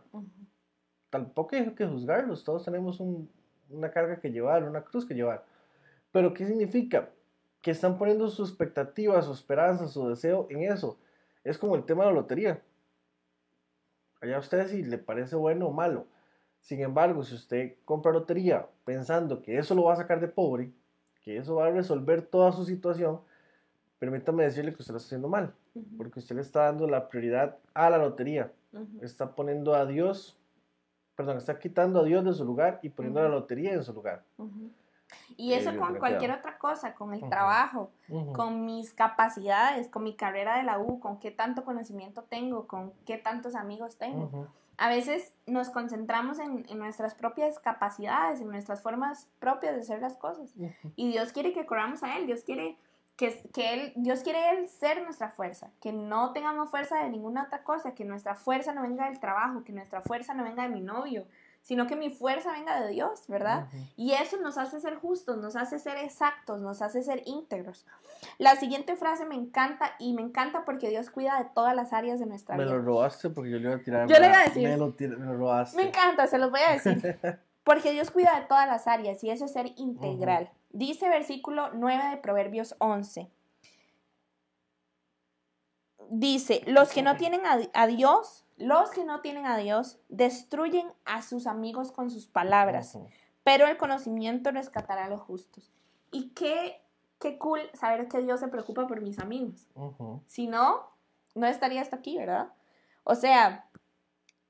Tampoco 1.10 1.56
hay 1.56 1.68
que 1.74 1.88
juzgarlos, 1.88 2.44
todos 2.44 2.64
tenemos 2.64 3.00
una 3.00 3.90
carga 3.90 4.20
que 4.20 4.30
llevar, 4.30 4.62
una 4.62 4.84
cruz 4.84 5.06
que 5.06 5.14
llevar. 5.14 5.44
Pero 6.12 6.34
¿qué 6.34 6.46
significa? 6.46 7.10
Que 7.60 7.72
están 7.72 7.98
poniendo 7.98 8.28
su 8.28 8.44
expectativa, 8.44 9.20
su 9.22 9.32
esperanza, 9.32 9.88
su 9.88 10.08
deseo 10.08 10.46
en 10.50 10.62
eso. 10.72 11.00
Es 11.42 11.58
como 11.58 11.74
el 11.74 11.84
tema 11.84 12.04
de 12.04 12.10
la 12.10 12.20
lotería 12.20 12.62
allá 14.20 14.36
a 14.36 14.40
usted 14.40 14.68
si 14.68 14.82
le 14.82 14.98
parece 14.98 15.36
bueno 15.36 15.66
o 15.66 15.72
malo. 15.72 16.06
Sin 16.60 16.80
embargo, 16.80 17.22
si 17.24 17.34
usted 17.34 17.76
compra 17.84 18.12
lotería 18.12 18.66
pensando 18.84 19.42
que 19.42 19.58
eso 19.58 19.74
lo 19.74 19.84
va 19.84 19.94
a 19.94 19.96
sacar 19.96 20.20
de 20.20 20.28
pobre, 20.28 20.70
que 21.22 21.38
eso 21.38 21.56
va 21.56 21.66
a 21.66 21.70
resolver 21.70 22.22
toda 22.22 22.52
su 22.52 22.64
situación, 22.64 23.20
permítame 23.98 24.44
decirle 24.44 24.72
que 24.74 24.82
usted 24.82 24.92
lo 24.92 24.98
está 24.98 25.08
haciendo 25.08 25.28
mal, 25.28 25.54
porque 25.96 26.18
usted 26.18 26.36
le 26.36 26.42
está 26.42 26.64
dando 26.64 26.86
la 26.86 27.08
prioridad 27.08 27.58
a 27.74 27.90
la 27.90 27.98
lotería. 27.98 28.52
Está 29.00 29.34
poniendo 29.34 29.74
a 29.74 29.86
Dios, 29.86 30.38
perdón, 31.16 31.38
está 31.38 31.58
quitando 31.58 32.00
a 32.00 32.04
Dios 32.04 32.24
de 32.24 32.32
su 32.34 32.44
lugar 32.44 32.78
y 32.82 32.90
poniendo 32.90 33.20
a 33.20 33.24
la 33.24 33.30
lotería 33.30 33.72
en 33.72 33.82
su 33.82 33.92
lugar. 33.92 34.22
Y 35.36 35.54
eso 35.54 35.76
con 35.76 35.96
cualquier 35.96 36.32
otra 36.32 36.58
cosa, 36.58 36.94
con 36.94 37.14
el 37.14 37.28
trabajo, 37.28 37.90
con 38.32 38.64
mis 38.64 38.92
capacidades, 38.92 39.88
con 39.88 40.04
mi 40.04 40.14
carrera 40.14 40.56
de 40.58 40.64
la 40.64 40.78
U, 40.78 41.00
con 41.00 41.18
qué 41.18 41.30
tanto 41.30 41.64
conocimiento 41.64 42.22
tengo, 42.22 42.66
con 42.66 42.92
qué 43.06 43.16
tantos 43.16 43.54
amigos 43.54 43.96
tengo. 43.96 44.48
A 44.76 44.88
veces 44.88 45.34
nos 45.46 45.68
concentramos 45.70 46.38
en, 46.38 46.64
en, 46.68 46.78
nuestras 46.78 47.14
propias 47.14 47.58
capacidades, 47.58 48.40
en 48.40 48.48
nuestras 48.48 48.82
formas 48.82 49.28
propias 49.38 49.74
de 49.74 49.80
hacer 49.80 50.00
las 50.00 50.16
cosas. 50.16 50.54
Y 50.96 51.10
Dios 51.10 51.32
quiere 51.32 51.52
que 51.52 51.66
corramos 51.66 52.02
a 52.02 52.16
Él, 52.16 52.26
Dios 52.26 52.42
quiere 52.44 52.76
que, 53.20 53.42
que, 53.52 53.74
él, 53.74 53.92
Dios 53.96 54.20
quiere 54.20 54.48
Él 54.48 54.68
ser 54.68 55.02
nuestra 55.02 55.28
fuerza, 55.28 55.70
que 55.82 55.92
no 55.92 56.32
tengamos 56.32 56.70
fuerza 56.70 57.02
de 57.02 57.10
ninguna 57.10 57.42
otra 57.44 57.62
cosa, 57.62 57.94
que 57.94 58.06
nuestra 58.06 58.34
fuerza 58.34 58.72
no 58.72 58.80
venga 58.80 59.10
del 59.10 59.20
trabajo, 59.20 59.62
que 59.62 59.72
nuestra 59.72 60.00
fuerza 60.00 60.32
no 60.32 60.42
venga 60.42 60.62
de 60.62 60.70
mi 60.70 60.80
novio, 60.80 61.26
sino 61.60 61.86
que 61.86 61.96
mi 61.96 62.10
fuerza 62.10 62.52
venga 62.52 62.80
de 62.80 62.90
Dios, 62.90 63.24
¿verdad? 63.28 63.68
Y 63.96 64.12
eso 64.12 64.38
nos 64.38 64.58
hace 64.58 64.80
ser 64.80 64.96
justos, 64.96 65.38
nos 65.38 65.56
hace 65.56 65.78
ser 65.78 65.96
exactos, 65.98 66.60
nos 66.60 66.82
hace 66.82 67.02
ser 67.02 67.22
íntegros. 67.26 67.86
La 68.38 68.56
siguiente 68.56 68.96
frase 68.96 69.24
me 69.24 69.34
encanta 69.34 69.92
y 69.98 70.12
me 70.14 70.22
encanta 70.22 70.64
porque 70.64 70.88
Dios 70.88 71.10
cuida 71.10 71.38
de 71.38 71.48
todas 71.54 71.74
las 71.74 71.92
áreas 71.92 72.20
de 72.20 72.26
nuestra 72.26 72.56
vida. 72.56 72.66
Me 72.66 72.70
lo 72.72 72.82
robaste 72.82 73.30
porque 73.30 73.50
yo 73.50 73.58
le 73.58 73.64
iba 73.64 73.76
a 73.76 73.82
tirar. 73.82 74.08
Yo 74.08 74.18
le 74.18 74.26
iba 74.26 74.40
a 74.40 74.44
decir. 74.44 74.68
Me 74.68 74.76
lo, 74.76 74.94
me 74.98 75.26
lo 75.26 75.36
robaste. 75.36 75.76
Me 75.76 75.88
encanta, 75.88 76.26
se 76.26 76.38
los 76.38 76.50
voy 76.50 76.60
a 76.60 76.72
decir. 76.72 77.18
Porque 77.62 77.92
Dios 77.92 78.10
cuida 78.10 78.40
de 78.40 78.46
todas 78.46 78.66
las 78.66 78.86
áreas 78.86 79.22
y 79.22 79.30
eso 79.30 79.44
es 79.44 79.52
ser 79.52 79.72
integral. 79.76 80.50
Dice 80.70 81.08
versículo 81.08 81.70
9 81.74 82.10
de 82.10 82.16
Proverbios 82.16 82.74
11. 82.78 83.30
Dice, 86.10 86.62
los 86.66 86.90
que 86.90 87.02
no 87.02 87.16
tienen 87.16 87.42
a, 87.46 87.86
Dios, 87.86 88.44
los 88.60 88.90
que 88.90 89.04
no 89.04 89.20
tienen 89.20 89.46
a 89.46 89.56
Dios, 89.56 89.98
destruyen 90.08 90.86
a 91.06 91.22
sus 91.22 91.46
amigos 91.46 91.90
con 91.92 92.10
sus 92.10 92.26
palabras, 92.26 92.96
pero 93.42 93.66
el 93.66 93.78
conocimiento 93.78 94.50
rescatará 94.50 95.06
a 95.06 95.08
los 95.08 95.22
justos. 95.22 95.72
Y 96.12 96.28
qué, 96.30 96.80
qué 97.18 97.38
cool 97.38 97.60
saber 97.74 98.06
que 98.08 98.20
Dios 98.20 98.40
se 98.40 98.48
preocupa 98.48 98.86
por 98.86 99.00
mis 99.00 99.18
amigos. 99.18 99.66
Si 100.26 100.46
no, 100.46 100.90
no 101.34 101.46
estaría 101.46 101.80
hasta 101.80 101.96
aquí, 101.96 102.18
¿verdad? 102.18 102.52
O 103.04 103.14
sea, 103.14 103.66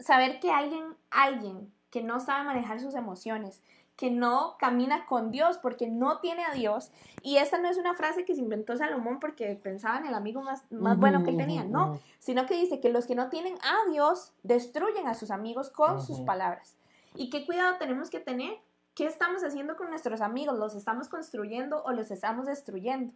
saber 0.01 0.41
que 0.41 0.51
alguien, 0.51 0.97
alguien 1.11 1.73
que 1.91 2.03
no 2.03 2.19
sabe 2.19 2.45
manejar 2.45 2.81
sus 2.81 2.95
emociones, 2.97 3.63
que 4.01 4.11
no 4.11 4.57
camina 4.59 5.05
con 5.05 5.31
Dios 5.31 5.59
porque 5.59 5.87
no 5.87 6.21
tiene 6.21 6.43
a 6.43 6.55
Dios. 6.55 6.91
Y 7.23 7.37
esta 7.37 7.59
no 7.59 7.69
es 7.69 7.77
una 7.77 7.93
frase 7.93 8.25
que 8.25 8.35
se 8.35 8.41
inventó 8.41 8.75
Salomón 8.75 9.21
porque 9.21 9.61
pensaba 9.63 9.99
en 9.99 10.07
el 10.07 10.15
amigo 10.15 10.41
más, 10.41 10.65
más 10.73 10.97
bueno 10.97 11.23
que 11.23 11.35
tenía, 11.35 11.65
no, 11.65 12.01
sino 12.19 12.47
que 12.47 12.55
dice 12.55 12.81
que 12.81 12.89
los 12.89 13.07
que 13.07 13.15
no 13.15 13.29
tienen 13.29 13.57
a 13.57 13.91
Dios 13.91 14.33
destruyen 14.43 15.07
a 15.07 15.13
sus 15.13 15.31
amigos 15.31 15.69
con 15.69 16.01
sus 16.01 16.21
palabras. 16.21 16.79
¿Y 17.15 17.29
qué 17.29 17.45
cuidado 17.45 17.77
tenemos 17.77 18.09
que 18.09 18.21
tener? 18.21 18.55
¿Qué 18.95 19.05
estamos 19.05 19.45
haciendo 19.45 19.77
con 19.77 19.91
nuestros 19.91 20.23
amigos? 20.23 20.59
¿Los 20.59 20.75
estamos 20.75 21.09
construyendo 21.11 21.85
o 21.85 21.93
los 21.93 22.11
estamos 22.11 22.47
destruyendo? 22.47 23.13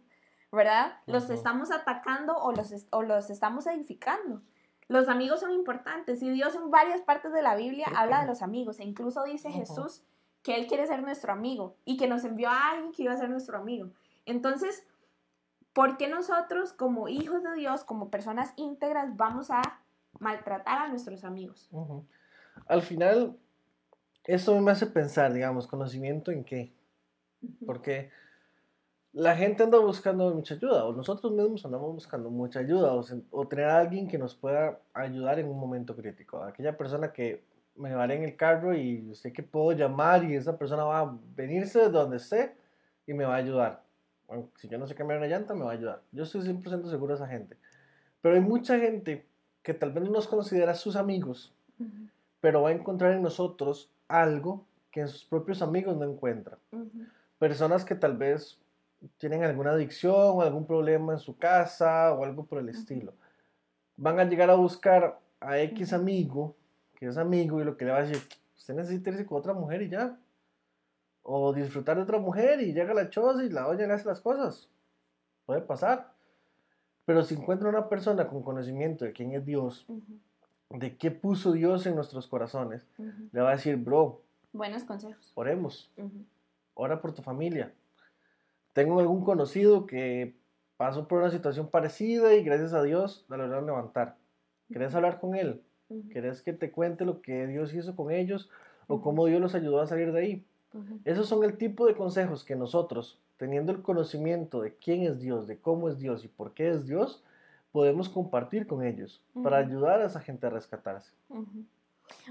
¿Verdad? 0.51 0.99
¿Los 1.07 1.31
estamos 1.31 1.71
atacando 1.71 2.37
o 2.37 2.51
los, 2.51 2.71
o 2.91 3.01
los 3.01 3.31
estamos 3.31 3.65
edificando? 3.65 4.43
Los 4.87 5.09
amigos 5.09 5.39
son 5.39 5.51
importantes 5.51 6.21
y 6.21 6.29
Dios 6.29 6.53
en 6.53 6.69
varias 6.69 7.01
partes 7.01 7.33
de 7.33 7.41
la 7.41 7.55
Biblia 7.55 7.87
habla 7.95 8.21
de 8.21 8.27
los 8.27 8.43
amigos 8.43 8.79
e 8.79 8.83
incluso 8.83 9.23
dice 9.23 9.49
Jesús 9.49 10.03
que 10.45 10.55
Él 10.55 10.67
quiere 10.67 10.85
ser 10.85 11.01
nuestro 11.01 11.33
amigo 11.33 11.75
y 11.85 11.97
que 11.97 12.07
nos 12.07 12.23
envió 12.23 12.49
a 12.49 12.69
alguien 12.69 12.91
que 12.91 13.01
iba 13.01 13.13
a 13.13 13.17
ser 13.17 13.31
nuestro 13.31 13.57
amigo. 13.57 13.89
Entonces, 14.27 14.85
¿por 15.73 15.97
qué 15.97 16.07
nosotros 16.07 16.71
como 16.71 17.09
hijos 17.09 17.41
de 17.41 17.55
Dios, 17.55 17.83
como 17.83 18.11
personas 18.11 18.53
íntegras, 18.55 19.17
vamos 19.17 19.49
a 19.49 19.63
maltratar 20.19 20.83
a 20.83 20.87
nuestros 20.87 21.23
amigos? 21.23 21.67
Al 22.67 22.83
final, 22.83 23.35
eso 24.23 24.61
me 24.61 24.69
hace 24.69 24.85
pensar, 24.85 25.33
digamos, 25.33 25.65
conocimiento 25.65 26.29
en 26.29 26.43
qué. 26.43 26.71
Porque 27.65 28.11
la 29.13 29.35
gente 29.35 29.63
anda 29.63 29.79
buscando 29.79 30.31
mucha 30.31 30.53
ayuda, 30.53 30.85
o 30.85 30.93
nosotros 30.93 31.33
mismos 31.33 31.65
andamos 31.65 31.91
buscando 31.91 32.29
mucha 32.29 32.59
ayuda, 32.59 32.93
o, 32.93 33.03
o, 33.31 33.47
tener 33.47 33.65
a 33.65 33.79
alguien 33.79 34.07
que 34.07 34.19
nos 34.19 34.35
pueda 34.35 34.79
ayudar 34.93 35.39
en 35.39 35.47
un 35.47 35.59
momento 35.59 35.95
crítico. 35.95 36.43
Aquella 36.43 36.77
persona 36.77 37.11
que 37.11 37.54
me 37.75 37.89
llevaré 37.89 38.15
en 38.15 38.23
el 38.23 38.35
carro 38.35 38.75
y 38.75 39.13
sé 39.15 39.33
que 39.33 39.43
puedo 39.43 39.71
llamar 39.73 40.23
y 40.23 40.35
esa 40.35 40.57
persona 40.57 40.83
va 40.83 40.99
a 41.01 41.17
venirse 41.35 41.79
de 41.79 41.89
donde 41.89 42.17
esté 42.17 42.55
y 43.05 43.13
me 43.13 43.25
va 43.25 43.35
a 43.35 43.37
ayudar. 43.37 43.83
si 44.55 44.67
yo 44.67 44.77
no 44.77 44.87
sé 44.87 44.95
cambiar 44.95 45.19
una 45.19 45.27
llanta, 45.27 45.53
me 45.53 45.63
va 45.63 45.71
a 45.71 45.73
ayudar. 45.73 46.01
Yo 46.11 46.23
estoy 46.23 46.41
100% 46.41 46.89
seguro 46.89 47.15
de 47.15 47.23
esa 47.23 47.27
gente. 47.27 47.57
Pero 48.21 48.35
hay 48.35 48.41
mucha 48.41 48.79
gente 48.79 49.25
que 49.61 49.73
tal 49.73 49.91
vez 49.91 50.03
no 50.03 50.11
nos 50.11 50.27
considera 50.27 50.73
sus 50.73 50.95
amigos, 50.95 51.53
pero 52.39 52.61
va 52.61 52.69
a 52.69 52.73
encontrar 52.73 53.13
en 53.13 53.21
nosotros 53.21 53.89
algo 54.07 54.65
que 54.91 55.01
en 55.01 55.07
sus 55.07 55.25
propios 55.25 55.61
amigos 55.61 55.97
no 55.97 56.05
encuentran. 56.05 56.57
Personas 57.37 57.83
que 57.83 57.95
tal 57.95 58.17
vez 58.17 58.57
tienen 59.17 59.43
alguna 59.43 59.71
adicción 59.71 60.13
o 60.15 60.41
algún 60.41 60.65
problema 60.65 61.13
en 61.13 61.19
su 61.19 61.37
casa 61.37 62.13
o 62.13 62.23
algo 62.23 62.45
por 62.45 62.59
el 62.59 62.69
estilo. 62.69 63.13
Van 63.97 64.19
a 64.19 64.23
llegar 64.23 64.49
a 64.49 64.55
buscar 64.55 65.19
a 65.39 65.59
X 65.59 65.93
amigo 65.93 66.55
que 66.95 67.07
es 67.07 67.17
amigo 67.17 67.61
y 67.61 67.65
lo 67.65 67.77
que 67.77 67.85
le 67.85 67.91
va 67.91 67.97
a 67.97 68.03
decir, 68.03 68.21
usted 68.57 68.73
necesita 68.73 69.11
irse 69.11 69.25
con 69.25 69.37
otra 69.37 69.53
mujer 69.53 69.81
y 69.81 69.89
ya. 69.89 70.17
O 71.23 71.53
disfrutar 71.53 71.97
de 71.97 72.03
otra 72.03 72.19
mujer 72.19 72.61
y 72.61 72.73
llega 72.73 72.93
la 72.93 73.09
choza 73.09 73.43
y 73.43 73.49
la 73.49 73.63
doña 73.63 73.87
le 73.87 73.93
hace 73.93 74.07
las 74.07 74.21
cosas. 74.21 74.69
Puede 75.45 75.61
pasar. 75.61 76.13
Pero 77.05 77.23
si 77.23 77.35
encuentra 77.35 77.69
una 77.69 77.89
persona 77.89 78.27
con 78.27 78.41
conocimiento 78.41 79.05
de 79.05 79.13
quién 79.13 79.33
es 79.33 79.45
Dios, 79.45 79.85
de 80.69 80.97
qué 80.97 81.11
puso 81.11 81.51
Dios 81.51 81.85
en 81.85 81.95
nuestros 81.95 82.27
corazones, 82.27 82.87
le 83.31 83.41
va 83.41 83.49
a 83.49 83.55
decir, 83.55 83.75
bro. 83.77 84.21
Buenos 84.53 84.83
consejos. 84.83 85.31
Oremos. 85.35 85.91
Ora 86.73 87.01
por 87.01 87.13
tu 87.13 87.21
familia. 87.21 87.73
Tengo 88.73 88.99
algún 88.99 89.23
conocido 89.23 89.85
que 89.85 90.35
pasó 90.77 91.07
por 91.07 91.19
una 91.19 91.31
situación 91.31 91.69
parecida 91.69 92.33
y 92.33 92.43
gracias 92.43 92.73
a 92.73 92.83
Dios 92.83 93.25
la 93.29 93.37
lograron 93.37 93.65
levantar. 93.65 94.17
¿Querés 94.71 94.93
hablar 94.95 95.19
con 95.19 95.35
él? 95.35 95.61
¿Querés 96.11 96.41
que 96.41 96.53
te 96.53 96.71
cuente 96.71 97.05
lo 97.05 97.21
que 97.21 97.47
Dios 97.47 97.73
hizo 97.73 97.95
con 97.95 98.11
ellos 98.11 98.49
o 98.87 99.01
cómo 99.01 99.25
Dios 99.25 99.41
los 99.41 99.55
ayudó 99.55 99.81
a 99.81 99.87
salir 99.87 100.11
de 100.11 100.19
ahí? 100.19 100.45
Esos 101.05 101.27
son 101.27 101.43
el 101.43 101.57
tipo 101.57 101.85
de 101.85 101.95
consejos 101.95 102.43
que 102.43 102.55
nosotros, 102.55 103.19
teniendo 103.37 103.71
el 103.71 103.81
conocimiento 103.81 104.61
de 104.61 104.75
quién 104.75 105.03
es 105.03 105.19
Dios, 105.19 105.47
de 105.47 105.57
cómo 105.57 105.89
es 105.89 105.99
Dios 105.99 106.25
y 106.25 106.27
por 106.27 106.53
qué 106.53 106.69
es 106.69 106.85
Dios, 106.85 107.23
podemos 107.71 108.09
compartir 108.09 108.67
con 108.67 108.83
ellos 108.83 109.21
para 109.43 109.57
ayudar 109.57 110.01
a 110.01 110.05
esa 110.05 110.19
gente 110.19 110.47
a 110.47 110.49
rescatarse. 110.49 111.11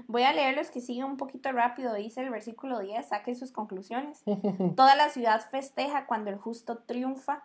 Voy 0.07 0.23
a 0.23 0.33
leer 0.33 0.55
los 0.55 0.69
que 0.69 0.81
siguen 0.81 1.05
un 1.05 1.17
poquito 1.17 1.51
rápido. 1.51 1.93
Dice 1.93 2.21
el 2.21 2.29
versículo 2.29 2.79
10, 2.79 3.07
saque 3.07 3.35
sus 3.35 3.51
conclusiones. 3.51 4.23
Toda 4.75 4.95
la 4.95 5.09
ciudad 5.09 5.41
festeja 5.49 6.05
cuando 6.07 6.29
el 6.29 6.37
justo 6.37 6.79
triunfa 6.79 7.43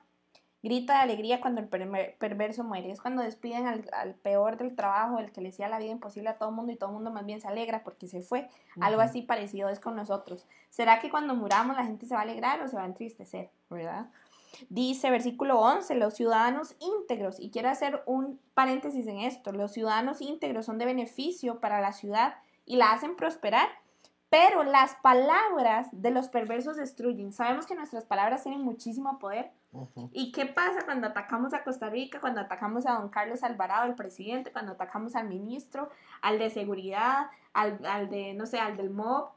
grita 0.62 0.94
de 0.94 0.98
alegría 1.00 1.40
cuando 1.40 1.60
el 1.60 1.68
perverso 1.68 2.64
muere. 2.64 2.90
Es 2.90 3.00
cuando 3.00 3.22
despiden 3.22 3.66
al, 3.66 4.14
peor 4.16 4.56
del 4.56 4.74
trabajo, 4.76 5.18
el 5.18 5.32
que 5.32 5.40
le 5.40 5.50
hacía 5.50 5.68
la 5.68 5.78
vida 5.78 5.90
imposible 5.90 6.28
a 6.28 6.38
todo 6.38 6.50
el 6.50 6.54
mundo 6.54 6.72
y 6.72 6.76
todo 6.76 6.90
el 6.90 6.94
mundo 6.94 7.10
más 7.10 7.24
bien 7.24 7.40
se 7.40 7.48
alegra 7.48 7.82
porque 7.82 8.08
se 8.08 8.22
fue. 8.22 8.48
Algo 8.80 9.00
así 9.00 9.22
parecido 9.22 9.68
es 9.68 9.80
con 9.80 9.96
nosotros. 9.96 10.46
¿Será 10.68 11.00
que 11.00 11.10
cuando 11.10 11.34
muramos 11.34 11.76
la 11.76 11.84
gente 11.84 12.06
se 12.06 12.14
va 12.14 12.20
a 12.20 12.24
alegrar 12.24 12.60
o 12.62 12.68
se 12.68 12.76
va 12.76 12.82
a 12.82 12.86
entristecer? 12.86 13.50
¿Verdad? 13.70 14.06
Dice 14.68 15.10
versículo 15.10 15.60
11, 15.60 15.94
los 15.94 16.14
ciudadanos 16.14 16.74
íntegros, 16.80 17.40
y 17.40 17.50
quiero 17.50 17.68
hacer 17.68 18.02
un 18.06 18.40
paréntesis 18.52 19.06
en 19.06 19.20
esto, 19.20 19.52
los 19.52 19.72
ciudadanos 19.72 20.20
íntegros 20.20 20.66
son 20.66 20.78
de 20.78 20.86
beneficio 20.86 21.60
para 21.60 21.80
la 21.80 21.92
ciudad 21.92 22.34
y 22.66 22.76
la 22.76 22.92
hacen 22.92 23.16
prosperar, 23.16 23.68
pero 24.28 24.62
las 24.64 24.96
palabras 24.96 25.88
de 25.92 26.10
los 26.10 26.28
perversos 26.28 26.76
destruyen. 26.76 27.32
Sabemos 27.32 27.66
que 27.66 27.74
nuestras 27.74 28.04
palabras 28.04 28.42
tienen 28.42 28.62
muchísimo 28.62 29.18
poder, 29.18 29.52
¿Y 30.12 30.32
qué 30.32 30.46
pasa 30.46 30.84
cuando 30.84 31.06
atacamos 31.06 31.54
a 31.54 31.62
Costa 31.62 31.88
Rica, 31.88 32.20
cuando 32.20 32.40
atacamos 32.40 32.86
a 32.86 32.94
don 32.94 33.08
Carlos 33.08 33.42
Alvarado, 33.44 33.86
el 33.86 33.94
presidente, 33.94 34.52
cuando 34.52 34.72
atacamos 34.72 35.14
al 35.14 35.28
ministro, 35.28 35.90
al 36.22 36.38
de 36.38 36.50
seguridad, 36.50 37.30
al, 37.52 37.84
al 37.86 38.10
de, 38.10 38.34
no 38.34 38.46
sé, 38.46 38.58
al 38.58 38.76
del 38.76 38.90
MOB, 38.90 39.30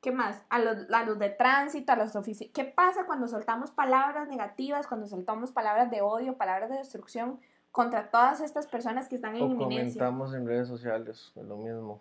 ¿qué 0.00 0.12
más? 0.12 0.42
A 0.48 0.58
los, 0.58 0.90
a 0.90 1.04
los 1.04 1.18
de 1.18 1.28
tránsito, 1.28 1.92
a 1.92 1.96
los 1.96 2.16
oficiales. 2.16 2.54
¿Qué 2.54 2.64
pasa 2.64 3.04
cuando 3.04 3.28
soltamos 3.28 3.70
palabras 3.70 4.28
negativas, 4.28 4.86
cuando 4.86 5.06
soltamos 5.06 5.52
palabras 5.52 5.90
de 5.90 6.00
odio, 6.00 6.36
palabras 6.36 6.70
de 6.70 6.76
destrucción 6.76 7.38
contra 7.70 8.10
todas 8.10 8.40
estas 8.40 8.66
personas 8.66 9.08
que 9.08 9.16
están 9.16 9.36
en 9.36 9.42
o 9.42 9.46
inminencia? 9.46 10.00
comentamos 10.00 10.34
en 10.34 10.46
redes 10.46 10.68
sociales, 10.68 11.32
lo 11.36 11.58
mismo, 11.58 12.00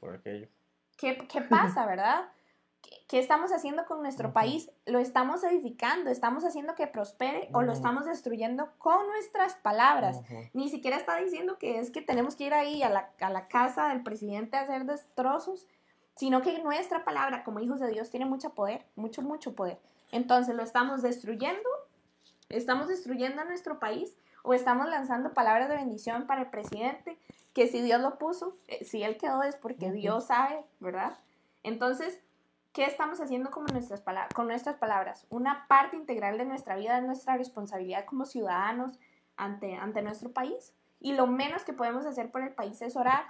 por 0.00 0.16
aquello. 0.16 0.48
¿Qué, 0.96 1.16
¿Qué 1.28 1.42
pasa, 1.42 1.86
verdad? 1.86 2.28
¿Qué 3.08 3.20
estamos 3.20 3.52
haciendo 3.52 3.86
con 3.86 4.02
nuestro 4.02 4.32
país? 4.32 4.70
¿Lo 4.84 4.98
estamos 4.98 5.44
edificando? 5.44 6.10
¿Estamos 6.10 6.44
haciendo 6.44 6.74
que 6.74 6.88
prospere 6.88 7.48
o 7.52 7.62
lo 7.62 7.72
estamos 7.72 8.04
destruyendo 8.04 8.68
con 8.78 9.06
nuestras 9.06 9.54
palabras? 9.54 10.20
Ni 10.54 10.68
siquiera 10.68 10.96
está 10.96 11.16
diciendo 11.16 11.56
que 11.58 11.78
es 11.78 11.90
que 11.90 12.02
tenemos 12.02 12.34
que 12.34 12.44
ir 12.44 12.54
ahí 12.54 12.82
a 12.82 12.90
la, 12.90 13.48
casa 13.48 13.88
del 13.88 14.02
presidente 14.02 14.56
a 14.56 14.62
hacer 14.62 14.86
destrozos, 14.86 15.68
sino 16.16 16.42
que 16.42 16.60
nuestra 16.62 17.04
palabra 17.04 17.44
como 17.44 17.60
hijos 17.60 17.78
de 17.78 17.90
Dios 17.90 18.10
tiene 18.10 18.26
mucho 18.26 18.50
poder, 18.50 18.84
mucho, 18.96 19.22
mucho 19.22 19.54
poder. 19.54 19.78
Entonces 20.10 20.56
lo 20.56 20.64
estamos 20.64 21.02
destruyendo, 21.02 21.68
estamos 22.48 22.88
destruyendo 22.88 23.42
a 23.42 23.44
nuestro 23.44 23.78
país 23.78 24.16
o 24.42 24.52
estamos 24.52 24.88
lanzando 24.88 25.32
palabras 25.32 25.68
de 25.68 25.76
bendición 25.76 26.26
para 26.26 26.42
el 26.42 26.50
presidente, 26.50 27.18
que 27.52 27.68
si 27.68 27.82
Dios 27.82 28.00
lo 28.00 28.18
puso, 28.18 28.56
eh, 28.68 28.84
si 28.84 29.02
él 29.02 29.16
quedó 29.16 29.42
es 29.42 29.56
porque 29.56 29.92
Dios 29.92 30.26
sabe, 30.26 30.64
¿verdad? 30.80 31.18
Entonces, 31.62 32.20
¿qué 32.76 32.84
estamos 32.84 33.22
haciendo 33.22 33.50
con 33.50 33.64
nuestras, 33.64 34.02
con 34.34 34.48
nuestras 34.48 34.76
palabras? 34.76 35.26
Una 35.30 35.66
parte 35.66 35.96
integral 35.96 36.36
de 36.36 36.44
nuestra 36.44 36.76
vida 36.76 36.98
es 36.98 37.04
nuestra 37.04 37.38
responsabilidad 37.38 38.04
como 38.04 38.26
ciudadanos 38.26 38.98
ante, 39.38 39.76
ante 39.76 40.02
nuestro 40.02 40.30
país. 40.30 40.74
Y 41.00 41.14
lo 41.14 41.26
menos 41.26 41.64
que 41.64 41.72
podemos 41.72 42.04
hacer 42.04 42.30
por 42.30 42.42
el 42.42 42.52
país 42.52 42.82
es 42.82 42.94
orar, 42.94 43.24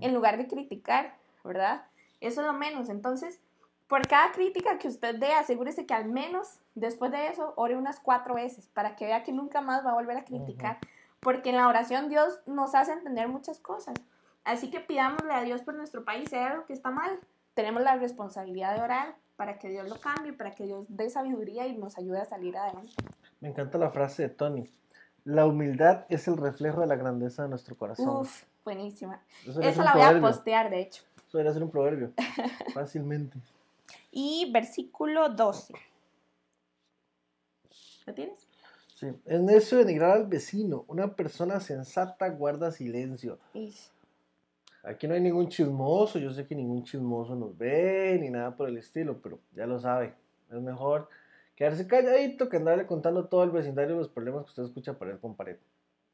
en 0.00 0.14
lugar 0.14 0.38
de 0.38 0.48
criticar, 0.48 1.14
¿verdad? 1.44 1.84
Eso 2.22 2.40
es 2.40 2.46
lo 2.46 2.54
menos. 2.54 2.88
Entonces, 2.88 3.38
por 3.86 4.08
cada 4.08 4.32
crítica 4.32 4.78
que 4.78 4.88
usted 4.88 5.16
dé, 5.16 5.34
asegúrese 5.34 5.84
que 5.84 5.92
al 5.92 6.06
menos 6.06 6.60
después 6.74 7.12
de 7.12 7.28
eso 7.28 7.52
ore 7.56 7.76
unas 7.76 8.00
cuatro 8.00 8.36
veces 8.36 8.66
para 8.68 8.96
que 8.96 9.04
vea 9.04 9.24
que 9.24 9.32
nunca 9.32 9.60
más 9.60 9.84
va 9.84 9.90
a 9.90 9.96
volver 9.96 10.16
a 10.16 10.24
criticar. 10.24 10.78
Porque 11.20 11.50
en 11.50 11.56
la 11.56 11.68
oración 11.68 12.08
Dios 12.08 12.40
nos 12.46 12.74
hace 12.74 12.92
entender 12.92 13.28
muchas 13.28 13.58
cosas. 13.58 13.94
Así 14.42 14.70
que 14.70 14.80
pidámosle 14.80 15.34
a 15.34 15.42
Dios 15.42 15.60
por 15.60 15.74
nuestro 15.74 16.02
país, 16.02 16.32
hay 16.32 16.44
algo 16.44 16.64
que 16.64 16.72
está 16.72 16.90
mal, 16.90 17.20
tenemos 17.56 17.82
la 17.82 17.96
responsabilidad 17.96 18.76
de 18.76 18.82
orar 18.82 19.16
para 19.34 19.58
que 19.58 19.70
Dios 19.70 19.88
lo 19.88 19.98
cambie, 19.98 20.34
para 20.34 20.54
que 20.54 20.64
Dios 20.64 20.84
dé 20.88 21.08
sabiduría 21.08 21.66
y 21.66 21.76
nos 21.76 21.96
ayude 21.96 22.20
a 22.20 22.26
salir 22.26 22.56
adelante. 22.56 22.92
Me 23.40 23.48
encanta 23.48 23.78
la 23.78 23.90
frase 23.90 24.24
de 24.24 24.28
Tony. 24.28 24.70
La 25.24 25.46
humildad 25.46 26.04
es 26.10 26.28
el 26.28 26.36
reflejo 26.36 26.82
de 26.82 26.86
la 26.86 26.96
grandeza 26.96 27.44
de 27.44 27.48
nuestro 27.48 27.74
corazón. 27.74 28.08
Uf, 28.08 28.44
buenísima. 28.62 29.22
Esa 29.62 29.84
la 29.84 29.94
voy 29.94 30.02
a 30.02 30.20
postear, 30.20 30.68
de 30.68 30.82
hecho. 30.82 31.02
Eso 31.26 31.38
debería 31.38 31.54
ser 31.54 31.62
un 31.62 31.70
proverbio. 31.70 32.12
Fácilmente. 32.74 33.38
Y 34.10 34.50
versículo 34.52 35.30
12. 35.30 35.72
¿Lo 38.06 38.14
tienes? 38.14 38.46
Sí. 38.94 39.08
Es 39.24 39.40
necio 39.40 39.78
denigrar 39.78 40.10
al 40.10 40.26
vecino. 40.26 40.84
Una 40.88 41.16
persona 41.16 41.58
sensata 41.60 42.28
guarda 42.28 42.70
silencio. 42.70 43.38
Aquí 44.86 45.08
no 45.08 45.14
hay 45.14 45.20
ningún 45.20 45.48
chismoso. 45.48 46.18
Yo 46.18 46.30
sé 46.32 46.46
que 46.46 46.54
ningún 46.54 46.84
chismoso 46.84 47.34
nos 47.34 47.58
ve 47.58 48.18
ni 48.20 48.30
nada 48.30 48.56
por 48.56 48.68
el 48.68 48.78
estilo, 48.78 49.20
pero 49.20 49.40
ya 49.54 49.66
lo 49.66 49.80
sabe. 49.80 50.14
Es 50.48 50.60
mejor 50.60 51.08
quedarse 51.56 51.88
calladito 51.88 52.48
que 52.48 52.58
andarle 52.58 52.86
contando 52.86 53.26
todo 53.26 53.42
el 53.42 53.50
vecindario 53.50 53.96
los 53.96 54.08
problemas 54.08 54.44
que 54.44 54.50
usted 54.50 54.62
escucha 54.62 54.98
pared 54.98 55.18
con 55.18 55.34
pared. 55.34 55.56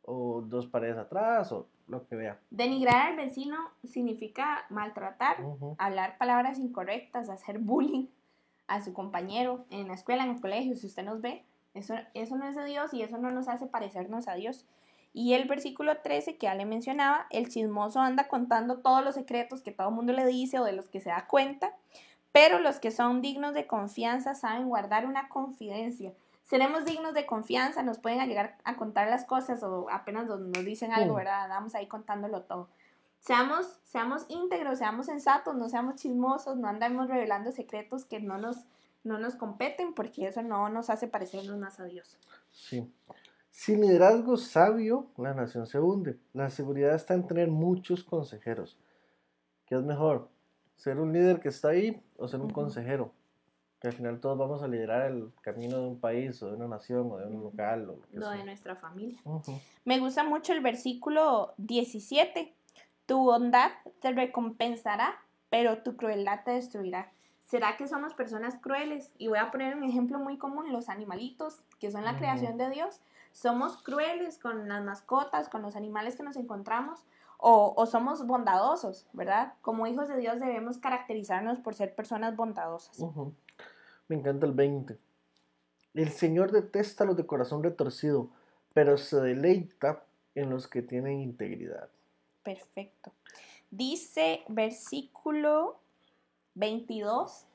O 0.04 0.40
dos 0.40 0.66
paredes 0.66 0.96
atrás, 0.96 1.52
o 1.52 1.68
lo 1.86 2.06
que 2.08 2.16
vea. 2.16 2.40
Denigrar 2.50 3.10
al 3.10 3.16
vecino 3.16 3.56
significa 3.84 4.64
maltratar, 4.70 5.36
hablar 5.78 6.18
palabras 6.18 6.58
incorrectas, 6.58 7.28
hacer 7.28 7.58
bullying 7.58 8.06
a 8.66 8.82
su 8.82 8.94
compañero 8.94 9.66
en 9.70 9.86
la 9.86 9.94
escuela, 9.94 10.24
en 10.24 10.30
el 10.30 10.40
colegio, 10.40 10.74
si 10.76 10.86
usted 10.86 11.04
nos 11.04 11.20
ve. 11.20 11.44
Eso, 11.74 11.94
eso 12.14 12.36
no 12.36 12.48
es 12.48 12.56
de 12.56 12.64
Dios 12.64 12.92
y 12.94 13.02
eso 13.02 13.18
no 13.18 13.30
nos 13.30 13.48
hace 13.48 13.66
parecernos 13.66 14.28
a 14.28 14.34
Dios. 14.34 14.66
Y 15.14 15.34
el 15.34 15.46
versículo 15.46 15.98
13 15.98 16.36
que 16.36 16.46
ya 16.46 16.54
le 16.54 16.64
mencionaba, 16.64 17.26
el 17.30 17.48
chismoso 17.48 18.00
anda 18.00 18.28
contando 18.28 18.78
todos 18.78 19.04
los 19.04 19.14
secretos 19.14 19.62
que 19.62 19.72
todo 19.72 19.88
el 19.88 19.94
mundo 19.94 20.12
le 20.12 20.24
dice 20.26 20.58
o 20.58 20.64
de 20.64 20.72
los 20.72 20.88
que 20.88 21.00
se 21.00 21.10
da 21.10 21.26
cuenta, 21.26 21.74
pero 22.32 22.58
los 22.58 22.80
que 22.80 22.90
son 22.90 23.20
dignos 23.20 23.52
de 23.52 23.66
confianza 23.66 24.34
saben 24.34 24.68
guardar 24.68 25.04
una 25.04 25.28
confidencia. 25.28 26.14
Seremos 26.44 26.84
dignos 26.84 27.14
de 27.14 27.26
confianza, 27.26 27.82
nos 27.82 27.98
pueden 27.98 28.26
llegar 28.26 28.56
a 28.64 28.76
contar 28.76 29.08
las 29.08 29.24
cosas 29.24 29.62
o 29.62 29.88
apenas 29.90 30.26
nos, 30.26 30.52
dicen 30.64 30.92
algo, 30.92 31.14
¿verdad? 31.14 31.44
Andamos 31.44 31.74
ahí 31.74 31.86
contándolo 31.86 32.42
todo. 32.42 32.68
Seamos, 33.20 33.78
seamos 33.84 34.24
íntegros, 34.28 34.78
seamos 34.78 35.06
sensatos, 35.06 35.54
no 35.54 35.68
seamos 35.68 35.96
chismosos, 35.96 36.56
no 36.56 36.68
andamos 36.68 37.08
revelando 37.08 37.52
secretos 37.52 38.04
que 38.04 38.20
no 38.20 38.36
nos, 38.36 38.64
no 39.04 39.18
nos 39.18 39.36
competen, 39.36 39.94
porque 39.94 40.26
eso 40.26 40.42
no 40.42 40.68
nos 40.68 40.90
hace 40.90 41.06
parecernos 41.06 41.56
más 41.56 41.78
a 41.78 41.84
Dios. 41.84 42.18
Sí. 42.50 42.90
Sin 43.52 43.82
liderazgo 43.82 44.38
sabio, 44.38 45.06
la 45.18 45.34
nación 45.34 45.66
se 45.66 45.78
hunde. 45.78 46.18
La 46.32 46.48
seguridad 46.48 46.94
está 46.94 47.12
en 47.14 47.26
tener 47.26 47.48
muchos 47.48 48.02
consejeros. 48.02 48.78
¿Qué 49.66 49.76
es 49.76 49.82
mejor? 49.82 50.30
¿Ser 50.76 50.98
un 50.98 51.12
líder 51.12 51.38
que 51.38 51.50
está 51.50 51.68
ahí 51.68 52.02
o 52.16 52.26
ser 52.26 52.40
un 52.40 52.50
consejero? 52.50 53.12
Que 53.78 53.88
al 53.88 53.92
final 53.92 54.20
todos 54.20 54.38
vamos 54.38 54.62
a 54.62 54.68
liderar 54.68 55.12
el 55.12 55.32
camino 55.42 55.78
de 55.78 55.86
un 55.86 56.00
país 56.00 56.42
o 56.42 56.48
de 56.48 56.56
una 56.56 56.66
nación 56.66 57.12
o 57.12 57.18
de 57.18 57.26
un 57.26 57.42
local 57.42 57.90
o 57.90 58.00
lo, 58.10 58.30
de 58.30 58.42
nuestra 58.42 58.74
familia. 58.74 59.18
Me 59.84 59.98
gusta 59.98 60.24
mucho 60.24 60.54
el 60.54 60.60
versículo 60.60 61.52
17. 61.58 62.54
Tu 63.04 63.18
bondad 63.18 63.70
te 64.00 64.12
recompensará, 64.12 65.20
pero 65.50 65.82
tu 65.82 65.96
crueldad 65.96 66.42
te 66.44 66.52
destruirá. 66.52 67.12
¿Será 67.44 67.76
que 67.76 67.86
somos 67.86 68.14
personas 68.14 68.56
crueles? 68.56 69.12
Y 69.18 69.28
voy 69.28 69.38
a 69.38 69.50
poner 69.50 69.76
un 69.76 69.84
ejemplo 69.84 70.18
muy 70.18 70.38
común, 70.38 70.72
los 70.72 70.88
animalitos, 70.88 71.60
que 71.78 71.90
son 71.90 72.04
la 72.04 72.16
creación 72.16 72.56
de 72.56 72.70
Dios. 72.70 73.00
Somos 73.32 73.82
crueles 73.82 74.38
con 74.38 74.68
las 74.68 74.84
mascotas, 74.84 75.48
con 75.48 75.62
los 75.62 75.76
animales 75.76 76.16
que 76.16 76.22
nos 76.22 76.36
encontramos, 76.36 77.04
o, 77.44 77.86
somos 77.86 78.24
bondadosos, 78.24 79.08
¿verdad? 79.12 79.54
Como 79.62 79.88
hijos 79.88 80.06
de 80.06 80.16
Dios 80.16 80.38
debemos 80.38 80.78
caracterizarnos 80.78 81.58
por 81.58 81.74
ser 81.74 81.92
personas 81.92 82.36
bondadosas. 82.36 82.96
Me 84.06 84.14
encanta 84.14 84.46
el 84.46 84.52
20. 84.52 84.96
El 85.94 86.10
Señor 86.10 86.52
detesta 86.52 87.02
a 87.02 87.06
los 87.06 87.16
de 87.16 87.26
corazón 87.26 87.64
retorcido, 87.64 88.30
pero 88.74 88.96
se 88.96 89.20
deleita 89.20 90.04
en 90.36 90.50
los 90.50 90.68
que 90.68 90.82
tienen 90.82 91.20
integridad. 91.20 91.88
Perfecto. 92.44 93.12
Dice 93.70 94.42
versículo 94.48 95.80
22, 96.54 97.46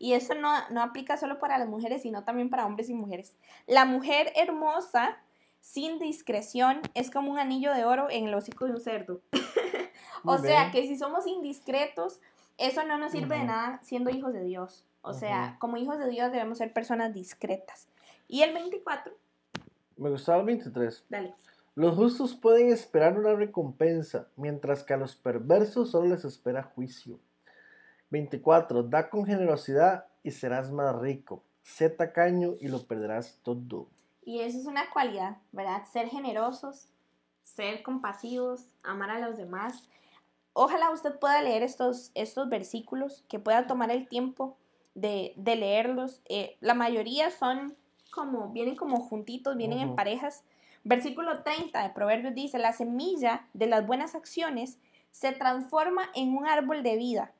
y 0.00 0.14
eso 0.14 0.34
no, 0.34 0.50
no 0.70 0.82
aplica 0.82 1.18
solo 1.18 1.38
para 1.38 1.58
las 1.58 1.68
mujeres, 1.68 2.02
sino 2.02 2.24
también 2.24 2.48
para 2.48 2.64
hombres 2.64 2.88
y 2.88 2.94
mujeres. 2.94 3.36
La 3.66 3.84
mujer 3.84 4.32
hermosa 4.34 5.18
sin 5.60 5.98
discreción 5.98 6.80
es 6.94 7.10
como 7.10 7.30
un 7.30 7.38
anillo 7.38 7.74
de 7.74 7.84
oro 7.84 8.08
en 8.10 8.26
el 8.26 8.34
hocico 8.34 8.64
de 8.64 8.72
un 8.72 8.80
cerdo. 8.80 9.20
o 10.24 10.38
sea 10.38 10.70
que 10.70 10.86
si 10.86 10.96
somos 10.96 11.26
indiscretos, 11.26 12.18
eso 12.56 12.82
no 12.84 12.96
nos 12.96 13.12
sirve 13.12 13.36
de 13.36 13.44
nada 13.44 13.78
siendo 13.82 14.08
hijos 14.08 14.32
de 14.32 14.42
Dios. 14.42 14.86
O 15.02 15.12
sea, 15.12 15.56
como 15.60 15.76
hijos 15.76 15.98
de 15.98 16.08
Dios 16.08 16.32
debemos 16.32 16.56
ser 16.56 16.72
personas 16.72 17.12
discretas. 17.12 17.86
Y 18.26 18.40
el 18.40 18.54
24. 18.54 19.12
Me 19.98 20.08
gustaba 20.08 20.40
el 20.40 20.46
23. 20.46 21.04
Dale. 21.10 21.34
Los 21.74 21.94
justos 21.96 22.34
pueden 22.34 22.72
esperar 22.72 23.18
una 23.18 23.34
recompensa, 23.34 24.28
mientras 24.36 24.82
que 24.82 24.94
a 24.94 24.96
los 24.96 25.14
perversos 25.14 25.90
solo 25.90 26.08
les 26.08 26.24
espera 26.24 26.62
juicio. 26.62 27.18
24. 28.10 28.82
Da 28.84 29.08
con 29.08 29.24
generosidad 29.24 30.06
y 30.22 30.30
serás 30.32 30.70
más 30.70 30.98
rico. 30.98 31.42
Sé 31.62 31.90
tacaño 31.90 32.54
y 32.60 32.68
lo 32.68 32.84
perderás 32.86 33.38
todo. 33.42 33.88
Y 34.22 34.40
eso 34.40 34.58
es 34.58 34.66
una 34.66 34.90
cualidad, 34.90 35.38
¿verdad? 35.52 35.84
Ser 35.90 36.08
generosos, 36.08 36.88
ser 37.42 37.82
compasivos, 37.82 38.66
amar 38.82 39.10
a 39.10 39.18
los 39.18 39.36
demás. 39.36 39.84
Ojalá 40.52 40.90
usted 40.90 41.18
pueda 41.18 41.42
leer 41.42 41.62
estos, 41.62 42.10
estos 42.14 42.48
versículos, 42.48 43.24
que 43.28 43.38
pueda 43.38 43.66
tomar 43.66 43.90
el 43.90 44.08
tiempo 44.08 44.56
de, 44.94 45.34
leerlos. 45.36 46.22
Eh, 46.28 46.56
la 46.60 46.74
mayoría 46.74 47.30
son 47.30 47.76
como, 48.10 48.48
vienen 48.48 48.76
como 48.76 49.00
juntitos, 49.00 49.56
vienen 49.56 49.80
en 49.80 49.96
parejas. 49.96 50.44
Versículo 50.82 51.42
30 51.42 51.82
de 51.82 51.90
Proverbios 51.90 52.34
dice, 52.34 52.58
la 52.58 52.72
semilla 52.72 53.46
de 53.52 53.66
las 53.66 53.86
buenas 53.86 54.14
acciones 54.14 54.78
se 55.10 55.32
transforma 55.32 56.10
en 56.14 56.36
un 56.36 56.46
árbol 56.46 56.82
de 56.82 56.96
vida. 56.96 57.32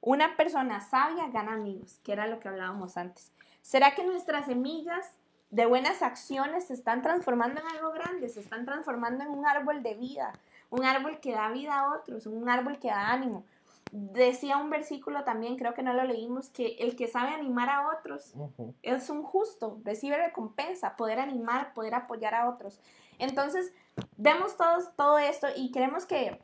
Una 0.00 0.36
persona 0.36 0.80
sabia 0.80 1.28
gana 1.28 1.54
amigos, 1.54 2.00
que 2.04 2.12
era 2.12 2.26
lo 2.26 2.40
que 2.40 2.48
hablábamos 2.48 2.96
antes. 2.96 3.32
¿Será 3.62 3.94
que 3.94 4.04
nuestras 4.04 4.46
semillas 4.46 5.16
de 5.50 5.66
buenas 5.66 6.02
acciones 6.02 6.66
se 6.66 6.74
están 6.74 7.02
transformando 7.02 7.60
en 7.60 7.66
algo 7.68 7.92
grande, 7.92 8.28
se 8.28 8.40
están 8.40 8.64
transformando 8.64 9.24
en 9.24 9.30
un 9.30 9.46
árbol 9.46 9.82
de 9.82 9.94
vida, 9.94 10.32
un 10.70 10.84
árbol 10.84 11.20
que 11.20 11.32
da 11.32 11.50
vida 11.50 11.78
a 11.78 11.94
otros, 11.94 12.26
un 12.26 12.48
árbol 12.48 12.78
que 12.78 12.88
da 12.88 13.10
ánimo. 13.10 13.44
Decía 13.92 14.56
un 14.56 14.68
versículo 14.68 15.22
también, 15.24 15.56
creo 15.56 15.72
que 15.72 15.82
no 15.82 15.94
lo 15.94 16.04
leímos, 16.04 16.50
que 16.50 16.76
el 16.80 16.96
que 16.96 17.06
sabe 17.06 17.30
animar 17.30 17.68
a 17.68 17.88
otros 17.88 18.34
es 18.82 19.08
un 19.10 19.22
justo, 19.22 19.78
recibe 19.84 20.16
recompensa, 20.16 20.96
poder 20.96 21.20
animar, 21.20 21.72
poder 21.72 21.94
apoyar 21.94 22.34
a 22.34 22.50
otros. 22.50 22.80
Entonces, 23.18 23.72
vemos 24.16 24.56
todos, 24.56 24.94
todo 24.96 25.18
esto 25.18 25.46
y 25.54 25.70
queremos 25.70 26.04
que 26.04 26.42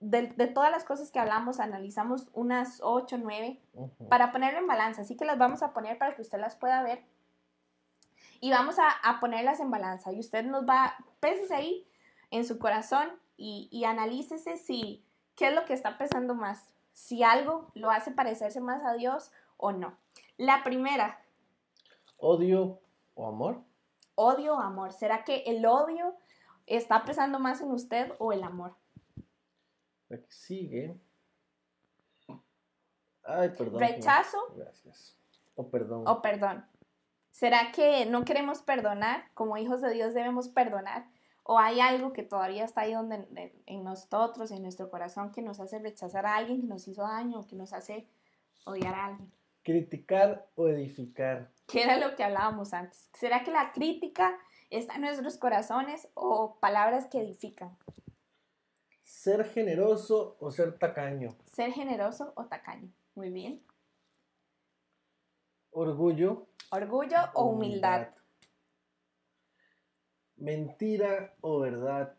de, 0.00 0.46
todas 0.46 0.70
las 0.70 0.84
cosas 0.84 1.10
que 1.10 1.18
hablamos, 1.18 1.60
analizamos 1.60 2.28
unas 2.32 2.80
8, 2.82 3.18
9 3.18 3.60
para 4.08 4.32
ponerlo 4.32 4.60
en 4.60 4.66
balanza. 4.66 5.02
Así 5.02 5.16
que 5.16 5.24
las 5.24 5.38
vamos 5.38 5.62
a 5.62 5.72
poner 5.72 5.98
para 5.98 6.14
que 6.14 6.22
usted 6.22 6.38
las 6.38 6.56
pueda 6.56 6.82
ver 6.82 7.04
y 8.40 8.50
vamos 8.50 8.76
a, 8.78 9.20
ponerlas 9.20 9.60
en 9.60 9.70
balanza. 9.70 10.12
Y 10.12 10.20
usted 10.20 10.44
nos 10.44 10.64
va, 10.64 10.96
pésese 11.20 11.54
ahí 11.54 11.86
en 12.30 12.44
su 12.44 12.58
corazón 12.58 13.10
y, 13.36 13.68
y 13.72 13.84
analícese 13.84 14.56
si, 14.56 15.04
qué 15.34 15.48
es 15.48 15.54
lo 15.54 15.64
que 15.64 15.74
está 15.74 15.98
pesando 15.98 16.34
más. 16.34 16.70
Si 16.92 17.22
algo 17.22 17.70
lo 17.74 17.90
hace 17.90 18.10
parecerse 18.10 18.60
más 18.60 18.84
a 18.84 18.94
Dios 18.94 19.32
o 19.56 19.72
no. 19.72 19.96
La 20.36 20.62
primera. 20.62 21.20
¿Odio 22.16 22.80
o 23.14 23.28
amor? 23.28 23.62
Odio 24.14 24.54
o 24.56 24.60
amor. 24.60 24.92
¿Será 24.92 25.24
que 25.24 25.42
el 25.46 25.64
odio 25.66 26.14
está 26.66 27.04
pesando 27.04 27.38
más 27.38 27.60
en 27.60 27.70
usted 27.70 28.12
o 28.18 28.32
el 28.32 28.42
amor? 28.42 28.76
La 30.08 30.18
que 30.18 30.30
sigue. 30.30 30.98
Ay, 33.24 33.50
perdón. 33.50 33.80
Rechazo. 33.80 34.38
Gracias. 34.56 35.16
O 35.54 35.68
perdón. 35.70 36.06
O 36.06 36.22
perdón. 36.22 36.64
¿Será 37.30 37.72
que 37.72 38.06
no 38.06 38.24
queremos 38.24 38.62
perdonar? 38.62 39.24
Como 39.34 39.56
hijos 39.58 39.80
de 39.80 39.92
Dios 39.92 40.14
debemos 40.14 40.48
perdonar. 40.48 41.06
¿O 41.42 41.58
hay 41.58 41.80
algo 41.80 42.12
que 42.12 42.22
todavía 42.22 42.64
está 42.64 42.82
ahí 42.82 42.92
donde, 42.92 43.26
en 43.66 43.84
nosotros, 43.84 44.50
en 44.50 44.62
nuestro 44.62 44.90
corazón, 44.90 45.30
que 45.32 45.40
nos 45.40 45.60
hace 45.60 45.78
rechazar 45.78 46.26
a 46.26 46.36
alguien 46.36 46.60
que 46.60 46.66
nos 46.66 46.86
hizo 46.88 47.02
daño, 47.02 47.46
que 47.46 47.56
nos 47.56 47.72
hace 47.72 48.08
odiar 48.64 48.94
a 48.94 49.06
alguien? 49.06 49.32
Criticar 49.62 50.46
o 50.56 50.68
edificar. 50.68 51.50
¿Qué 51.66 51.84
era 51.84 51.98
lo 51.98 52.16
que 52.16 52.24
hablábamos 52.24 52.74
antes? 52.74 53.08
¿Será 53.14 53.44
que 53.44 53.50
la 53.50 53.72
crítica 53.72 54.38
está 54.70 54.96
en 54.96 55.02
nuestros 55.02 55.36
corazones 55.38 56.08
o 56.14 56.58
palabras 56.60 57.06
que 57.06 57.20
edifican? 57.20 57.76
Ser 59.08 59.42
generoso 59.46 60.36
o 60.38 60.50
ser 60.50 60.78
tacaño. 60.78 61.34
Ser 61.46 61.72
generoso 61.72 62.34
o 62.36 62.44
tacaño. 62.44 62.92
Muy 63.14 63.30
bien. 63.30 63.64
Orgullo. 65.70 66.46
Orgullo 66.70 67.16
o 67.32 67.46
humildad. 67.46 68.08
Mentira 70.36 71.34
o 71.40 71.58
verdad. 71.58 72.18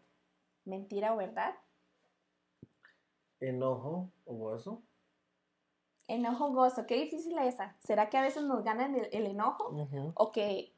Mentira 0.66 1.14
o 1.14 1.18
verdad. 1.18 1.54
Enojo 3.40 4.10
o 4.26 4.34
gozo. 4.34 4.82
Enojo, 6.08 6.52
gozo. 6.54 6.88
Qué 6.88 6.96
difícil 6.96 7.38
es 7.38 7.54
esa. 7.54 7.76
¿Será 7.82 8.10
que 8.10 8.18
a 8.18 8.24
veces 8.24 8.46
nos 8.46 8.64
gana 8.64 8.88
el, 9.12 9.28
enojo? 9.28 9.76
O 10.16 10.32
que 10.32 10.74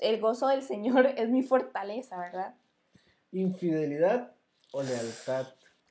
el 0.00 0.20
gozo 0.20 0.48
del 0.48 0.62
Señor 0.62 1.06
es 1.16 1.30
mi 1.30 1.44
fortaleza, 1.44 2.18
¿verdad? 2.18 2.56
Infidelidad 3.30 4.34
o 4.72 4.82
lealtad. 4.82 5.46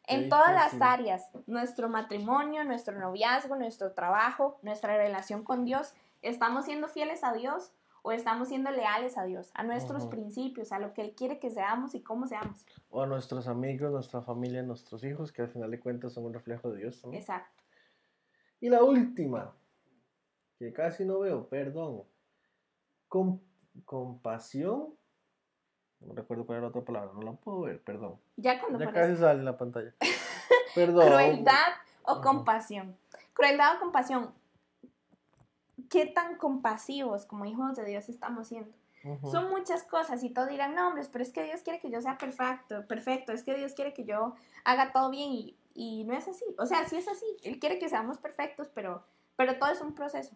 En 0.07 0.29
todas 0.29 0.51
las 0.53 0.82
áreas, 0.82 1.29
nuestro 1.45 1.88
matrimonio, 1.88 2.63
nuestro 2.63 2.99
noviazgo, 2.99 3.55
nuestro 3.55 3.93
trabajo, 3.93 4.59
nuestra 4.61 4.97
relación 4.97 5.43
con 5.43 5.63
Dios, 5.63 5.93
¿estamos 6.21 6.65
siendo 6.65 6.88
fieles 6.88 7.23
a 7.23 7.34
Dios 7.34 7.71
o 8.01 8.11
estamos 8.11 8.47
siendo 8.47 8.71
leales 8.71 9.17
a 9.17 9.23
Dios, 9.23 9.51
a 9.53 9.63
nuestros 9.63 10.07
principios, 10.07 10.71
a 10.71 10.79
lo 10.79 10.93
que 10.93 11.01
Él 11.01 11.13
quiere 11.15 11.39
que 11.39 11.51
seamos 11.51 11.93
y 11.93 12.01
cómo 12.01 12.27
seamos? 12.27 12.65
O 12.89 13.03
a 13.03 13.07
nuestros 13.07 13.47
amigos, 13.47 13.91
nuestra 13.91 14.21
familia, 14.21 14.63
nuestros 14.63 15.03
hijos, 15.03 15.32
que 15.32 15.43
al 15.43 15.49
final 15.49 15.69
de 15.69 15.79
cuentas 15.79 16.13
son 16.13 16.25
un 16.25 16.34
reflejo 16.34 16.71
de 16.71 16.79
Dios. 16.79 17.01
Exacto. 17.13 17.63
Y 18.59 18.69
la 18.69 18.84
última, 18.84 19.55
que 20.57 20.73
casi 20.73 21.05
no 21.05 21.19
veo, 21.19 21.47
perdón. 21.47 22.03
compasión. 23.86 24.95
No 26.01 26.13
recuerdo 26.13 26.45
cuál 26.45 26.59
era 26.59 26.67
otra 26.67 26.81
palabra, 26.81 27.11
no 27.13 27.21
la 27.21 27.33
puedo 27.33 27.61
ver, 27.61 27.81
perdón. 27.81 28.15
Ya 28.35 28.59
cuando 28.59 28.79
Ya 28.79 28.91
casi 28.91 29.15
sale 29.17 29.39
en 29.39 29.45
la 29.45 29.57
pantalla. 29.57 29.93
Perdón. 30.75 31.07
Crueldad 31.07 31.73
o 32.03 32.21
compasión. 32.21 32.97
Crueldad 33.33 33.75
o 33.75 33.79
compasión. 33.79 34.33
¿Qué 35.89 36.05
tan 36.05 36.37
compasivos 36.37 37.25
como 37.25 37.45
hijos 37.45 37.75
de 37.75 37.85
Dios 37.85 38.09
estamos 38.09 38.47
siendo? 38.47 38.71
Son 39.31 39.49
muchas 39.49 39.83
cosas 39.83 40.23
y 40.23 40.29
todos 40.29 40.47
dirán, 40.47 40.75
no, 40.75 40.89
hombres, 40.89 41.09
pero 41.11 41.23
es 41.23 41.31
que 41.31 41.43
Dios 41.43 41.61
quiere 41.61 41.79
que 41.79 41.89
yo 41.89 42.01
sea 42.01 42.19
perfecto, 42.19 42.85
perfecto, 42.85 43.31
es 43.31 43.41
que 43.43 43.55
Dios 43.55 43.73
quiere 43.73 43.93
que 43.93 44.05
yo 44.05 44.35
haga 44.63 44.91
todo 44.91 45.09
bien 45.09 45.31
y, 45.31 45.57
y 45.73 46.03
no 46.03 46.13
es 46.13 46.27
así. 46.27 46.45
O 46.59 46.67
sea, 46.67 46.87
sí 46.87 46.97
es 46.97 47.07
así, 47.07 47.25
Él 47.43 47.59
quiere 47.59 47.79
que 47.79 47.89
seamos 47.89 48.19
perfectos, 48.19 48.69
pero, 48.75 49.03
pero 49.35 49.57
todo 49.57 49.71
es 49.71 49.81
un 49.81 49.95
proceso. 49.95 50.35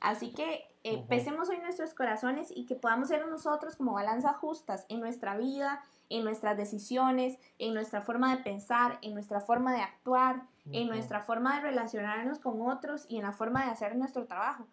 Así 0.00 0.32
que 0.32 0.64
eh, 0.88 1.04
pesemos 1.08 1.48
hoy 1.48 1.58
nuestros 1.58 1.94
corazones 1.94 2.52
y 2.54 2.64
que 2.64 2.76
podamos 2.76 3.08
ser 3.08 3.26
nosotros 3.26 3.74
como 3.74 3.94
balanzas 3.94 4.36
justas 4.36 4.86
en 4.88 5.00
nuestra 5.00 5.36
vida, 5.36 5.82
en 6.10 6.22
nuestras 6.22 6.56
decisiones, 6.56 7.40
en 7.58 7.74
nuestra 7.74 8.02
forma 8.02 8.36
de 8.36 8.44
pensar, 8.44 9.00
en 9.02 9.12
nuestra 9.12 9.40
forma 9.40 9.72
de 9.72 9.80
actuar, 9.80 10.44
en 10.70 10.86
nuestra 10.86 11.22
forma 11.22 11.56
de 11.56 11.62
relacionarnos 11.62 12.38
con 12.38 12.62
otros 12.62 13.04
y 13.08 13.16
en 13.16 13.24
la 13.24 13.32
forma 13.32 13.64
de 13.64 13.72
hacer 13.72 13.96
nuestro 13.96 14.26
trabajo. 14.26 14.68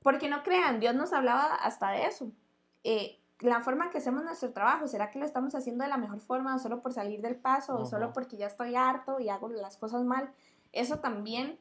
Porque 0.00 0.28
no 0.28 0.44
crean, 0.44 0.78
Dios 0.78 0.94
nos 0.94 1.12
hablaba 1.12 1.56
hasta 1.56 1.90
de 1.90 2.06
eso. 2.06 2.30
Eh, 2.84 3.18
la 3.40 3.60
forma 3.60 3.90
que 3.90 3.98
hacemos 3.98 4.22
nuestro 4.22 4.52
trabajo, 4.52 4.86
¿será 4.86 5.10
que 5.10 5.18
lo 5.18 5.24
estamos 5.24 5.56
haciendo 5.56 5.82
de 5.82 5.90
la 5.90 5.96
mejor 5.96 6.20
forma 6.20 6.54
o 6.54 6.60
solo 6.60 6.82
por 6.82 6.92
salir 6.92 7.20
del 7.20 7.34
paso 7.34 7.76
o 7.76 7.84
solo 7.84 8.12
porque 8.12 8.36
ya 8.36 8.46
estoy 8.46 8.76
harto 8.76 9.18
y 9.18 9.28
hago 9.28 9.48
las 9.48 9.76
cosas 9.76 10.04
mal? 10.04 10.30
Eso 10.70 11.00
también 11.00 11.58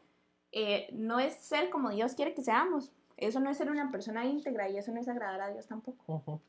eh, 0.51 0.87
no 0.93 1.19
es 1.19 1.33
ser 1.33 1.71
como 1.71 1.89
Dios 1.89 2.13
quiere 2.13 2.35
que 2.35 2.43
seamos. 2.43 2.91
Eso 3.17 3.39
no 3.39 3.49
es 3.49 3.57
ser 3.57 3.71
una 3.71 3.91
persona 3.91 4.25
íntegra 4.25 4.69
y 4.69 4.77
eso 4.77 4.91
no 4.91 4.99
es 5.01 5.07
agradar 5.07 5.41
a 5.41 5.49
Dios 5.49 5.67
tampoco. 5.67 6.41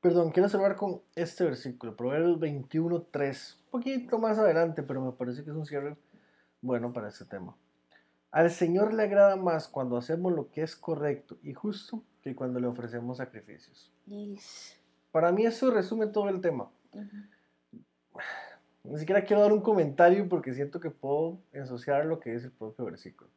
Perdón, 0.00 0.30
quiero 0.30 0.48
cerrar 0.48 0.74
con 0.74 1.02
este 1.14 1.44
versículo, 1.44 1.94
Proverbios 1.94 2.40
21, 2.40 3.02
3. 3.02 3.60
Un 3.66 3.70
poquito 3.70 4.18
más 4.18 4.38
adelante, 4.38 4.82
pero 4.82 5.00
me 5.00 5.12
parece 5.12 5.44
que 5.44 5.50
es 5.50 5.56
un 5.56 5.66
cierre 5.66 5.96
bueno 6.62 6.92
para 6.92 7.08
este 7.08 7.26
tema. 7.26 7.54
Al 8.30 8.50
Señor 8.50 8.94
le 8.94 9.02
agrada 9.02 9.36
más 9.36 9.68
cuando 9.68 9.98
hacemos 9.98 10.32
lo 10.32 10.50
que 10.50 10.62
es 10.62 10.74
correcto 10.74 11.36
y 11.42 11.52
justo 11.52 12.02
que 12.22 12.34
cuando 12.34 12.58
le 12.58 12.66
ofrecemos 12.66 13.18
sacrificios. 13.18 13.92
Para 15.10 15.30
mí 15.30 15.44
eso 15.44 15.70
resume 15.70 16.06
todo 16.06 16.30
el 16.30 16.40
tema. 16.40 16.70
Ni 18.84 18.98
siquiera 18.98 19.24
quiero 19.24 19.42
dar 19.42 19.52
un 19.52 19.60
comentario 19.60 20.26
porque 20.28 20.54
siento 20.54 20.80
que 20.80 20.90
puedo 20.90 21.38
ensuciar 21.52 22.06
lo 22.06 22.18
que 22.18 22.32
dice 22.32 22.46
el 22.46 22.52
propio 22.52 22.86
versículo. 22.86 23.30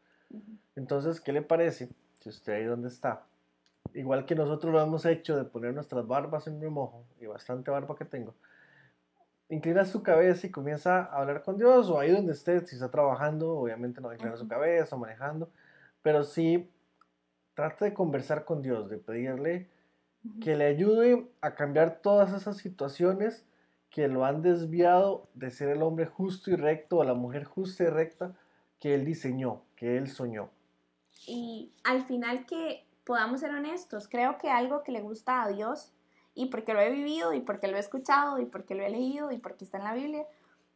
Entonces, 0.75 1.19
¿qué 1.19 1.33
le 1.33 1.41
parece 1.41 1.89
si 2.25 2.29
usted 2.29 2.53
ahí 2.53 2.63
donde 2.63 2.87
está. 2.87 3.21
Igual 3.93 4.25
que 4.25 4.33
nosotros 4.33 4.73
lo 4.73 4.81
hemos 4.81 5.05
hecho 5.05 5.37
de 5.37 5.43
poner 5.43 5.75
nuestras 5.75 6.07
barbas 6.07 6.47
en 6.47 6.59
remojo, 6.59 7.05
y 7.21 7.27
bastante 7.27 7.69
barba 7.69 7.95
que 7.95 8.03
tengo, 8.03 8.33
inclina 9.47 9.85
su 9.85 10.01
cabeza 10.01 10.47
y 10.47 10.49
comienza 10.49 11.03
a 11.03 11.17
hablar 11.17 11.43
con 11.43 11.59
Dios, 11.59 11.87
o 11.91 11.99
ahí 11.99 12.09
donde 12.09 12.33
esté, 12.33 12.65
si 12.65 12.75
está 12.75 12.89
trabajando, 12.89 13.55
obviamente 13.55 14.01
no 14.01 14.11
inclina 14.11 14.35
su 14.37 14.47
cabeza, 14.47 14.97
manejando, 14.97 15.51
pero 16.01 16.23
sí 16.23 16.67
trata 17.53 17.85
de 17.85 17.93
conversar 17.93 18.43
con 18.43 18.63
Dios, 18.63 18.89
de 18.89 18.97
pedirle 18.97 19.69
que 20.41 20.55
le 20.55 20.65
ayude 20.65 21.29
a 21.41 21.53
cambiar 21.53 21.99
todas 22.01 22.33
esas 22.33 22.57
situaciones 22.57 23.45
que 23.91 24.07
lo 24.07 24.25
han 24.25 24.41
desviado 24.41 25.27
de 25.35 25.51
ser 25.51 25.69
el 25.69 25.83
hombre 25.83 26.07
justo 26.07 26.49
y 26.49 26.55
recto 26.55 26.97
o 26.97 27.03
la 27.03 27.13
mujer 27.13 27.43
justa 27.43 27.83
y 27.83 27.87
recta 27.87 28.33
que 28.79 28.95
él 28.95 29.05
diseñó, 29.05 29.61
que 29.75 29.97
él 29.97 30.07
soñó. 30.09 30.49
Y 31.27 31.73
al 31.83 32.05
final 32.05 32.45
que 32.45 32.85
podamos 33.05 33.39
ser 33.39 33.51
honestos. 33.51 34.07
Creo 34.09 34.37
que 34.37 34.49
algo 34.49 34.83
que 34.83 34.91
le 34.91 35.01
gusta 35.01 35.43
a 35.43 35.47
Dios, 35.47 35.93
y 36.33 36.47
porque 36.47 36.73
lo 36.73 36.81
he 36.81 36.89
vivido, 36.89 37.33
y 37.33 37.39
porque 37.39 37.67
lo 37.67 37.77
he 37.77 37.79
escuchado, 37.79 38.39
y 38.39 38.45
porque 38.45 38.75
lo 38.75 38.83
he 38.83 38.89
leído, 38.89 39.31
y 39.31 39.37
porque 39.37 39.63
está 39.63 39.77
en 39.77 39.85
la 39.85 39.93
Biblia, 39.93 40.25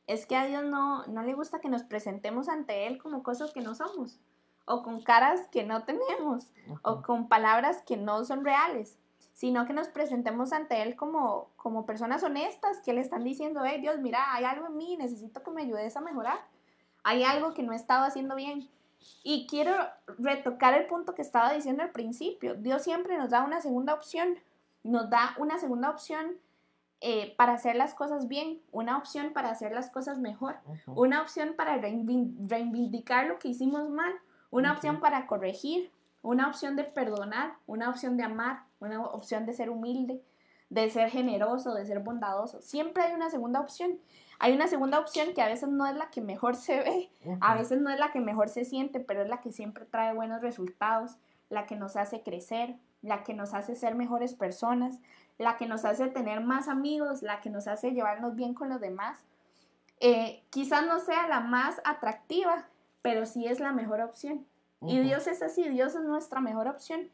es 0.08 0.26
que 0.26 0.36
a 0.36 0.46
Dios 0.46 0.64
no, 0.64 1.06
no 1.08 1.24
le 1.24 1.34
gusta 1.34 1.60
que 1.60 1.70
nos 1.70 1.84
presentemos 1.84 2.48
ante 2.48 2.88
Él 2.88 2.98
como 3.02 3.24
cosas 3.24 3.52
que 3.52 3.62
no 3.62 3.76
somos, 3.76 4.20
o 4.66 4.84
con 4.84 5.02
caras 5.04 5.48
que 5.52 5.64
no 5.64 5.84
tenemos, 5.84 6.52
o 6.84 7.02
con 7.02 7.28
palabras 7.28 7.82
que 7.86 7.98
no 7.98 8.24
son 8.24 8.46
reales, 8.46 8.98
sino 9.34 9.66
que 9.66 9.74
nos 9.74 9.88
presentemos 9.88 10.54
ante 10.54 10.82
Él 10.82 10.96
como, 10.96 11.50
como 11.58 11.86
personas 11.86 12.24
honestas 12.24 12.80
que 12.84 12.94
le 12.94 13.02
están 13.02 13.24
diciendo, 13.24 13.62
hey 13.66 13.82
Dios, 13.82 14.00
mira, 14.00 14.34
hay 14.34 14.46
algo 14.46 14.68
en 14.68 14.78
mí, 14.78 14.98
necesito 14.98 15.44
que 15.44 15.52
me 15.52 15.64
ayudes 15.64 15.98
a 15.98 16.02
mejorar, 16.02 16.40
hay 17.04 17.24
algo 17.24 17.54
que 17.54 17.64
no 17.64 17.74
estaba 17.74 18.06
haciendo 18.06 18.36
bien 18.36 18.70
y 19.24 19.48
quiero 19.48 19.74
retocar 20.18 20.74
el 20.74 20.88
punto 20.88 21.14
que 21.14 21.22
estaba 21.22 21.54
diciendo 21.54 21.84
al 21.84 21.92
principio. 21.92 22.56
Dios 22.56 22.84
siempre 22.84 23.18
nos 23.18 23.30
da 23.30 23.44
una 23.44 23.62
segunda 23.62 23.94
opción. 23.94 24.38
Nos 24.84 25.10
da 25.10 25.36
una 25.38 25.58
segunda 25.60 25.90
opción 25.90 26.38
eh, 27.02 27.34
para 27.38 27.54
hacer 27.54 27.76
las 27.76 27.94
cosas 27.94 28.28
bien, 28.28 28.62
una 28.72 28.98
opción 28.98 29.32
para 29.32 29.50
hacer 29.50 29.72
las 29.72 29.90
cosas 29.90 30.20
mejor, 30.20 30.58
una 30.86 31.22
opción 31.22 31.54
para 31.56 31.78
reivindicar 31.78 33.28
lo 33.28 33.40
que 33.40 33.48
hicimos 33.48 33.90
mal, 33.90 34.14
una 34.52 34.74
opción 34.74 35.00
para 35.00 35.26
corregir, 35.26 35.92
una 36.22 36.50
opción 36.50 36.76
de 36.76 36.84
perdonar, 36.84 37.54
una 37.68 37.90
opción 37.90 38.18
de 38.18 38.24
amar, 38.24 38.64
una 38.82 39.02
opción 39.02 39.46
de 39.46 39.54
ser 39.54 39.70
humilde, 39.70 40.22
de 40.70 40.90
ser 40.90 41.10
generoso, 41.10 41.74
de 41.74 41.86
ser 41.86 42.00
bondadoso. 42.00 42.62
Siempre 42.62 43.04
hay 43.04 43.14
una 43.14 43.30
segunda 43.30 43.62
opción. 43.62 43.98
Hay 44.40 44.54
una 44.54 44.68
segunda 44.68 45.00
opción 45.00 45.34
que 45.34 45.42
a 45.42 45.48
veces 45.48 45.68
no 45.70 45.86
es 45.86 45.96
la 45.96 46.10
que 46.10 46.22
mejor 46.22 46.56
se 46.56 46.80
ve, 46.80 47.12
a 47.42 47.56
veces 47.56 47.82
no 47.82 47.90
es 47.90 48.00
la 48.00 48.12
que 48.12 48.22
mejor 48.22 48.48
se 48.48 48.64
siente, 48.64 49.02
pero 49.02 49.22
es 49.22 49.30
la 49.30 49.42
que 49.42 49.52
siempre 49.52 49.86
trae 49.86 50.14
buenos 50.14 50.42
resultados, 50.42 51.18
la 51.50 51.66
que 51.66 51.76
nos 51.76 51.98
hace 51.98 52.22
crecer, 52.22 52.78
la 53.02 53.24
que 53.24 53.34
nos 53.34 53.54
hace 53.54 53.76
ser 53.76 53.96
mejores 53.96 54.34
personas, 54.34 55.00
la 55.38 55.58
que 55.58 55.68
nos 55.68 55.84
hace 55.84 56.08
tener 56.08 56.42
más 56.42 56.70
amigos, 56.70 57.22
la 57.22 57.42
que 57.42 57.50
nos 57.50 57.68
hace 57.68 57.92
llevarnos 57.92 58.36
bien 58.36 58.54
con 58.54 58.70
los 58.70 58.80
demás. 58.80 59.26
Eh, 60.00 60.44
quizás 60.50 60.86
no 60.86 61.00
sea 61.00 61.28
la 61.28 61.42
más 61.42 61.82
atractiva, 61.84 62.66
pero 63.02 63.26
sí 63.26 63.46
es 63.46 63.60
la 63.60 63.74
mejor 63.74 64.00
opción. 64.02 64.46
Y 64.82 65.00
Dios 65.00 65.28
es 65.28 65.42
así, 65.42 65.68
Dios 65.68 65.96
es 65.96 66.04
nuestra 66.04 66.40
mejor 66.40 66.70
opción. 66.70 67.10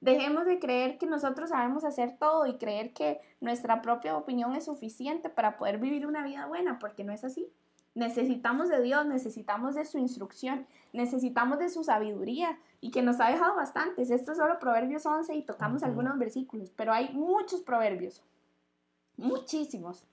Dejemos 0.00 0.46
de 0.46 0.60
creer 0.60 0.98
que 0.98 1.06
nosotros 1.06 1.50
sabemos 1.50 1.84
hacer 1.84 2.16
todo 2.18 2.46
y 2.46 2.56
creer 2.56 2.92
que 2.92 3.20
nuestra 3.40 3.82
propia 3.82 4.16
opinión 4.16 4.54
es 4.54 4.66
suficiente 4.66 5.28
para 5.28 5.56
poder 5.56 5.78
vivir 5.78 6.06
una 6.06 6.24
vida 6.24 6.46
buena, 6.46 6.78
porque 6.78 7.02
no 7.02 7.12
es 7.12 7.24
así. 7.24 7.50
Necesitamos 7.94 8.68
de 8.68 8.80
Dios, 8.80 9.06
necesitamos 9.06 9.74
de 9.74 9.84
su 9.84 9.98
instrucción, 9.98 10.68
necesitamos 10.92 11.58
de 11.58 11.68
su 11.68 11.82
sabiduría 11.82 12.60
y 12.80 12.92
que 12.92 13.02
nos 13.02 13.18
ha 13.18 13.28
dejado 13.28 13.56
bastantes. 13.56 14.10
Esto 14.10 14.32
es 14.32 14.38
solo 14.38 14.60
Proverbios 14.60 15.04
11 15.04 15.34
y 15.34 15.42
tocamos 15.42 15.82
algunos 15.82 16.16
versículos, 16.16 16.70
pero 16.70 16.92
hay 16.92 17.12
muchos 17.12 17.60
proverbios, 17.62 18.22
muchísimos, 19.16 20.04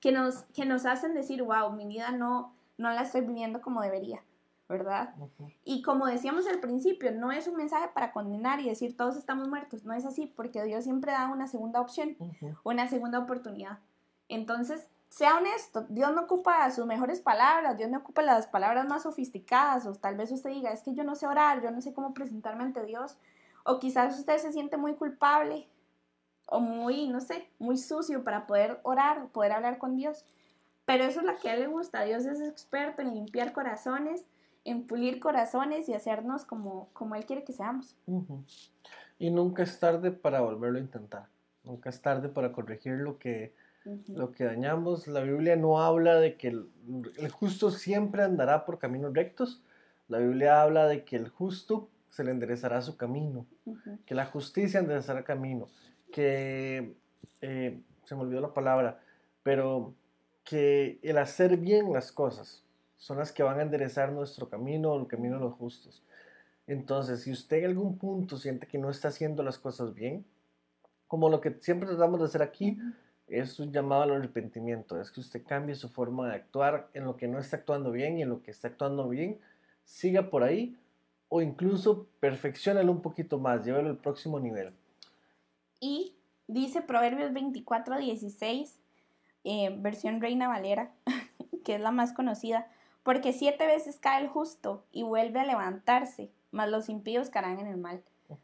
que 0.00 0.12
nos, 0.12 0.44
que 0.54 0.64
nos 0.64 0.86
hacen 0.86 1.12
decir, 1.12 1.42
wow, 1.42 1.72
mi 1.72 1.86
vida 1.86 2.10
no, 2.10 2.54
no 2.78 2.90
la 2.90 3.02
estoy 3.02 3.20
viviendo 3.20 3.60
como 3.60 3.82
debería. 3.82 4.22
¿Verdad? 4.68 5.14
Y 5.64 5.82
como 5.82 6.06
decíamos 6.06 6.46
al 6.48 6.60
principio, 6.60 7.12
no 7.12 7.30
es 7.30 7.46
un 7.46 7.56
mensaje 7.56 7.88
para 7.94 8.12
condenar 8.12 8.60
y 8.60 8.68
decir 8.68 8.96
todos 8.96 9.16
estamos 9.16 9.48
muertos, 9.48 9.84
no 9.84 9.92
es 9.92 10.04
así, 10.04 10.26
porque 10.26 10.62
Dios 10.64 10.84
siempre 10.84 11.12
da 11.12 11.28
una 11.28 11.46
segunda 11.46 11.80
opción, 11.80 12.16
una 12.64 12.88
segunda 12.88 13.18
oportunidad. 13.18 13.78
Entonces, 14.28 14.88
sea 15.08 15.36
honesto, 15.36 15.86
Dios 15.88 16.12
no 16.14 16.22
ocupa 16.22 16.68
sus 16.70 16.84
mejores 16.84 17.20
palabras, 17.20 17.76
Dios 17.76 17.90
no 17.90 17.98
ocupa 17.98 18.22
las 18.22 18.48
palabras 18.48 18.88
más 18.88 19.04
sofisticadas, 19.04 19.86
o 19.86 19.94
tal 19.94 20.16
vez 20.16 20.32
usted 20.32 20.50
diga, 20.50 20.72
es 20.72 20.82
que 20.82 20.94
yo 20.94 21.04
no 21.04 21.14
sé 21.14 21.26
orar, 21.26 21.62
yo 21.62 21.70
no 21.70 21.80
sé 21.80 21.94
cómo 21.94 22.12
presentarme 22.12 22.64
ante 22.64 22.84
Dios, 22.84 23.16
o 23.64 23.78
quizás 23.78 24.18
usted 24.18 24.38
se 24.38 24.52
siente 24.52 24.76
muy 24.76 24.94
culpable 24.94 25.68
o 26.48 26.60
muy, 26.60 27.08
no 27.08 27.20
sé, 27.20 27.48
muy 27.58 27.76
sucio 27.76 28.24
para 28.24 28.46
poder 28.46 28.80
orar, 28.84 29.28
poder 29.28 29.52
hablar 29.52 29.78
con 29.78 29.96
Dios. 29.96 30.24
Pero 30.84 31.04
eso 31.04 31.20
es 31.20 31.26
lo 31.26 31.36
que 31.38 31.50
a 31.50 31.54
él 31.54 31.60
le 31.60 31.66
gusta. 31.66 32.02
Dios 32.04 32.24
es 32.24 32.40
experto 32.40 33.02
en 33.02 33.14
limpiar 33.14 33.52
corazones, 33.52 34.24
en 34.66 34.86
pulir 34.86 35.20
corazones 35.20 35.88
y 35.88 35.94
hacernos 35.94 36.44
como, 36.44 36.88
como 36.92 37.14
Él 37.14 37.24
quiere 37.24 37.44
que 37.44 37.52
seamos. 37.52 37.96
Y 39.18 39.30
nunca 39.30 39.62
es 39.62 39.78
tarde 39.78 40.10
para 40.10 40.40
volverlo 40.40 40.78
a 40.78 40.82
intentar. 40.82 41.28
Nunca 41.64 41.88
es 41.88 42.02
tarde 42.02 42.28
para 42.28 42.52
corregir 42.52 42.94
lo 42.94 43.18
que, 43.18 43.54
lo 44.08 44.32
que 44.32 44.44
dañamos. 44.44 45.06
La 45.06 45.20
Biblia 45.20 45.56
no 45.56 45.80
habla 45.80 46.16
de 46.16 46.36
que 46.36 46.48
el, 46.48 47.30
justo 47.30 47.70
siempre 47.70 48.22
andará 48.22 48.66
por 48.66 48.78
caminos 48.78 49.14
rectos. 49.14 49.62
La 50.08 50.18
Biblia 50.18 50.62
habla 50.62 50.86
de 50.86 51.04
que 51.04 51.16
el 51.16 51.28
justo 51.28 51.88
se 52.10 52.24
le 52.24 52.30
enderezará 52.30 52.82
su 52.82 52.96
camino, 52.96 53.46
que 54.06 54.14
la 54.14 54.26
justicia 54.26 54.80
enderezará 54.80 55.22
camino, 55.22 55.66
que 56.12 56.94
eh, 57.40 57.80
se 58.04 58.14
me 58.14 58.22
olvidó 58.22 58.40
la 58.40 58.54
palabra, 58.54 59.00
pero 59.42 59.92
que 60.44 60.98
el 61.02 61.18
hacer 61.18 61.56
bien 61.56 61.92
las 61.92 62.12
cosas 62.12 62.65
son 62.96 63.18
las 63.18 63.32
que 63.32 63.42
van 63.42 63.58
a 63.58 63.62
enderezar 63.62 64.12
nuestro 64.12 64.48
camino, 64.48 64.96
el 64.96 65.06
camino 65.06 65.36
de 65.36 65.42
los 65.42 65.54
justos. 65.54 66.02
Entonces, 66.66 67.22
si 67.22 67.30
usted 67.30 67.58
en 67.58 67.66
algún 67.66 67.98
punto 67.98 68.36
siente 68.36 68.66
que 68.66 68.78
no 68.78 68.90
está 68.90 69.08
haciendo 69.08 69.42
las 69.42 69.58
cosas 69.58 69.94
bien, 69.94 70.24
como 71.06 71.28
lo 71.28 71.40
que 71.40 71.56
siempre 71.60 71.88
tratamos 71.88 72.20
de 72.20 72.26
hacer 72.26 72.42
aquí, 72.42 72.78
es 73.28 73.58
un 73.58 73.72
llamado 73.72 74.02
al 74.02 74.12
arrepentimiento, 74.12 75.00
es 75.00 75.10
que 75.10 75.20
usted 75.20 75.44
cambie 75.44 75.74
su 75.74 75.88
forma 75.88 76.28
de 76.28 76.36
actuar 76.36 76.88
en 76.94 77.04
lo 77.04 77.16
que 77.16 77.28
no 77.28 77.38
está 77.38 77.56
actuando 77.56 77.90
bien 77.90 78.18
y 78.18 78.22
en 78.22 78.28
lo 78.28 78.42
que 78.42 78.50
está 78.50 78.68
actuando 78.68 79.08
bien, 79.08 79.40
siga 79.84 80.30
por 80.30 80.42
ahí 80.42 80.76
o 81.28 81.42
incluso 81.42 82.06
perfeccionalo 82.20 82.90
un 82.92 83.02
poquito 83.02 83.38
más, 83.38 83.64
llévelo 83.64 83.90
al 83.90 83.98
próximo 83.98 84.38
nivel. 84.38 84.72
Y 85.80 86.14
dice 86.46 86.82
Proverbios 86.82 87.32
24, 87.32 87.98
16, 87.98 88.80
eh, 89.44 89.76
versión 89.78 90.20
Reina 90.20 90.48
Valera, 90.48 90.92
que 91.64 91.74
es 91.74 91.80
la 91.80 91.90
más 91.90 92.12
conocida, 92.12 92.68
porque 93.06 93.32
siete 93.32 93.68
veces 93.68 94.00
cae 94.00 94.20
el 94.20 94.28
justo 94.28 94.84
y 94.90 95.04
vuelve 95.04 95.38
a 95.38 95.44
levantarse, 95.44 96.32
mas 96.50 96.68
los 96.68 96.88
impíos 96.88 97.30
caerán 97.30 97.60
en 97.60 97.68
el 97.68 97.76
mal. 97.76 98.02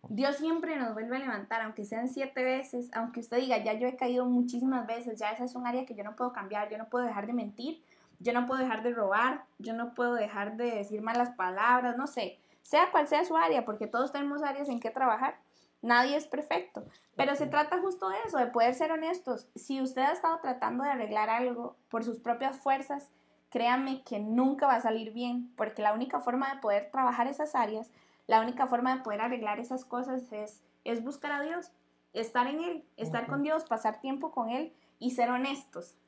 Dios 0.09 0.37
siempre 0.37 0.77
nos 0.77 0.95
vuelve 0.95 1.17
a 1.17 1.19
levantar, 1.19 1.63
aunque 1.63 1.85
sean 1.85 2.09
siete 2.09 2.45
veces, 2.45 2.89
aunque 2.95 3.19
usted 3.19 3.39
diga, 3.39 3.59
ya 3.59 3.73
yo 3.73 3.89
he 3.89 3.97
caído 3.97 4.25
muchísimas 4.25 4.87
veces, 4.87 5.19
ya 5.19 5.33
esa 5.33 5.47
es 5.47 5.57
un 5.57 5.67
área 5.67 5.85
que 5.85 5.97
yo 5.97 6.05
no 6.05 6.15
puedo 6.15 6.33
cambiar, 6.33 6.71
yo 6.71 6.79
no 6.79 6.89
puedo 6.89 7.05
dejar 7.05 7.27
de 7.27 7.33
mentir, 7.33 7.83
yo 8.21 8.33
no 8.33 8.47
puedo 8.47 8.61
dejar 8.61 8.85
de 8.85 8.93
robar, 8.93 9.43
yo 9.59 9.75
no 9.75 9.95
puedo 9.95 10.15
dejar 10.15 10.57
de 10.57 10.71
decir 10.71 11.03
malas 11.03 11.31
palabras, 11.31 11.97
no 11.97 12.07
sé, 12.07 12.39
sea 12.63 12.93
cual 12.93 13.09
sea 13.09 13.25
su 13.25 13.37
área, 13.37 13.65
porque 13.65 13.89
todos 13.89 14.13
tenemos 14.13 14.45
áreas 14.45 14.69
en 14.69 14.79
que 14.79 14.91
trabajar. 14.91 15.41
Nadie 15.81 16.15
es 16.15 16.29
perfecto, 16.29 16.85
pero 17.17 17.35
se 17.35 17.49
trata 17.49 17.81
justo 17.81 18.09
de 18.09 18.19
eso, 18.25 18.39
de 18.39 18.47
poder 18.47 18.75
ser 18.75 18.93
honestos. 18.93 19.49
Si 19.57 19.83
usted 19.83 20.03
ha 20.03 20.13
estado 20.13 20.39
tratando 20.41 20.85
de 20.85 20.91
arreglar 20.91 21.31
algo 21.31 21.75
por 21.89 22.05
sus 22.05 22.21
propias 22.21 22.61
fuerzas, 22.61 23.11
créame 23.53 24.03
que 24.03 24.19
nunca 24.19 24.67
va 24.67 24.77
a 24.77 24.81
salir 24.81 25.13
bien, 25.13 25.53
porque 25.57 25.83
la 25.83 25.93
única 25.93 26.21
forma 26.21 26.53
de 26.53 26.61
poder 26.61 26.91
trabajar 26.91 27.27
esas 27.27 27.55
áreas, 27.55 27.91
la 28.27 28.41
única 28.41 28.67
forma 28.67 28.97
de 28.97 29.03
poder 29.03 29.21
arreglar 29.21 29.61
esas 29.61 29.85
cosas 29.85 30.33
es, 30.33 30.63
es 30.85 31.05
buscar 31.05 31.33
a 31.33 31.43
Dios, 31.43 31.71
estar 32.15 32.47
en 32.47 32.65
Él, 32.65 32.85
estar 32.97 33.27
con 33.27 33.43
Dios, 33.43 33.65
pasar 33.65 34.01
tiempo 34.01 34.33
con 34.33 34.49
Él 34.49 34.73
y 34.99 35.11
ser 35.11 35.31
honestos. 35.31 35.99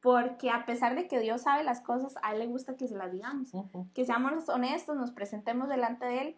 Porque 0.00 0.50
a 0.50 0.66
pesar 0.66 0.96
de 0.96 1.06
que 1.06 1.20
Dios 1.20 1.42
sabe 1.42 1.62
las 1.62 1.80
cosas, 1.80 2.16
a 2.22 2.32
Él 2.32 2.40
le 2.40 2.46
gusta 2.46 2.76
que 2.76 2.88
se 2.88 2.96
las 2.96 3.12
digamos, 3.12 3.52
que 3.94 4.04
seamos 4.04 4.48
honestos, 4.48 4.96
nos 4.96 5.12
presentemos 5.12 5.68
delante 5.68 6.04
de 6.04 6.20
Él 6.20 6.36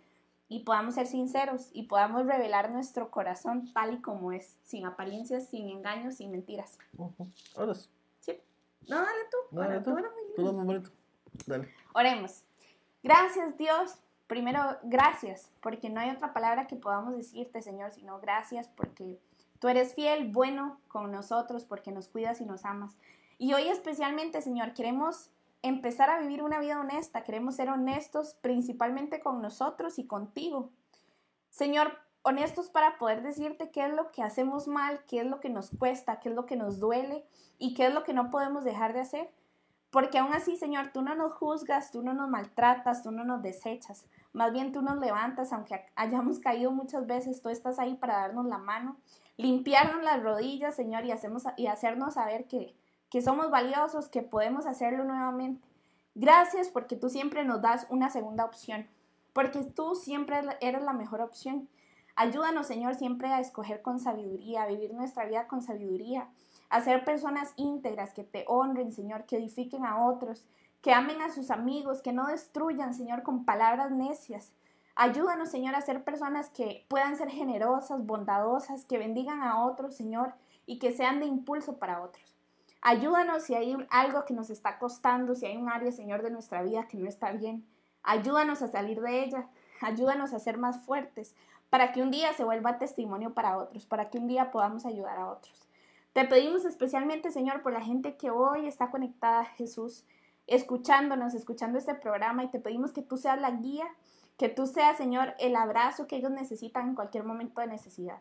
y 0.49 0.65
podamos 0.65 0.97
ser 0.97 1.07
sinceros 1.07 1.71
y 1.73 1.85
podamos 1.85 2.27
revelar 2.27 2.71
nuestro 2.71 3.11
corazón 3.11 3.73
tal 3.73 3.95
y 3.95 4.03
como 4.03 4.33
es, 4.33 4.59
sin 4.65 4.85
apariencias, 4.85 5.47
sin 5.47 5.71
engaños, 5.71 6.17
sin 6.17 6.31
mentiras. 6.31 6.79
Ahora 7.57 7.73
Sí. 8.21 8.39
No, 8.89 8.97
dale 8.97 9.23
tú. 9.31 9.57
No, 9.57 9.61
dale 9.63 9.81
tú. 9.81 9.91
Tú 9.91 9.97
Dale. 11.47 11.69
Oremos. 11.93 12.45
Gracias, 13.03 13.57
Dios. 13.57 13.99
Primero, 14.27 14.61
gracias, 14.85 15.51
porque 15.61 15.91
no 15.91 16.01
hay 16.01 16.11
otra 16.11 16.33
palabra 16.33 16.69
que 16.69 16.77
podamos 16.77 17.17
decirte, 17.17 17.63
Señor, 17.63 17.91
sino 17.91 18.21
gracias 18.21 18.69
porque 18.69 19.19
tú 19.59 19.67
eres 19.67 19.95
fiel, 19.95 20.31
bueno 20.31 20.79
con 20.87 21.11
nosotros, 21.11 21.65
porque 21.65 21.91
nos 21.91 22.07
cuidas 22.07 22.41
y 22.41 22.45
nos 22.45 22.65
amas. 22.65 22.97
Y 23.39 23.55
hoy 23.55 23.69
especialmente, 23.69 24.41
Señor, 24.41 24.73
queremos 24.73 25.31
empezar 25.63 26.11
a 26.11 26.21
vivir 26.21 26.43
una 26.43 26.61
vida 26.61 26.79
honesta, 26.79 27.25
queremos 27.25 27.57
ser 27.57 27.71
honestos 27.71 28.37
principalmente 28.41 29.21
con 29.21 29.43
nosotros 29.43 29.99
y 29.99 30.07
contigo. 30.07 30.71
Señor, 31.49 31.99
honestos 32.23 32.71
para 32.71 32.99
poder 32.99 33.23
decirte 33.23 33.71
qué 33.71 33.87
es 33.87 33.93
lo 33.93 34.11
que 34.13 34.23
hacemos 34.23 34.69
mal, 34.69 35.01
qué 35.07 35.21
es 35.21 35.27
lo 35.27 35.41
que 35.41 35.51
nos 35.51 35.71
cuesta, 35.71 36.21
qué 36.21 36.29
es 36.29 36.35
lo 36.35 36.47
que 36.47 36.57
nos 36.57 36.79
duele 36.79 37.25
y 37.59 37.75
qué 37.75 37.87
es 37.87 37.95
lo 37.95 38.05
que 38.05 38.15
no 38.15 38.31
podemos 38.31 38.65
dejar 38.65 38.93
de 38.93 39.01
hacer. 39.01 39.31
Porque 39.91 40.19
aún 40.19 40.33
así, 40.33 40.57
Señor, 40.57 40.91
tú 40.93 41.03
no 41.03 41.17
nos 41.17 41.35
juzgas, 41.35 41.91
tú 41.91 42.03
no 42.03 42.15
nos 42.15 42.31
maltratas, 42.31 43.03
tú 43.03 43.11
no 43.11 43.25
nos 43.25 43.43
desechas. 43.43 44.07
Más 44.33 44.53
bien 44.53 44.73
tú 44.73 44.83
nos 44.83 44.99
levantas, 44.99 45.53
aunque 45.53 45.85
hayamos 45.97 46.39
caído 46.39 46.71
muchas 46.71 47.07
veces, 47.07 47.43
tú 47.43 47.49
estás 47.49 47.81
ahí 47.81 47.97
para 47.97 48.19
darnos 48.19 48.47
la 48.47 48.59
mano, 48.59 48.97
limpiarnos 49.37 50.05
las 50.05 50.23
rodillas, 50.23 50.77
Señor, 50.77 51.05
y, 51.05 51.67
hacernos 51.67 52.15
saber 52.15 52.47
que, 52.47 52.77
que 53.11 53.21
somos 53.21 53.51
valiosos, 53.51 54.09
que 54.09 54.23
podemos 54.23 54.67
hacerlo 54.67 55.03
nuevamente. 55.05 55.67
Gracias 56.15 56.69
porque 56.69 56.95
tú 56.95 57.09
siempre 57.09 57.45
nos 57.45 57.61
das 57.61 57.87
una 57.91 58.11
segunda 58.11 58.45
opción, 58.45 58.87
porque 59.33 59.65
tú 59.65 59.97
siempre 59.97 60.41
eres 60.61 60.83
la 60.83 60.93
mejor 60.93 61.21
opción. 61.21 61.69
Ayúdanos, 62.15 62.67
Señor, 62.69 62.95
siempre 62.95 63.29
a 63.29 63.41
escoger 63.41 63.83
con 63.83 63.99
sabiduría, 63.99 64.63
a 64.63 64.67
vivir 64.67 64.95
nuestra 64.95 65.25
vida 65.25 65.49
con 65.49 65.63
sabiduría, 65.63 66.29
a 66.71 66.81
ser 66.81 67.05
personas 67.05 67.53
íntegras 67.57 68.15
que 68.15 68.25
te 68.25 68.45
honren, 68.49 68.93
Señor, 68.93 69.27
que 69.27 69.37
edifiquen 69.37 69.85
a 69.85 70.07
otros, 70.07 70.47
que 70.81 70.93
amen 70.93 71.21
a 71.21 71.31
sus 71.31 71.51
amigos, 71.51 72.01
que 72.01 72.13
no 72.13 72.27
destruyan, 72.27 72.95
Señor, 72.95 73.23
con 73.23 73.45
palabras 73.45 73.91
necias. 73.91 74.53
Ayúdanos, 74.95 75.51
Señor, 75.51 75.75
a 75.75 75.81
ser 75.83 76.05
personas 76.05 76.49
que 76.51 76.87
puedan 76.89 77.17
ser 77.17 77.29
generosas, 77.29 78.07
bondadosas, 78.07 78.85
que 78.85 78.99
bendigan 78.99 79.43
a 79.43 79.65
otros, 79.65 79.95
Señor, 79.95 80.35
y 80.65 80.79
que 80.79 80.93
sean 80.93 81.21
de 81.21 81.27
impulso 81.27 81.79
para 81.79 82.03
otros. 82.03 82.35
Ayúdanos 82.83 83.43
si 83.43 83.55
hay 83.55 83.77
algo 83.91 84.25
que 84.25 84.33
nos 84.33 84.49
está 84.49 84.79
costando, 84.79 85.35
si 85.35 85.47
hay 85.47 85.57
un 85.57 85.69
área, 85.69 85.93
Señor, 85.93 86.23
de 86.23 86.31
nuestra 86.31 86.63
vida 86.63 86.89
que 86.89 86.97
no 86.97 87.09
está 87.09 87.33
bien. 87.33 87.67
Ayúdanos 88.03 88.63
a 88.63 88.69
salir 88.69 89.01
de 89.01 89.25
ella. 89.25 89.49
Ayúdanos 89.83 90.33
a 90.33 90.39
ser 90.39 90.57
más 90.57 90.81
fuertes 90.85 91.35
para 91.71 91.93
que 91.93 92.03
un 92.03 92.11
día 92.11 92.33
se 92.33 92.45
vuelva 92.45 92.79
testimonio 92.79 93.33
para 93.33 93.57
otros, 93.57 93.87
para 93.87 94.11
que 94.11 94.19
un 94.19 94.29
día 94.29 94.51
podamos 94.51 94.85
ayudar 94.87 95.19
a 95.19 95.31
otros. 95.31 95.70
Te 96.13 96.25
pedimos 96.25 96.65
especialmente, 96.65 97.31
Señor, 97.31 97.63
por 97.63 97.73
la 97.73 97.81
gente 97.81 98.17
que 98.17 98.31
hoy 98.31 98.67
está 98.67 98.91
conectada 98.91 99.41
a 99.41 99.45
Jesús, 99.45 100.05
escuchándonos, 100.47 101.35
escuchando 101.35 101.79
este 101.79 101.95
programa, 101.95 102.43
y 102.45 102.49
te 102.49 102.59
pedimos 102.59 102.93
que 102.93 103.03
tú 103.03 103.17
seas 103.17 103.41
la 103.41 103.53
guía, 103.53 103.87
que 104.37 104.49
tú 104.49 104.67
seas, 104.67 104.97
Señor, 104.97 105.35
el 105.39 105.55
abrazo 105.55 106.07
que 106.07 106.17
ellos 106.17 106.33
necesitan 106.33 106.89
en 106.89 106.95
cualquier 106.95 107.25
momento 107.25 107.61
de 107.61 107.69
necesidad. 107.69 108.19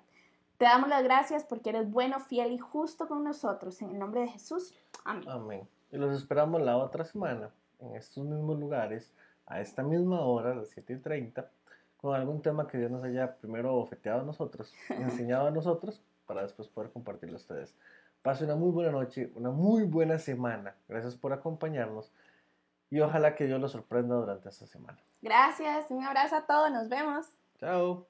Te 0.58 0.66
damos 0.66 0.90
las 0.90 1.04
gracias 1.04 1.46
porque 1.46 1.70
eres 1.70 1.90
bueno, 1.90 2.20
fiel 2.20 2.52
y 2.52 2.58
justo 2.58 3.08
con 3.08 3.24
nosotros. 3.24 3.82
En 3.82 3.92
el 3.92 4.00
nombre 4.00 4.22
de 4.22 4.28
Jesús. 4.28 4.74
Amén. 5.06 5.30
Amén. 5.30 5.70
Y 5.92 5.98
los 5.98 6.16
esperamos 6.16 6.62
la 6.62 6.78
otra 6.78 7.06
semana 7.06 7.50
en 7.80 7.96
estos 7.96 8.26
mismos 8.26 8.60
lugares, 8.60 9.14
a 9.46 9.62
esta 9.62 9.84
misma 9.84 10.20
hora, 10.20 10.52
a 10.52 10.56
las 10.56 10.70
7:30, 10.76 11.50
con 11.98 12.14
algún 12.14 12.42
tema 12.42 12.68
que 12.68 12.78
Dios 12.78 12.92
nos 12.92 13.04
haya 13.04 13.38
primero 13.38 13.76
ofeteado 13.76 14.22
a 14.22 14.26
nosotros, 14.26 14.74
enseñado 14.90 15.48
a 15.48 15.52
nosotros, 15.52 16.04
para 16.30 16.44
después 16.44 16.68
poder 16.68 16.92
compartirlo 16.92 17.38
a 17.38 17.40
ustedes. 17.40 17.76
Pase 18.22 18.46
una 18.46 18.56
muy 18.56 18.70
buena 18.70 18.92
noche, 18.92 19.32
una 19.34 19.50
muy 19.50 19.86
buena 19.86 20.20
semana. 20.20 20.76
Gracias 20.88 21.16
por 21.16 21.34
acompañarnos 21.34 22.14
y 22.92 23.00
ojalá 23.00 23.34
que 23.34 23.48
Dios 23.48 23.60
los 23.60 23.72
sorprenda 23.72 24.16
durante 24.16 24.48
esta 24.48 24.68
semana. 24.68 25.00
Gracias, 25.24 25.90
un 25.90 26.04
abrazo 26.04 26.36
a 26.36 26.46
todos, 26.46 26.72
nos 26.72 26.88
vemos. 26.88 27.26
Chao. 27.58 28.06